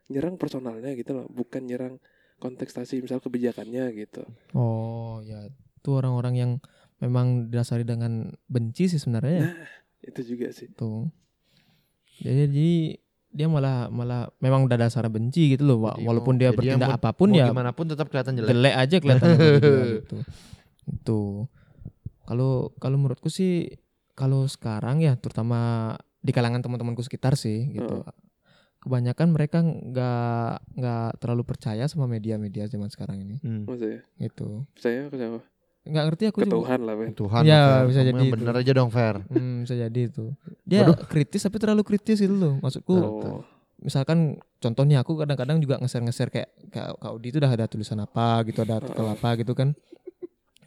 nyerang 0.10 0.42
personalnya 0.42 0.98
gitu 0.98 1.14
loh, 1.14 1.30
bukan 1.30 1.62
nyerang 1.62 2.02
kontekstasi 2.42 3.06
misal 3.06 3.22
kebijakannya 3.22 3.94
gitu. 3.94 4.26
Oh 4.58 5.22
ya 5.22 5.46
itu 5.54 5.90
orang-orang 5.94 6.34
yang 6.38 6.52
memang 7.02 7.50
didasari 7.50 7.82
dengan 7.82 8.30
benci 8.46 8.86
sih 8.86 9.02
sebenarnya 9.02 9.34
ya. 9.42 9.50
itu 10.14 10.22
juga 10.38 10.54
sih 10.54 10.70
tuh 10.70 11.10
jadi, 12.22 12.46
jadi 12.46 12.70
dia 13.32 13.48
malah 13.48 13.88
malah 13.88 14.28
memang 14.38 14.64
udah 14.64 14.78
dasar 14.78 15.08
benci 15.08 15.50
gitu 15.50 15.64
loh 15.64 15.78
Jadi 15.90 16.04
walaupun 16.04 16.36
mau- 16.36 16.40
dia 16.40 16.50
jadi 16.50 16.58
bertindak 16.58 16.90
mau- 16.90 16.98
apa 16.98 17.10
pun 17.12 17.30
mau 17.30 17.40
ya 17.40 17.48
gimana 17.48 17.72
pun 17.72 17.86
tetap 17.88 18.08
kelihatan 18.08 18.34
jelek. 18.36 18.50
jelek 18.50 18.76
aja 18.76 18.96
dia 18.98 19.16
gitu 19.98 20.16
itu 20.86 21.20
kalau 22.22 22.52
kalau 22.78 22.98
menurutku 22.98 23.28
sih 23.28 23.80
kalau 24.14 24.44
sekarang 24.46 25.00
ya 25.00 25.16
terutama 25.16 25.94
di 26.20 26.30
kalangan 26.30 26.62
teman-temanku 26.62 27.02
sekitar 27.02 27.34
sih 27.34 27.74
gitu. 27.74 28.06
Kebanyakan 28.78 29.30
mereka 29.30 29.62
nggak 29.62 30.54
nggak 30.74 31.10
terlalu 31.18 31.44
percaya 31.44 31.86
sama 31.86 32.06
media-media 32.06 32.66
zaman 32.66 32.90
sekarang 32.90 33.22
ini. 33.22 33.38
Hmm. 33.40 33.66
maksudnya 33.66 34.02
gitu. 34.18 34.66
Saya 34.74 35.06
ke 35.06 35.16
siapa 35.16 35.42
nggak 35.82 36.04
ngerti 36.08 36.24
aku 36.30 36.38
ke 36.38 36.46
juga. 36.46 36.56
Tuhan 36.62 36.80
lah 36.86 36.94
Ben 36.94 37.10
Tuhan 37.12 37.42
Ya, 37.42 37.62
bisa 37.84 38.02
jadi 38.02 38.14
yang 38.14 38.30
itu. 38.30 38.34
bener 38.38 38.54
aja 38.54 38.72
dong 38.72 38.90
Fer. 38.90 39.16
hmm, 39.26 39.66
bisa 39.66 39.74
jadi 39.76 40.00
itu. 40.06 40.26
Dia 40.62 40.86
Waduh. 40.86 41.06
kritis 41.06 41.42
tapi 41.42 41.58
terlalu 41.58 41.82
kritis 41.82 42.20
itu 42.20 42.32
loh 42.32 42.58
maksudku. 42.60 42.94
Oh. 42.94 43.42
Misalkan 43.78 44.38
contohnya 44.58 45.02
aku 45.02 45.18
kadang-kadang 45.18 45.58
juga 45.58 45.82
nge-share-nge-share 45.82 46.30
kayak 46.30 46.50
kayak 46.70 46.94
Kak 46.96 47.10
Audi 47.10 47.28
itu 47.30 47.42
udah 47.42 47.50
ada 47.50 47.66
tulisan 47.66 47.98
apa 47.98 48.46
gitu 48.46 48.62
ada 48.62 48.78
artikel 48.78 49.06
apa 49.06 49.30
gitu 49.36 49.52
kan. 49.52 49.74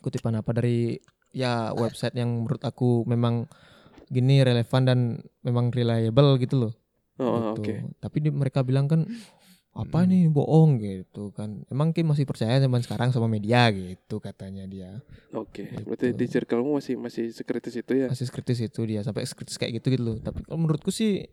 Kutipan 0.01 0.35
apa 0.35 0.51
dari 0.51 0.99
ya 1.31 1.71
website 1.73 2.13
yang 2.13 2.43
menurut 2.43 2.61
aku 2.61 3.07
memang 3.07 3.47
gini 4.07 4.43
relevan 4.43 4.83
dan 4.83 4.99
memang 5.41 5.71
reliable 5.71 6.37
gitu 6.37 6.59
loh. 6.59 6.73
Oh 7.17 7.55
gitu. 7.55 7.63
oke. 7.63 7.75
Tapi 8.03 8.17
di- 8.21 8.35
mereka 8.35 8.61
bilang 8.61 8.85
kan 8.85 9.07
apa 9.75 10.07
nih 10.07 10.31
bohong 10.31 10.79
gitu 10.79 11.35
kan. 11.35 11.67
Emang 11.67 11.91
Kim 11.91 12.07
masih 12.07 12.23
percaya 12.23 12.63
zaman 12.63 12.79
sekarang 12.79 13.11
sama 13.11 13.27
media 13.27 13.67
gitu 13.75 14.23
katanya 14.23 14.65
dia. 14.71 15.03
Oke 15.35 15.67
Gitu. 15.67 15.83
berarti 15.83 16.07
di 16.15 16.27
circlemu 16.31 16.79
masih 16.79 16.95
masih 16.95 17.35
sekritis 17.35 17.75
itu 17.75 17.93
ya? 17.93 18.07
Masih 18.07 18.31
kritis 18.31 18.63
itu 18.63 18.81
dia 18.87 19.03
sampai 19.03 19.27
kritis 19.27 19.59
kayak 19.59 19.83
gitu 19.83 19.99
gitu 19.99 20.03
loh. 20.07 20.17
Tapi 20.23 20.47
kalau 20.47 20.63
menurutku 20.63 20.95
sih 20.95 21.27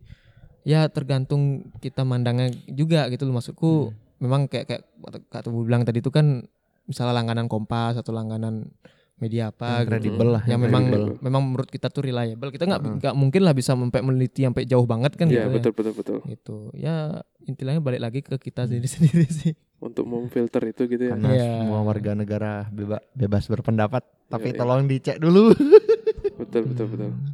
ya 0.66 0.90
tergantung 0.90 1.70
kita 1.86 2.02
mandangnya 2.02 2.50
juga 2.66 3.06
gitu 3.14 3.30
loh. 3.30 3.38
Maksudku 3.38 3.72
Hmm. 3.94 3.94
memang 4.18 4.42
kayak 4.50 4.66
kayak 4.66 4.84
kak 5.30 5.46
Tubu 5.46 5.62
bilang 5.62 5.86
tadi 5.86 6.02
itu 6.02 6.10
kan 6.10 6.42
misalnya 6.90 7.14
langganan 7.14 7.46
Kompas 7.46 7.94
atau 7.94 8.10
langganan 8.10 8.74
media 9.22 9.44
apa 9.48 9.64
Yang 9.64 9.78
gitu. 9.78 9.90
kredibel 9.94 10.28
lah, 10.28 10.42
yang 10.44 10.52
yang 10.52 10.62
memang 10.62 10.84
kredibel. 10.84 11.06
memang 11.22 11.42
menurut 11.46 11.70
kita 11.70 11.88
tuh 11.88 12.02
reliable 12.02 12.50
kita 12.50 12.66
nggak 12.66 12.82
Heeh. 12.82 12.96
nggak 13.00 13.14
mungkin 13.14 13.42
lah 13.42 13.54
bisa 13.54 13.72
sampai 13.72 14.02
meneliti 14.02 14.42
sampai 14.42 14.64
jauh 14.66 14.84
banget 14.84 15.14
kan 15.14 15.26
Iya 15.26 15.46
gitu 15.46 15.54
betul 15.56 15.72
betul 15.72 15.94
betul 15.94 16.18
ya. 16.18 16.26
gitu 16.28 16.58
ya 16.74 16.96
intinya 17.42 17.78
balik 17.80 18.02
lagi 18.02 18.20
ke 18.20 18.36
kita 18.36 18.66
sendiri 18.66 18.90
sendiri 18.92 19.26
sih 19.26 19.54
untuk 19.78 20.04
memfilter 20.04 20.62
itu 20.68 20.86
gitu 20.88 21.04
ya 21.04 21.14
Karena 21.14 21.30
Iya. 21.32 21.46
semua 21.60 21.80
warga 21.82 22.12
negara 22.12 22.54
beba- 22.68 23.02
bebas 23.12 23.46
berpendapat, 23.46 24.02
tapi 24.28 24.48
Iya, 24.48 24.54
iya. 24.54 24.60
tolong 24.60 24.86
dicek 24.86 25.18
dulu. 25.18 25.54
betul 26.40 26.62
betul 26.68 26.86
betul 26.88 27.10
Hmm. 27.12 27.34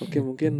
oke 0.00 0.18
mungkin 0.20 0.52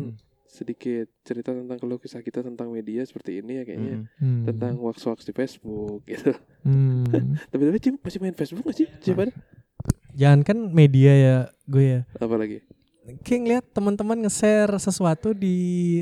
sedikit 0.44 1.08
cerita 1.22 1.50
tentang 1.50 1.74
keluh 1.76 1.96
kisah 1.96 2.20
kita 2.20 2.40
tentang 2.40 2.68
media 2.68 3.00
seperti 3.02 3.40
ini 3.40 3.56
ya 3.56 3.64
kayaknya 3.64 4.04
Hmm. 4.12 4.20
Hmm. 4.20 4.44
tentang 4.44 4.74
wax-wax 4.78 5.22
di 5.22 5.32
Facebook 5.32 6.04
gitu 6.04 6.34
Hmm. 6.60 7.06
tapi 7.50 7.62
tapi 7.64 7.78
masih 7.96 8.18
main 8.18 8.34
Facebook 8.34 8.62
gak 8.64 8.76
sih 8.76 8.88
siapa 9.00 9.32
Jangan 10.12 10.40
kan 10.44 10.58
media 10.70 11.12
ya 11.12 11.36
gue 11.64 11.84
ya. 11.84 12.00
apa 12.20 12.34
lagi? 12.36 12.58
Kayak 13.26 13.40
ngeliat 13.42 13.64
teman-teman 13.74 14.18
nge-share 14.22 14.70
sesuatu 14.78 15.34
di 15.34 15.56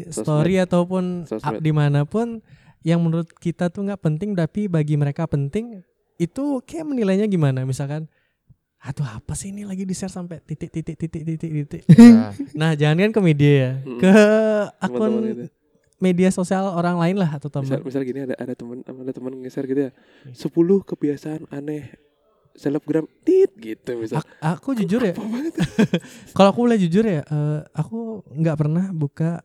Sosmed. 0.04 0.14
story 0.20 0.54
ataupun 0.60 1.24
Sosmed. 1.24 1.48
up 1.48 1.64
di 1.64 1.72
mana 1.72 2.04
pun 2.04 2.44
yang 2.84 3.00
menurut 3.00 3.28
kita 3.40 3.72
tuh 3.72 3.88
nggak 3.88 4.00
penting 4.00 4.36
tapi 4.36 4.68
bagi 4.68 5.00
mereka 5.00 5.24
penting 5.24 5.80
itu 6.20 6.60
kayak 6.68 6.84
menilainya 6.84 7.24
gimana? 7.24 7.64
Misalkan 7.64 8.04
aduh 8.80 9.04
apa 9.04 9.36
sih 9.36 9.52
ini 9.52 9.64
lagi 9.68 9.84
di 9.84 9.92
share 9.92 10.12
sampai 10.12 10.40
titik 10.44 10.68
titik 10.72 10.96
titik 10.96 11.22
titik 11.24 11.50
titik? 11.64 11.82
Ya, 11.88 12.32
nah 12.60 12.72
jangan 12.76 13.08
kan 13.08 13.10
ke 13.16 13.20
media 13.24 13.52
ya. 13.52 13.72
Mm-mm. 13.80 14.00
ke 14.00 14.12
akun 14.80 15.12
gitu. 15.24 15.44
media 16.00 16.28
sosial 16.32 16.68
orang 16.72 16.96
lain 17.00 17.16
lah 17.16 17.36
atau 17.36 17.48
misal, 17.60 17.80
teman. 17.80 17.88
Misal 17.88 18.02
gini 18.04 18.20
ada 18.28 18.34
ada 18.36 18.52
teman 18.52 18.84
ada 18.84 19.12
teman 19.12 19.32
nge-share 19.40 19.68
gitu 19.68 19.80
ya. 19.88 19.92
10 20.32 20.52
kebiasaan 20.84 21.48
aneh 21.48 22.09
selebgram 22.60 23.08
tit 23.22 23.48
gitu 23.56 23.96
misal. 23.96 24.20
Ak- 24.20 24.36
aku 24.38 24.76
jujur 24.76 25.00
ya. 25.00 25.16
kalau 26.36 26.48
aku 26.50 26.60
boleh 26.60 26.76
jujur 26.76 27.00
ya 27.02 27.24
eh, 27.24 27.60
aku 27.72 28.20
nggak 28.30 28.56
pernah 28.56 28.92
buka 28.92 29.40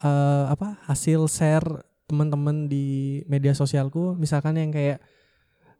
eh, 0.00 0.44
apa 0.48 0.80
hasil 0.84 1.28
share 1.28 1.68
teman-teman 2.04 2.64
di 2.64 2.84
media 3.24 3.52
sosialku. 3.52 4.12
Misalkan 4.14 4.56
yang 4.56 4.70
kayak 4.70 5.00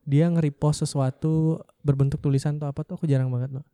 dia 0.04 0.28
nge-repost 0.28 0.84
sesuatu 0.84 1.56
berbentuk 1.80 2.20
tulisan 2.20 2.56
atau 2.56 2.68
apa 2.68 2.84
tuh 2.84 2.94
aku 2.94 3.06
jarang 3.06 3.28
banget 3.28 3.52
loh 3.52 3.64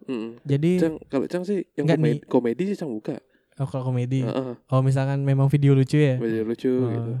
Mm. 0.00 0.40
jadi 0.42 0.70
Cang 0.80 0.96
kalau 1.06 1.26
Cang 1.28 1.44
sih 1.44 1.60
yang 1.76 1.84
Nggak 1.84 1.98
komedi, 2.00 2.18
komedi 2.24 2.62
sih 2.64 2.74
Cang 2.74 2.88
buka. 2.88 3.20
Oh, 3.60 3.68
kalau 3.68 3.84
komedi. 3.84 4.24
Heeh, 4.24 4.56
oh 4.56 4.80
misalkan 4.80 5.20
memang 5.20 5.46
video 5.46 5.76
lucu 5.76 6.00
ya? 6.00 6.16
Video 6.16 6.40
lucu 6.40 6.72
Oh. 6.72 6.88
gitu. 6.88 7.12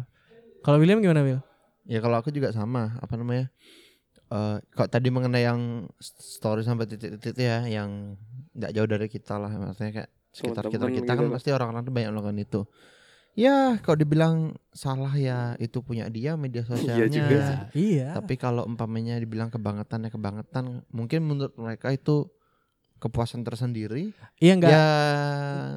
Kalau 0.64 0.80
William 0.80 0.96
gimana 0.98 1.20
Will 1.20 1.44
ya 1.84 2.00
kalau 2.00 2.16
aku 2.16 2.32
juga 2.32 2.50
sama, 2.50 2.96
apa 2.96 3.14
namanya? 3.14 3.52
Eh 4.30 4.56
kalau 4.70 4.88
tadi 4.88 5.08
mengenai 5.08 5.42
yang 5.42 5.90
story 6.00 6.62
sampai 6.62 6.86
titik-titik 6.86 7.34
ya, 7.36 7.66
yang 7.66 8.14
nggak 8.52 8.70
jauh 8.70 8.86
dari 8.86 9.06
kita 9.06 9.34
lah, 9.36 9.50
maksudnya 9.50 9.92
kayak 9.92 10.10
sekitar 10.30 10.64
kita 10.64 10.86
kita 10.86 11.02
gitu 11.02 11.10
kan 11.10 11.24
loh. 11.26 11.32
pasti 11.32 11.50
orang-orang 11.50 11.82
tuh 11.82 11.90
banyak 11.90 12.10
melakukan 12.10 12.38
itu. 12.38 12.60
Ya, 13.32 13.78
kalau 13.78 13.94
dibilang 13.96 14.36
salah 14.68 15.10
ya 15.12 15.54
itu 15.56 15.78
punya 15.80 16.06
dia 16.06 16.34
media 16.34 16.62
sosialnya. 16.62 17.06
juga 17.08 17.30
Ya, 17.32 17.46
sih. 17.46 17.58
iya 17.94 18.08
Tapi 18.12 18.34
kalau 18.34 18.62
umpamanya 18.62 19.16
dibilang 19.16 19.48
kebangetan 19.48 20.02
ya 20.02 20.10
kebangetan, 20.10 20.82
mungkin 20.88 21.20
menurut 21.24 21.54
mereka 21.54 21.90
itu 21.90 22.26
kepuasan 22.96 23.40
tersendiri. 23.40 24.12
iya 24.36 24.52
enggak 24.52 24.70
ya 24.70 24.84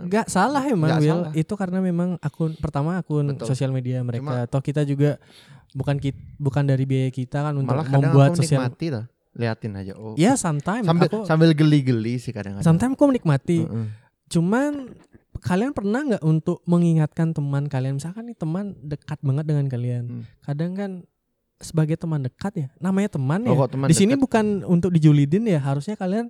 Nggak 0.04 0.28
salah 0.28 0.64
emang 0.66 0.92
Nggak 0.92 1.02
Will. 1.02 1.14
salah. 1.24 1.32
Itu 1.34 1.54
karena 1.56 1.80
memang 1.80 2.10
akun 2.20 2.52
pertama 2.54 2.98
akun 2.98 3.32
Betul. 3.32 3.48
sosial 3.48 3.72
media 3.72 4.02
mereka 4.02 4.22
Cuma- 4.24 4.44
atau 4.44 4.60
kita 4.60 4.82
juga 4.84 5.22
bukan 5.72 5.96
kit, 5.98 6.14
bukan 6.36 6.64
dari 6.64 6.84
biaya 6.84 7.10
kita 7.10 7.42
kan 7.42 7.54
untuk 7.54 7.72
malah 7.72 7.88
membuat 7.88 8.34
sosial. 8.34 8.62
nikmati 8.62 8.88
lah, 8.90 9.06
liatin 9.32 9.74
aja. 9.74 9.94
Oh, 9.94 10.14
Ya 10.14 10.36
sometimes 10.36 10.84
sambil 10.84 11.08
aku 11.08 11.24
sambil 11.24 11.50
geli-geli 11.52 12.18
sih 12.18 12.30
kadang-kadang. 12.30 12.64
sometimes 12.64 12.94
aku 12.94 13.06
menikmati. 13.08 13.60
Heeh. 13.62 13.88
Cuman 14.30 14.92
kalian 15.40 15.72
pernah 15.72 16.00
nggak 16.02 16.24
untuk 16.24 16.64
mengingatkan 16.64 17.32
teman 17.32 17.66
kalian 17.66 17.96
misalkan 17.96 18.26
nih 18.26 18.36
teman 18.36 18.76
dekat 18.80 19.20
banget 19.20 19.46
dengan 19.46 19.66
kalian. 19.68 20.04
Hmm. 20.06 20.24
Kadang 20.42 20.72
kan 20.74 20.92
sebagai 21.58 21.96
teman 21.96 22.20
dekat 22.22 22.54
ya, 22.58 22.68
namanya 22.78 23.10
teman 23.10 23.40
ya. 23.42 23.50
Oh, 23.50 23.58
kok 23.58 23.72
teman 23.72 23.88
Di 23.88 23.96
sini 23.96 24.14
dekat? 24.14 24.24
bukan 24.24 24.46
untuk 24.66 24.90
dijulidin 24.90 25.46
ya, 25.46 25.60
harusnya 25.60 25.94
kalian 25.94 26.28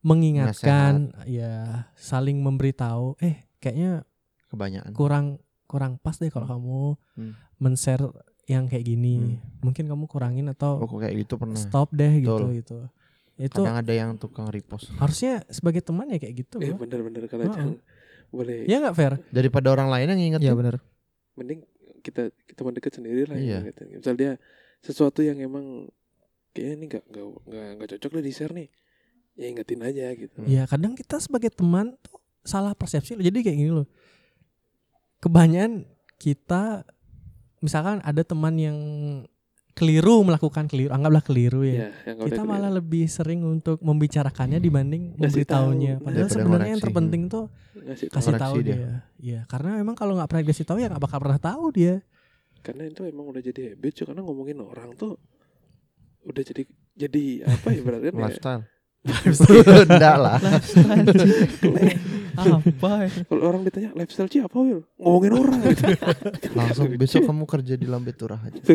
mengingatkan 0.00 0.92
ya 1.24 1.86
saling 1.94 2.38
memberitahu 2.38 3.18
eh 3.18 3.42
kayaknya 3.58 4.06
kebanyakan. 4.46 4.92
kurang 4.92 5.26
kurang 5.66 5.98
pas 5.98 6.14
deh 6.14 6.28
kalau 6.28 6.46
kamu 6.46 6.80
Hmm. 7.16 7.32
men-share 7.58 8.06
yang 8.46 8.64
kayak 8.64 8.82
gini. 8.84 9.36
Mungkin 9.58 9.84
kamu 9.84 10.06
kurangin 10.06 10.46
atau 10.48 10.78
Oh, 10.78 10.86
kok 10.86 10.98
kayak 11.00 11.14
gitu 11.18 11.34
pernah. 11.34 11.58
stop 11.58 11.90
deh 11.90 12.12
gitu 12.16 12.34
Betul. 12.36 12.50
gitu. 12.56 12.76
Itu 13.36 13.60
Kadang 13.60 13.76
ada 13.76 13.92
yang 13.92 14.10
tukang 14.14 14.48
repost. 14.48 14.88
harusnya 14.96 15.44
sebagai 15.48 15.80
teman 15.80 16.08
ya 16.08 16.16
kayak 16.16 16.34
gitu. 16.40 16.56
eh 16.58 16.70
bro. 16.70 16.80
bener-bener 16.80 17.26
kalau 17.26 17.44
Heeh. 17.44 17.54
Cang 17.54 17.70
boleh 18.26 18.64
Ya 18.64 18.78
nggak 18.78 18.94
fair? 18.94 19.12
Daripada 19.28 19.70
orang 19.70 19.86
lain 19.88 20.06
yang 20.08 20.20
ngingetin. 20.20 20.46
ya 20.46 20.54
benar 20.54 20.74
mending 21.34 21.60
kita 22.00 22.22
kita 22.42 22.60
mendekat 22.62 22.92
sendiri 22.92 23.22
lah 23.24 23.36
Iya. 23.36 23.58
gitu. 23.66 23.82
misal 23.92 24.14
dia 24.14 24.32
sesuatu 24.78 25.20
yang 25.20 25.36
emang 25.36 25.90
kayaknya 26.50 26.74
ini 26.74 26.84
nggak 26.88 27.04
nggak 27.04 27.24
nggak 27.44 27.64
nggak 27.76 27.88
cocok 27.92 28.10
lah 28.10 28.22
di 28.22 28.32
share 28.32 28.54
nih 28.54 28.68
ya 29.34 29.46
ingetin 29.46 29.80
aja 29.82 30.06
gitu 30.12 30.38
Ya 30.48 30.62
kadang 30.64 30.94
kita 30.94 31.18
sebagai 31.18 31.50
teman 31.50 31.92
tuh 32.00 32.16
salah 32.40 32.72
persepsi 32.72 33.12
loh. 33.12 33.20
Jadi 33.20 33.42
kayak 33.42 33.58
gini 33.58 33.72
loh. 33.74 33.84
Kebanyakan 35.18 35.84
kita 36.16 36.86
misalkan 37.66 37.98
ada 38.00 38.22
teman 38.22 38.54
yang 38.54 38.78
keliru 39.76 40.24
melakukan 40.24 40.64
keliru, 40.72 40.88
anggaplah 40.88 41.20
keliru 41.20 41.60
ya. 41.60 41.92
ya 41.92 42.08
yang 42.08 42.16
kalau 42.16 42.28
kita 42.32 42.40
dia 42.40 42.48
malah 42.48 42.70
keliru. 42.72 42.78
lebih 42.80 43.04
sering 43.12 43.40
untuk 43.44 43.76
membicarakannya 43.84 44.56
dibanding 44.56 45.12
Ngasih 45.12 45.20
memberitahunya. 45.20 45.94
tahu. 45.98 46.04
Padahal 46.08 46.28
sebenarnya 46.32 46.70
yang 46.72 46.80
terpenting 46.80 47.22
tuh 47.28 47.44
ngasih 47.76 48.06
kasih 48.08 48.34
tahu 48.40 48.54
dia. 48.64 48.72
dia. 48.72 48.90
Iya, 49.20 49.40
karena 49.44 49.76
memang 49.76 49.92
kalau 49.92 50.16
nggak 50.16 50.28
pernah 50.32 50.42
dikasih 50.48 50.64
tahu 50.64 50.78
ya 50.80 50.88
nggak 50.88 51.02
bakal 51.04 51.18
pernah 51.20 51.40
tahu 51.42 51.64
dia. 51.74 52.00
karena 52.64 52.82
itu 52.90 53.06
emang 53.06 53.30
udah 53.30 53.38
jadi 53.38 53.78
habit 53.78 53.92
cuy 53.94 54.04
karena 54.10 54.22
ngomongin 54.26 54.58
orang 54.58 54.90
tuh 54.98 55.14
udah 56.26 56.42
jadi 56.42 56.66
jadi 56.98 57.24
apa 57.46 57.68
ya 57.70 57.80
berarti 57.84 58.06
ya? 58.08 58.12
Lifestyle. 58.16 58.62
Enggak 59.86 60.16
lah. 60.24 60.38
apa 62.36 62.90
ya? 63.08 63.10
kalau 63.24 63.42
orang 63.48 63.62
ditanya 63.64 63.90
lifestyle 63.96 64.28
sih 64.28 64.40
apa 64.44 64.56
Wil 64.60 64.84
ngomongin 65.00 65.32
orang 65.32 65.60
gitu 65.64 65.84
Langsung 66.52 66.88
besok 66.96 67.24
kamu 67.24 67.44
kerja 67.48 67.74
di 67.76 67.86
Lambe 67.88 68.12
Turah 68.12 68.40
aja. 68.40 68.60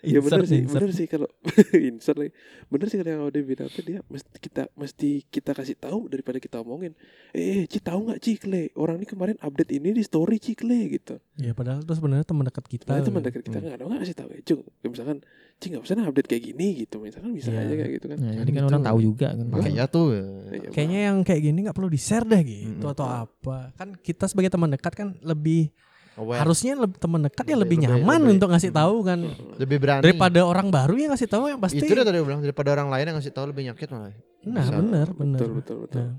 ya 0.00 0.18
bener 0.18 0.40
Insert, 0.40 0.46
sih 0.46 0.60
bener 0.64 0.90
sih 0.90 1.06
kalau 1.06 1.28
insert 1.90 2.16
lagi 2.16 2.30
bener 2.66 2.86
sih 2.86 2.96
kalau 2.96 3.10
yang 3.10 3.22
Ode 3.24 3.40
bilang 3.42 3.66
tuh 3.66 3.82
dia 3.82 3.98
mesti 4.06 4.30
kita 4.38 4.62
mesti 4.72 5.08
kita 5.24 5.50
kasih 5.52 5.74
tahu 5.74 6.06
daripada 6.06 6.38
kita 6.38 6.58
omongin 6.58 6.94
eh 7.30 7.64
Ci 7.64 7.78
tahu 7.78 8.06
nggak 8.06 8.20
Cikle 8.20 8.70
orang 8.74 8.98
ini 8.98 9.06
kemarin 9.06 9.36
update 9.38 9.72
ini 9.72 9.90
di 9.90 10.02
story 10.02 10.38
Cikle 10.38 10.86
gitu 10.88 11.18
Ya 11.34 11.50
padahal 11.50 11.82
itu 11.82 11.92
sebenarnya 11.92 12.26
teman 12.26 12.42
dekat 12.42 12.66
kita. 12.66 12.90
Nah, 12.90 12.98
teman 13.00 13.22
gitu. 13.22 13.28
dekat 13.30 13.42
kita 13.44 13.56
nggak 13.60 13.74
ada 13.74 13.84
nggak 13.84 14.00
kasih 14.02 14.16
tahu 14.16 14.28
ya 14.28 14.40
Cung 14.42 14.60
Ya, 14.78 14.88
misalkan 14.88 15.18
Ci 15.58 15.66
nggak 15.68 15.82
usah 15.82 15.94
update 15.98 16.28
kayak 16.28 16.42
gini 16.46 16.66
gitu 16.78 16.96
misalkan 16.98 17.30
bisa 17.34 17.50
Iya. 17.50 17.66
aja 17.66 17.74
kayak 17.74 17.92
gitu 17.98 18.06
kan 18.06 18.18
Kan 18.18 18.34
jadi 18.38 18.50
kan 18.50 18.54
gitu. 18.54 18.70
orang 18.70 18.82
tahu 18.84 18.98
juga 19.02 19.28
kan. 19.34 19.46
Makanya 19.50 19.84
tuh 19.86 20.06
ya. 20.14 20.22
Iya, 20.48 20.68
Kayaknya 20.70 21.00
yang 21.10 21.16
kayak 21.22 21.40
gini 21.42 21.58
nggak 21.66 21.74
perlu 21.74 21.90
di 21.90 21.98
share 21.98 22.22
deh 22.22 22.42
gitu 22.42 22.78
Mm-mm. 22.80 22.94
atau 22.94 23.06
apa. 23.06 23.58
Kan 23.74 23.98
kita 23.98 24.30
sebagai 24.30 24.50
teman 24.50 24.70
dekat 24.70 24.94
kan 24.94 25.18
lebih 25.20 25.74
Aware. 26.18 26.40
harusnya 26.42 26.74
lebih, 26.74 26.98
teman 26.98 27.20
dekat 27.22 27.44
ya 27.44 27.54
Lebih- 27.54 27.78
nyaman 27.78 28.02
lebih- 28.18 28.32
untuk 28.34 28.48
ngasih 28.50 28.70
tahu 28.70 28.96
kan 29.00 29.18
lebih 29.54 29.78
berani. 29.78 30.02
daripada 30.02 30.40
orang 30.42 30.66
baru 30.68 30.94
yang 30.96 31.10
ngasih 31.14 31.28
tahu 31.28 31.46
yang 31.46 31.58
pasti. 31.58 31.78
itu 31.78 31.88
udah 31.88 32.02
tadi 32.02 32.18
bilang 32.18 32.42
daripada 32.42 32.68
orang 32.74 32.88
lain 32.88 33.04
yang 33.06 33.16
ngasih 33.16 33.30
tahu 33.30 33.46
lebih 33.48 33.62
nyakit 33.64 33.86
malah. 33.88 34.10
Nah 34.42 34.60
Bisa. 34.60 34.74
benar 34.76 35.06
benar. 35.12 35.38
betul 35.38 35.50
betul 35.54 35.76
betul 35.80 36.00
Nah, 36.00 36.14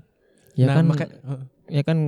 Ya 0.56 0.66
nah, 0.66 0.74
kan 0.74 0.84
maka- 0.86 1.12
heeh. 1.12 1.40
ya 1.70 1.82
kan 1.82 1.98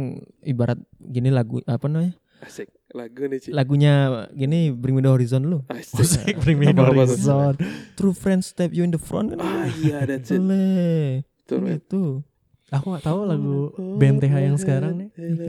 ibarat 0.42 0.78
gini 0.98 1.28
lagu 1.28 1.60
apa 1.62 1.86
namanya? 1.86 2.16
asik 2.42 2.66
lagu 2.90 3.22
nih 3.22 3.38
Ci 3.38 3.48
Lagunya 3.52 3.94
gini 4.32 4.74
Bring 4.74 4.98
Me 4.98 5.00
The 5.00 5.10
Horizon 5.10 5.46
lu. 5.46 5.58
asik 5.70 6.42
Bring 6.42 6.58
Me 6.58 6.74
tuh? 6.74 6.82
Horizon. 6.82 7.54
True 7.94 8.10
friends 8.10 8.48
step 8.48 8.72
you 8.72 8.82
in 8.82 8.90
the 8.90 8.98
front 8.98 9.30
kan. 9.30 9.38
ah 9.38 9.70
iya 9.78 10.02
that's 10.02 10.26
it 10.28 10.42
Boleh. 10.42 11.22
Kan. 11.46 11.62
Gitu. 11.68 12.24
Aku 12.72 12.86
nggak 12.88 13.04
tahu 13.04 13.20
lagu 13.22 13.56
BMTH 13.94 14.34
yang 14.40 14.56
sekarang 14.56 14.92
nih. 14.96 15.08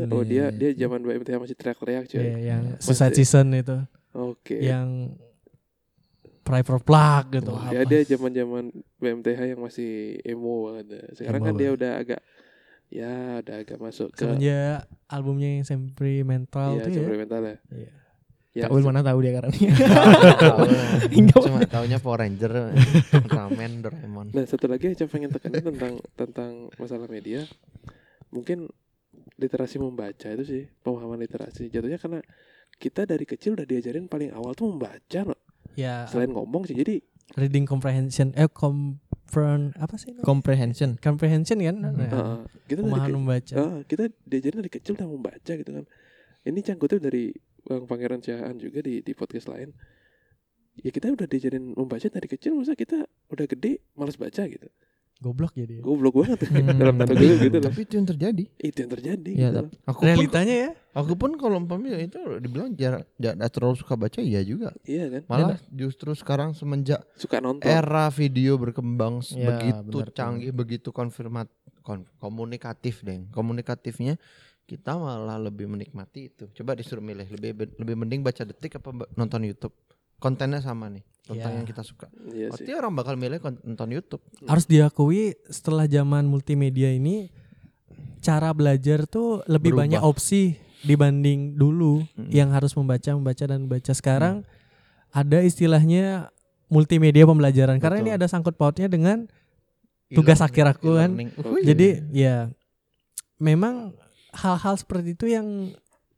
oh 0.09 0.21
dia 0.21 0.51
dia 0.51 0.76
zaman 0.78 0.99
BMTH 0.99 1.36
masih 1.38 1.55
teriak-teriak 1.55 2.03
cuy 2.05 2.19
Ya, 2.19 2.36
yang 2.53 2.63
Suicide 2.78 3.15
Season 3.15 3.47
itu. 3.51 3.78
oke 4.11 4.53
Yang 4.53 5.15
Private 6.43 6.84
Plug 6.84 7.24
gitu. 7.32 7.51
Oh, 7.55 7.63
dia 7.65 7.82
apa. 7.82 7.88
dia 7.88 8.01
zaman 8.05 8.32
zaman 8.32 8.63
BMTH 8.99 9.39
yang 9.47 9.61
masih 9.63 9.91
emo 10.21 10.67
banget. 10.67 11.15
Sekarang 11.15 11.39
Emo 11.39 11.47
kan 11.47 11.53
dia 11.55 11.63
banget. 11.65 11.78
udah 11.80 11.91
agak 11.95 12.21
ya 12.91 13.13
udah 13.39 13.55
agak 13.57 13.78
masuk 13.80 14.11
ke 14.11 14.21
Semenjak 14.21 14.84
albumnya 15.07 15.49
yang 15.49 15.63
Sentimental 15.63 16.76
ya 16.76 16.84
tuh 16.84 16.91
ya. 16.91 16.99
eksperimental 16.99 17.41
ya. 17.41 17.57
Iya. 17.71 17.91
Ya, 18.54 18.70
Kak 18.70 18.78
Wil 18.78 18.86
mana 18.86 19.01
tahu 19.01 19.18
dia 19.26 19.34
karena. 19.34 19.49
Cuma 21.41 21.66
taunya 21.66 21.97
Power 21.97 22.22
Ranger, 22.22 22.78
Ultraman, 23.10 23.82
Doraemon. 23.82 24.30
Nah 24.30 24.45
satu 24.45 24.70
lagi 24.70 24.93
yang 24.93 24.95
saya 24.97 25.10
pengen 25.10 25.34
tekankan 25.34 25.74
tentang 25.74 25.93
tentang 26.14 26.51
masalah 26.78 27.10
media, 27.10 27.49
mungkin 28.30 28.70
literasi 29.41 29.82
membaca 29.82 30.30
itu 30.30 30.43
sih 30.45 30.64
pemahaman 30.86 31.18
literasi. 31.26 31.74
Jatuhnya 31.74 31.97
karena 31.97 32.22
kita 32.78 33.10
dari 33.10 33.26
kecil 33.26 33.58
udah 33.58 33.66
diajarin 33.66 34.06
paling 34.06 34.30
awal 34.38 34.54
tuh 34.54 34.70
membaca, 34.70 35.20
no. 35.26 35.34
Ya, 35.74 36.06
selain 36.06 36.30
ngomong 36.30 36.70
sih. 36.70 36.78
Jadi 36.78 37.01
reading 37.34 37.66
comprehension 37.66 38.38
eh 38.38 38.45
compren 38.45 39.74
apa 39.82 39.97
sih? 39.97 40.14
namanya? 40.14 40.30
comprehension. 40.30 40.89
comprehension 41.01 41.58
kan? 41.58 41.76
Hmm. 41.82 41.97
Nah, 41.97 42.10
uh, 42.14 42.38
kita 42.70 42.86
dari 42.86 42.89
pemahaman 42.93 43.10
ke- 43.10 43.18
membaca. 43.18 43.54
Ah, 43.58 43.78
kita 43.89 44.14
diajarin 44.30 44.62
dari 44.62 44.70
kecil 44.70 44.93
udah 44.93 45.10
membaca 45.10 45.51
gitu 45.58 45.72
kan. 45.74 45.86
Ini 46.45 46.60
cangkutnya 46.62 47.10
dari 47.10 47.34
Bang 47.64 47.86
Pangeran 47.86 48.20
Siahaan 48.20 48.55
juga 48.55 48.80
di 48.80 48.99
di 48.99 49.11
podcast 49.11 49.47
lain. 49.47 49.72
Ya 50.76 50.89
kita 50.89 51.07
udah 51.07 51.24
diajarin 51.24 51.72
membaca 51.72 52.07
dari 52.07 52.26
kecil, 52.26 52.53
masa 52.53 52.74
kita 52.74 53.05
udah 53.28 53.45
gede 53.45 53.78
malas 53.93 54.16
baca 54.16 54.43
gitu. 54.43 54.66
Goblok 55.22 55.55
jadi. 55.55 55.80
ya. 55.80 55.82
Goblok 55.82 56.16
banget 56.18 56.39
Hmm. 56.49 56.76
dalam 56.76 56.95
tanda 56.97 57.14
kutip 57.14 57.38
gitu 57.39 57.55
loh. 57.55 57.64
tapi 57.64 57.80
itu 57.80 57.93
yang 57.95 58.07
terjadi. 58.09 58.43
Itu 58.59 58.78
yang 58.78 58.91
terjadi 58.91 59.32
Ya, 59.32 59.47
gitu. 59.47 59.59
Aku 59.86 59.95
pun, 59.95 60.07
Realitanya 60.09 60.55
ya. 60.57 60.70
aku 60.91 61.14
pun 61.16 61.32
kalau 61.38 61.55
umpamanya 61.55 61.95
itu 61.97 62.20
dibilang 62.41 62.74
jarang, 62.74 63.07
jarang 63.16 63.39
terlalu 63.45 63.76
suka 63.78 63.95
baca, 63.95 64.20
iya 64.20 64.43
juga. 64.43 64.76
Iya 64.84 65.05
kan? 65.09 65.22
Malah 65.30 65.57
justru 65.70 66.11
sekarang 66.11 66.51
semenjak 66.51 67.05
Suka 67.16 67.39
nonton. 67.39 67.64
era 67.64 68.09
video 68.09 68.57
berkembang 68.57 69.24
Ya, 69.32 69.47
begitu 69.47 69.95
benar 69.95 70.09
canggih, 70.11 70.51
begitu 70.51 70.89
konfirmat, 70.89 71.47
kon- 71.80 72.09
komunikatif 72.18 72.99
deh. 72.99 73.24
Komunikatifnya 73.32 74.20
kita 74.74 74.97
malah 74.97 75.38
lebih 75.38 75.65
menikmati 75.65 76.28
itu. 76.28 76.49
Coba 76.51 76.74
disuruh 76.74 76.99
milih 76.99 77.30
lebih 77.30 77.51
lebih 77.78 77.95
mending 77.95 78.21
baca 78.21 78.41
detik 78.41 78.76
apa 78.76 78.89
nonton 79.13 79.41
YouTube. 79.43 79.74
Kontennya 80.17 80.59
sama 80.59 80.88
nih 80.88 81.03
tentang 81.21 81.51
Ya. 81.51 81.57
yang 81.59 81.67
kita 81.67 81.84
suka. 81.84 82.07
Iya 82.26 82.49
sih. 82.49 82.63
Pasti 82.65 82.71
orang 82.74 82.93
bakal 82.93 83.13
milih 83.13 83.38
nonton 83.61 83.89
YouTube. 83.91 84.24
Harus 84.43 84.65
diakui 84.65 85.36
setelah 85.45 85.86
zaman 85.86 86.26
multimedia 86.26 86.89
ini 86.89 87.30
cara 88.19 88.49
belajar 88.51 89.05
tuh 89.05 89.43
lebih 89.45 89.76
Berubah. 89.76 89.84
banyak 89.86 90.01
opsi 90.01 90.55
dibanding 90.82 91.53
dulu 91.53 92.03
Mm. 92.15 92.28
yang 92.30 92.49
harus 92.51 92.74
membaca, 92.74 93.13
membaca 93.13 93.43
dan 93.43 93.67
membaca. 93.67 93.91
Sekarang 93.91 94.47
ada 95.11 95.39
istilahnya 95.39 96.32
multimedia 96.67 97.24
pembelajaran 97.24 97.78
karena 97.78 97.97
ini 97.99 98.09
Betul. 98.09 98.19
ada 98.19 98.28
sangkut 98.28 98.55
pautnya 98.57 98.89
dengan 98.89 99.30
Tugas 100.13 100.39
akhir 100.39 100.78
aku 100.78 100.93
kan. 100.93 101.09
Wih. 101.17 101.65
Jadi 101.65 102.05
ya 102.13 102.45
memang 103.38 103.97
hal-hal 104.34 104.75
seperti 104.75 105.13
itu 105.13 105.25
yang 105.27 105.71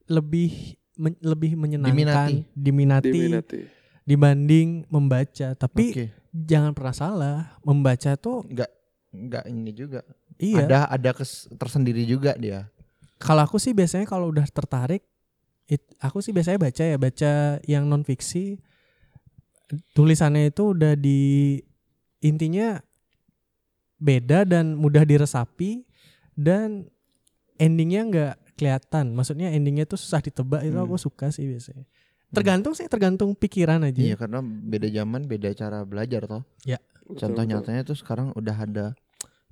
lebih 0.07 0.75
men- 0.95 1.19
lebih 1.19 1.53
menyenangkan, 1.53 2.45
diminati, 2.55 3.09
Diminati. 3.11 3.61
dibanding 4.03 4.87
membaca. 4.87 5.51
Tapi 5.53 5.85
Oke. 5.91 6.05
jangan 6.31 6.71
pernah 6.71 6.95
salah, 6.95 7.37
membaca 7.61 8.15
tuh 8.15 8.45
Enggak 8.47 8.71
enggak 9.11 9.43
ini 9.45 9.71
juga. 9.71 9.99
iya. 10.35 10.63
Ada 10.63 10.79
ada 10.89 11.09
kes, 11.11 11.51
tersendiri 11.53 12.03
juga 12.03 12.35
dia. 12.35 12.67
Kalau 13.15 13.41
aku 13.41 13.55
sih 13.57 13.71
biasanya 13.71 14.03
kalau 14.03 14.27
udah 14.27 14.43
tertarik, 14.45 15.03
it- 15.65 15.95
aku 15.97 16.19
sih 16.19 16.31
biasanya 16.31 16.59
baca 16.59 16.83
ya, 16.83 16.97
baca 16.97 17.31
yang 17.63 17.83
non 17.83 18.03
fiksi. 18.03 18.59
Tulisannya 19.91 20.53
itu 20.53 20.77
udah 20.77 20.93
di 20.93 21.57
intinya 22.21 22.77
beda 23.97 24.45
dan 24.45 24.77
mudah 24.77 25.01
diresapi 25.01 25.81
dan 26.37 26.85
endingnya 27.57 28.01
nggak 28.07 28.33
kelihatan. 28.55 29.11
Maksudnya 29.11 29.51
endingnya 29.51 29.85
tuh 29.85 29.99
susah 29.99 30.23
ditebak 30.23 30.63
itu 30.63 30.75
Hmm. 30.75 30.87
aku 30.87 30.95
suka 30.97 31.29
sih 31.31 31.45
biasanya. 31.47 31.85
Tergantung 32.33 32.73
sih, 32.75 32.87
tergantung 32.91 33.31
pikiran 33.37 33.79
aja. 33.85 34.01
Iya 34.01 34.15
karena 34.19 34.43
beda 34.43 34.87
zaman, 34.91 35.23
beda 35.23 35.49
cara 35.55 35.87
belajar 35.87 36.27
toh. 36.27 36.43
Betul, 37.05 37.15
Contoh 37.21 37.43
betul. 37.45 37.51
nyatanya 37.53 37.81
tuh 37.85 37.95
sekarang 37.95 38.33
udah 38.33 38.57
ada 38.57 38.85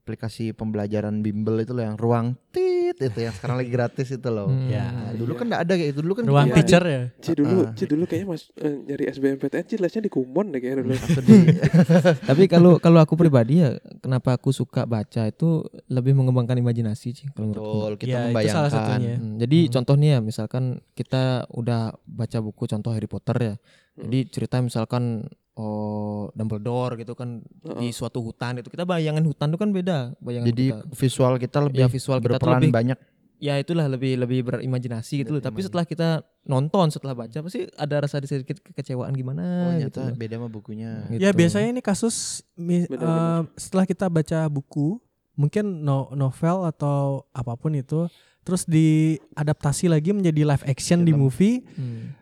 aplikasi 0.04 0.52
pembelajaran 0.52 1.20
bimbel 1.20 1.56
itu 1.58 1.72
loh 1.72 1.80
yang 1.82 1.96
ruang 1.96 2.36
tit 2.52 2.94
itu 2.94 3.16
yang 3.18 3.32
sekarang 3.32 3.56
lagi 3.56 3.72
gratis 3.72 4.12
itu 4.12 4.28
loh. 4.28 4.46
Hmm. 4.46 4.68
Ya. 4.68 4.86
Nah, 4.86 5.16
dulu 5.16 5.34
kan 5.34 5.48
enggak 5.48 5.62
ada 5.64 5.74
kayak 5.74 5.90
itu 5.90 6.00
dulu 6.00 6.14
kan 6.14 6.24
Ruang 6.26 6.46
Iya. 6.46 6.56
teacher 6.60 6.84
ya. 6.84 7.02
Ci 7.18 7.32
dulu, 7.34 7.58
Ah. 7.58 7.72
Ci 7.72 7.84
dulu 7.86 8.04
kayaknya 8.04 8.28
mas 8.30 8.44
eh, 8.54 8.76
nyari 8.84 9.04
SBMPTN 9.08 9.64
Ci 9.64 9.76
lesnya 9.78 10.02
di 10.02 10.12
Kumon 10.12 10.52
deh 10.52 10.60
kayaknya 10.60 10.84
dulu. 10.84 10.94
Tapi 12.30 12.44
kalau 12.46 12.78
kalau 12.78 13.00
aku 13.00 13.16
pribadi 13.16 13.60
ya 13.60 13.74
kenapa 13.98 14.36
aku 14.36 14.52
suka 14.52 14.84
baca 14.86 15.24
itu 15.26 15.64
lebih 15.88 16.14
mengembangkan 16.14 16.54
imajinasi 16.56 17.08
sih 17.14 17.28
kalau 17.32 17.50
menurutku. 17.50 17.72
Betul, 17.80 17.94
kita 17.98 18.10
Ya, 18.10 18.20
itu 18.20 18.28
membayangkan. 18.30 18.56
salah 18.60 18.72
satunya. 18.72 19.14
Hmm, 19.16 19.36
jadi 19.38 19.58
Hmm. 19.60 19.72
contohnya 19.72 20.10
ya 20.10 20.20
misalkan 20.20 20.64
kita 20.92 21.24
udah 21.50 21.82
baca 22.04 22.38
buku 22.40 22.64
contoh 22.68 22.92
Harry 22.92 23.08
Potter 23.08 23.38
ya. 23.40 23.56
Jadi 23.96 24.20
cerita 24.28 24.58
misalkan 24.60 25.30
oh 25.56 26.34
Dumbledore 26.34 26.98
gitu 26.98 27.14
kan 27.14 27.42
Heeh. 27.62 27.80
di 27.80 27.90
suatu 27.90 28.20
hutan 28.20 28.58
itu 28.58 28.68
kita 28.68 28.84
bayangin 28.84 29.22
hutan 29.22 29.48
itu 29.48 29.58
kan 29.58 29.70
beda 29.70 29.98
bayangan 30.18 30.48
Jadi 30.50 30.66
kita. 30.68 30.86
visual 30.92 31.34
kita 31.38 31.58
lebih 31.62 31.80
Ya, 31.80 31.88
visual 31.88 32.18
kita 32.18 32.26
tuh 32.26 32.34
berperan 32.42 32.60
lebih- 32.60 32.74
banyak. 32.74 33.00
ya 33.38 33.60
itulah 33.60 33.86
lebih 33.86 34.16
lebih 34.16 34.40
berimajinasi 34.42 35.14
gitu 35.20 35.32
loh. 35.32 35.44
Tapi 35.44 35.60
setelah 35.60 35.84
kita 35.84 36.10
nonton 36.44 36.88
setelah 36.90 37.12
baca 37.14 37.38
pasti 37.38 37.68
ada 37.70 37.96
rasa 38.00 38.24
sedikit 38.24 38.64
kekecewaan 38.64 39.12
gimana 39.12 39.44
Oh, 39.68 39.84
gitu. 39.84 40.00
nyata 40.00 40.16
beda 40.16 40.36
sama 40.38 40.48
bukunya. 40.48 41.04
Gitu. 41.08 41.20
Ya 41.20 41.30
biasanya 41.30 41.70
ini 41.70 41.82
kasus 41.82 42.40
mi- 42.56 42.88
Benar-benar. 42.88 43.44
eh, 43.44 43.60
setelah 43.60 43.84
kita 43.84 44.08
baca 44.08 44.40
buku, 44.48 44.96
mungkin 45.36 45.84
no- 45.84 46.08
novel 46.14 46.64
atau 46.66 47.28
apa 47.32 47.54
pun 47.54 47.76
itu, 47.76 48.08
terus 48.42 48.64
diadaptasi 48.64 49.86
lagi 49.88 50.12
menjadi 50.12 50.42
live 50.46 50.64
action 50.66 51.02
di 51.02 51.12
Film. 51.12 51.22
movie. 51.22 51.58
Hmm. 51.70 52.16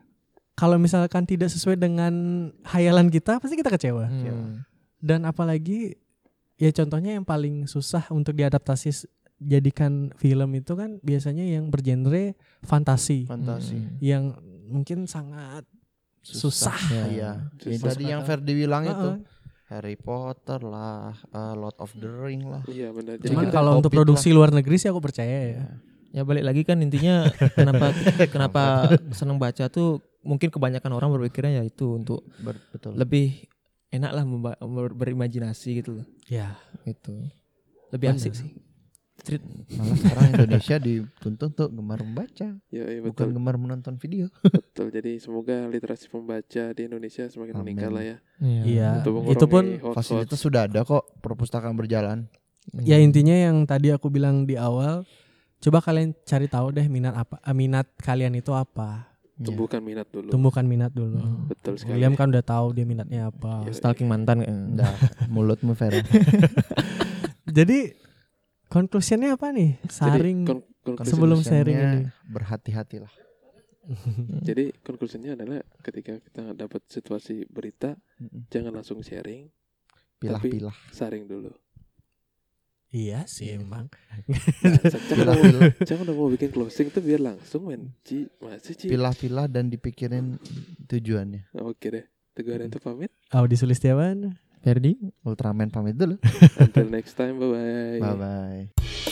Kalau 0.62 0.78
misalkan 0.78 1.26
tidak 1.26 1.50
sesuai 1.50 1.74
dengan 1.74 2.14
hayalan 2.70 3.10
kita, 3.10 3.42
pasti 3.42 3.58
kita 3.58 3.74
kecewa. 3.74 4.06
Hmm. 4.06 4.62
Dan 5.02 5.26
apalagi 5.26 5.98
ya 6.62 6.70
contohnya 6.70 7.18
yang 7.18 7.26
paling 7.26 7.66
susah 7.66 8.06
untuk 8.14 8.38
diadaptasi 8.38 9.10
jadikan 9.42 10.14
film 10.22 10.54
itu 10.54 10.78
kan 10.78 11.02
biasanya 11.02 11.42
yang 11.42 11.74
bergenre 11.74 12.38
fantasi, 12.62 13.26
Fantasi. 13.26 13.82
Hmm. 13.82 13.98
yang 13.98 14.24
mungkin 14.70 15.10
sangat 15.10 15.66
susah. 16.22 16.78
Ya. 16.94 17.06
Iya. 17.10 17.32
Tadi 17.82 18.04
yang 18.06 18.22
Ferdi 18.22 18.54
bilang 18.54 18.86
itu 18.86 19.10
Heeh. 19.18 19.42
Harry 19.74 19.98
Potter 19.98 20.62
lah, 20.62 21.18
uh, 21.34 21.58
Lord 21.58 21.80
of 21.82 21.90
the 21.98 22.06
Ring 22.06 22.46
lah. 22.46 22.62
Iya 22.70 22.94
benar. 22.94 23.18
Jadi 23.18 23.34
Cuman 23.34 23.50
kita 23.50 23.56
kalau 23.56 23.72
untuk 23.82 23.90
produksi 23.90 24.30
luar 24.30 24.54
negeri 24.54 24.78
sih 24.78 24.94
aku 24.94 25.02
percaya 25.02 25.58
ya. 25.58 25.64
Ya 26.12 26.22
balik 26.28 26.44
lagi 26.44 26.62
kan 26.68 26.78
intinya 26.84 27.26
kenapa 27.58 27.96
kenapa 28.36 28.64
seneng 29.16 29.40
baca 29.40 29.72
tuh 29.72 30.04
mungkin 30.22 30.50
kebanyakan 30.50 30.92
orang 30.92 31.10
berpikirnya 31.12 31.60
ya 31.60 31.64
itu 31.64 31.94
untuk 31.94 32.26
Ber- 32.38 32.62
betul. 32.70 32.94
lebih 32.94 33.46
enak 33.90 34.12
lah 34.12 34.24
memba- 34.24 34.60
ber- 34.60 34.94
berimajinasi 34.94 35.82
gitu 35.82 36.00
loh 36.00 36.06
Ya. 36.26 36.56
gitu 36.84 37.26
lebih 37.90 38.08
Benar. 38.10 38.20
asik 38.20 38.34
sih 38.36 38.52
Street. 39.14 39.46
Malah 39.78 39.98
sekarang 40.02 40.24
Indonesia 40.34 40.76
dituntut 40.82 41.54
untuk 41.54 41.70
gemar 41.70 42.02
membaca, 42.02 42.58
Ya, 42.68 42.86
iya, 42.90 43.06
bukan 43.06 43.30
betul. 43.30 43.38
gemar 43.38 43.54
menonton 43.54 43.94
video. 44.02 44.34
betul. 44.42 44.90
Jadi 44.90 45.22
semoga 45.22 45.70
literasi 45.70 46.10
pembaca 46.10 46.74
di 46.74 46.82
Indonesia 46.82 47.30
semakin 47.30 47.54
Amin. 47.54 47.78
meningkat 47.78 47.92
lah 47.94 48.02
ya. 48.02 48.18
Iya. 48.42 48.90
Untuk 48.98 49.30
Itu 49.30 49.46
pun. 49.46 49.78
Fasilitas 49.94 50.42
sudah 50.42 50.66
ada 50.66 50.82
kok, 50.82 51.06
perpustakaan 51.22 51.78
berjalan. 51.78 52.26
ya 52.82 52.98
intinya 52.98 53.38
yang 53.38 53.62
tadi 53.64 53.94
aku 53.94 54.10
bilang 54.10 54.42
di 54.42 54.58
awal, 54.58 55.06
coba 55.60 55.86
kalian 55.86 56.18
cari 56.26 56.50
tahu 56.50 56.74
deh 56.74 56.90
minat 56.90 57.14
apa, 57.14 57.38
minat 57.54 57.94
kalian 57.98 58.34
itu 58.34 58.58
apa. 58.58 59.06
Iya. 59.42 59.48
tumbuhkan 59.48 59.82
minat 59.82 60.08
dulu. 60.08 60.30
Tumbuhkan 60.30 60.64
minat 60.64 60.92
dulu. 60.92 61.18
Hmm. 61.18 61.46
Betul 61.48 61.74
sekali. 61.76 61.98
William 61.98 62.14
kan 62.14 62.30
udah 62.30 62.42
tahu 62.42 62.72
dia 62.72 62.84
minatnya 62.84 63.28
apa. 63.28 63.66
Iya. 63.66 63.74
Stalking 63.74 64.06
mantan. 64.06 64.40
eh. 64.40 64.54
Udah, 64.74 64.92
mulutmu 65.28 65.74
Vera. 65.74 65.98
Jadi 67.58 67.92
konklusinya 68.68 69.34
apa 69.34 69.50
nih? 69.50 69.82
Saring 69.86 70.40
Kon- 70.44 70.66
konklusi- 70.80 71.10
Sebelum 71.10 71.40
sharing 71.40 71.78
ini. 71.78 72.00
berhati-hatilah. 72.26 73.12
Jadi 74.48 74.72
konklusinya 74.80 75.34
adalah 75.34 75.60
ketika 75.82 76.22
kita 76.22 76.54
dapat 76.54 76.86
situasi 76.86 77.44
berita, 77.46 77.98
Mm-mm. 78.16 78.46
jangan 78.48 78.72
langsung 78.72 79.02
sharing, 79.02 79.50
Pilah-pilah. 80.18 80.74
saring 80.92 81.26
dulu. 81.26 81.50
Iya 82.92 83.24
sih 83.24 83.56
emang. 83.56 83.88
Nah, 84.28 84.84
Cak 85.88 85.96
udah 86.04 86.12
mau, 86.12 86.28
bikin 86.28 86.52
closing 86.52 86.92
tuh 86.92 87.00
biar 87.00 87.24
langsung 87.24 87.72
men. 87.72 87.96
Ci, 88.04 88.28
masih 88.44 88.76
Ci. 88.76 88.92
Pilah-pilah 88.92 89.48
dan 89.48 89.72
dipikirin 89.72 90.36
tujuannya. 90.92 91.56
Oke 91.64 91.88
deh. 91.88 92.06
Teguh 92.36 92.60
itu 92.60 92.80
pamit. 92.84 93.12
Audi 93.32 93.56
Sulistiawan. 93.56 94.36
Ferdi. 94.60 95.00
Ultraman 95.24 95.72
pamit 95.72 95.96
dulu. 95.96 96.20
Until 96.60 96.92
next 96.92 97.16
time, 97.16 97.40
bye 97.40 97.48
bye. 97.48 98.00
Bye 98.04 98.18
bye. 98.20 99.11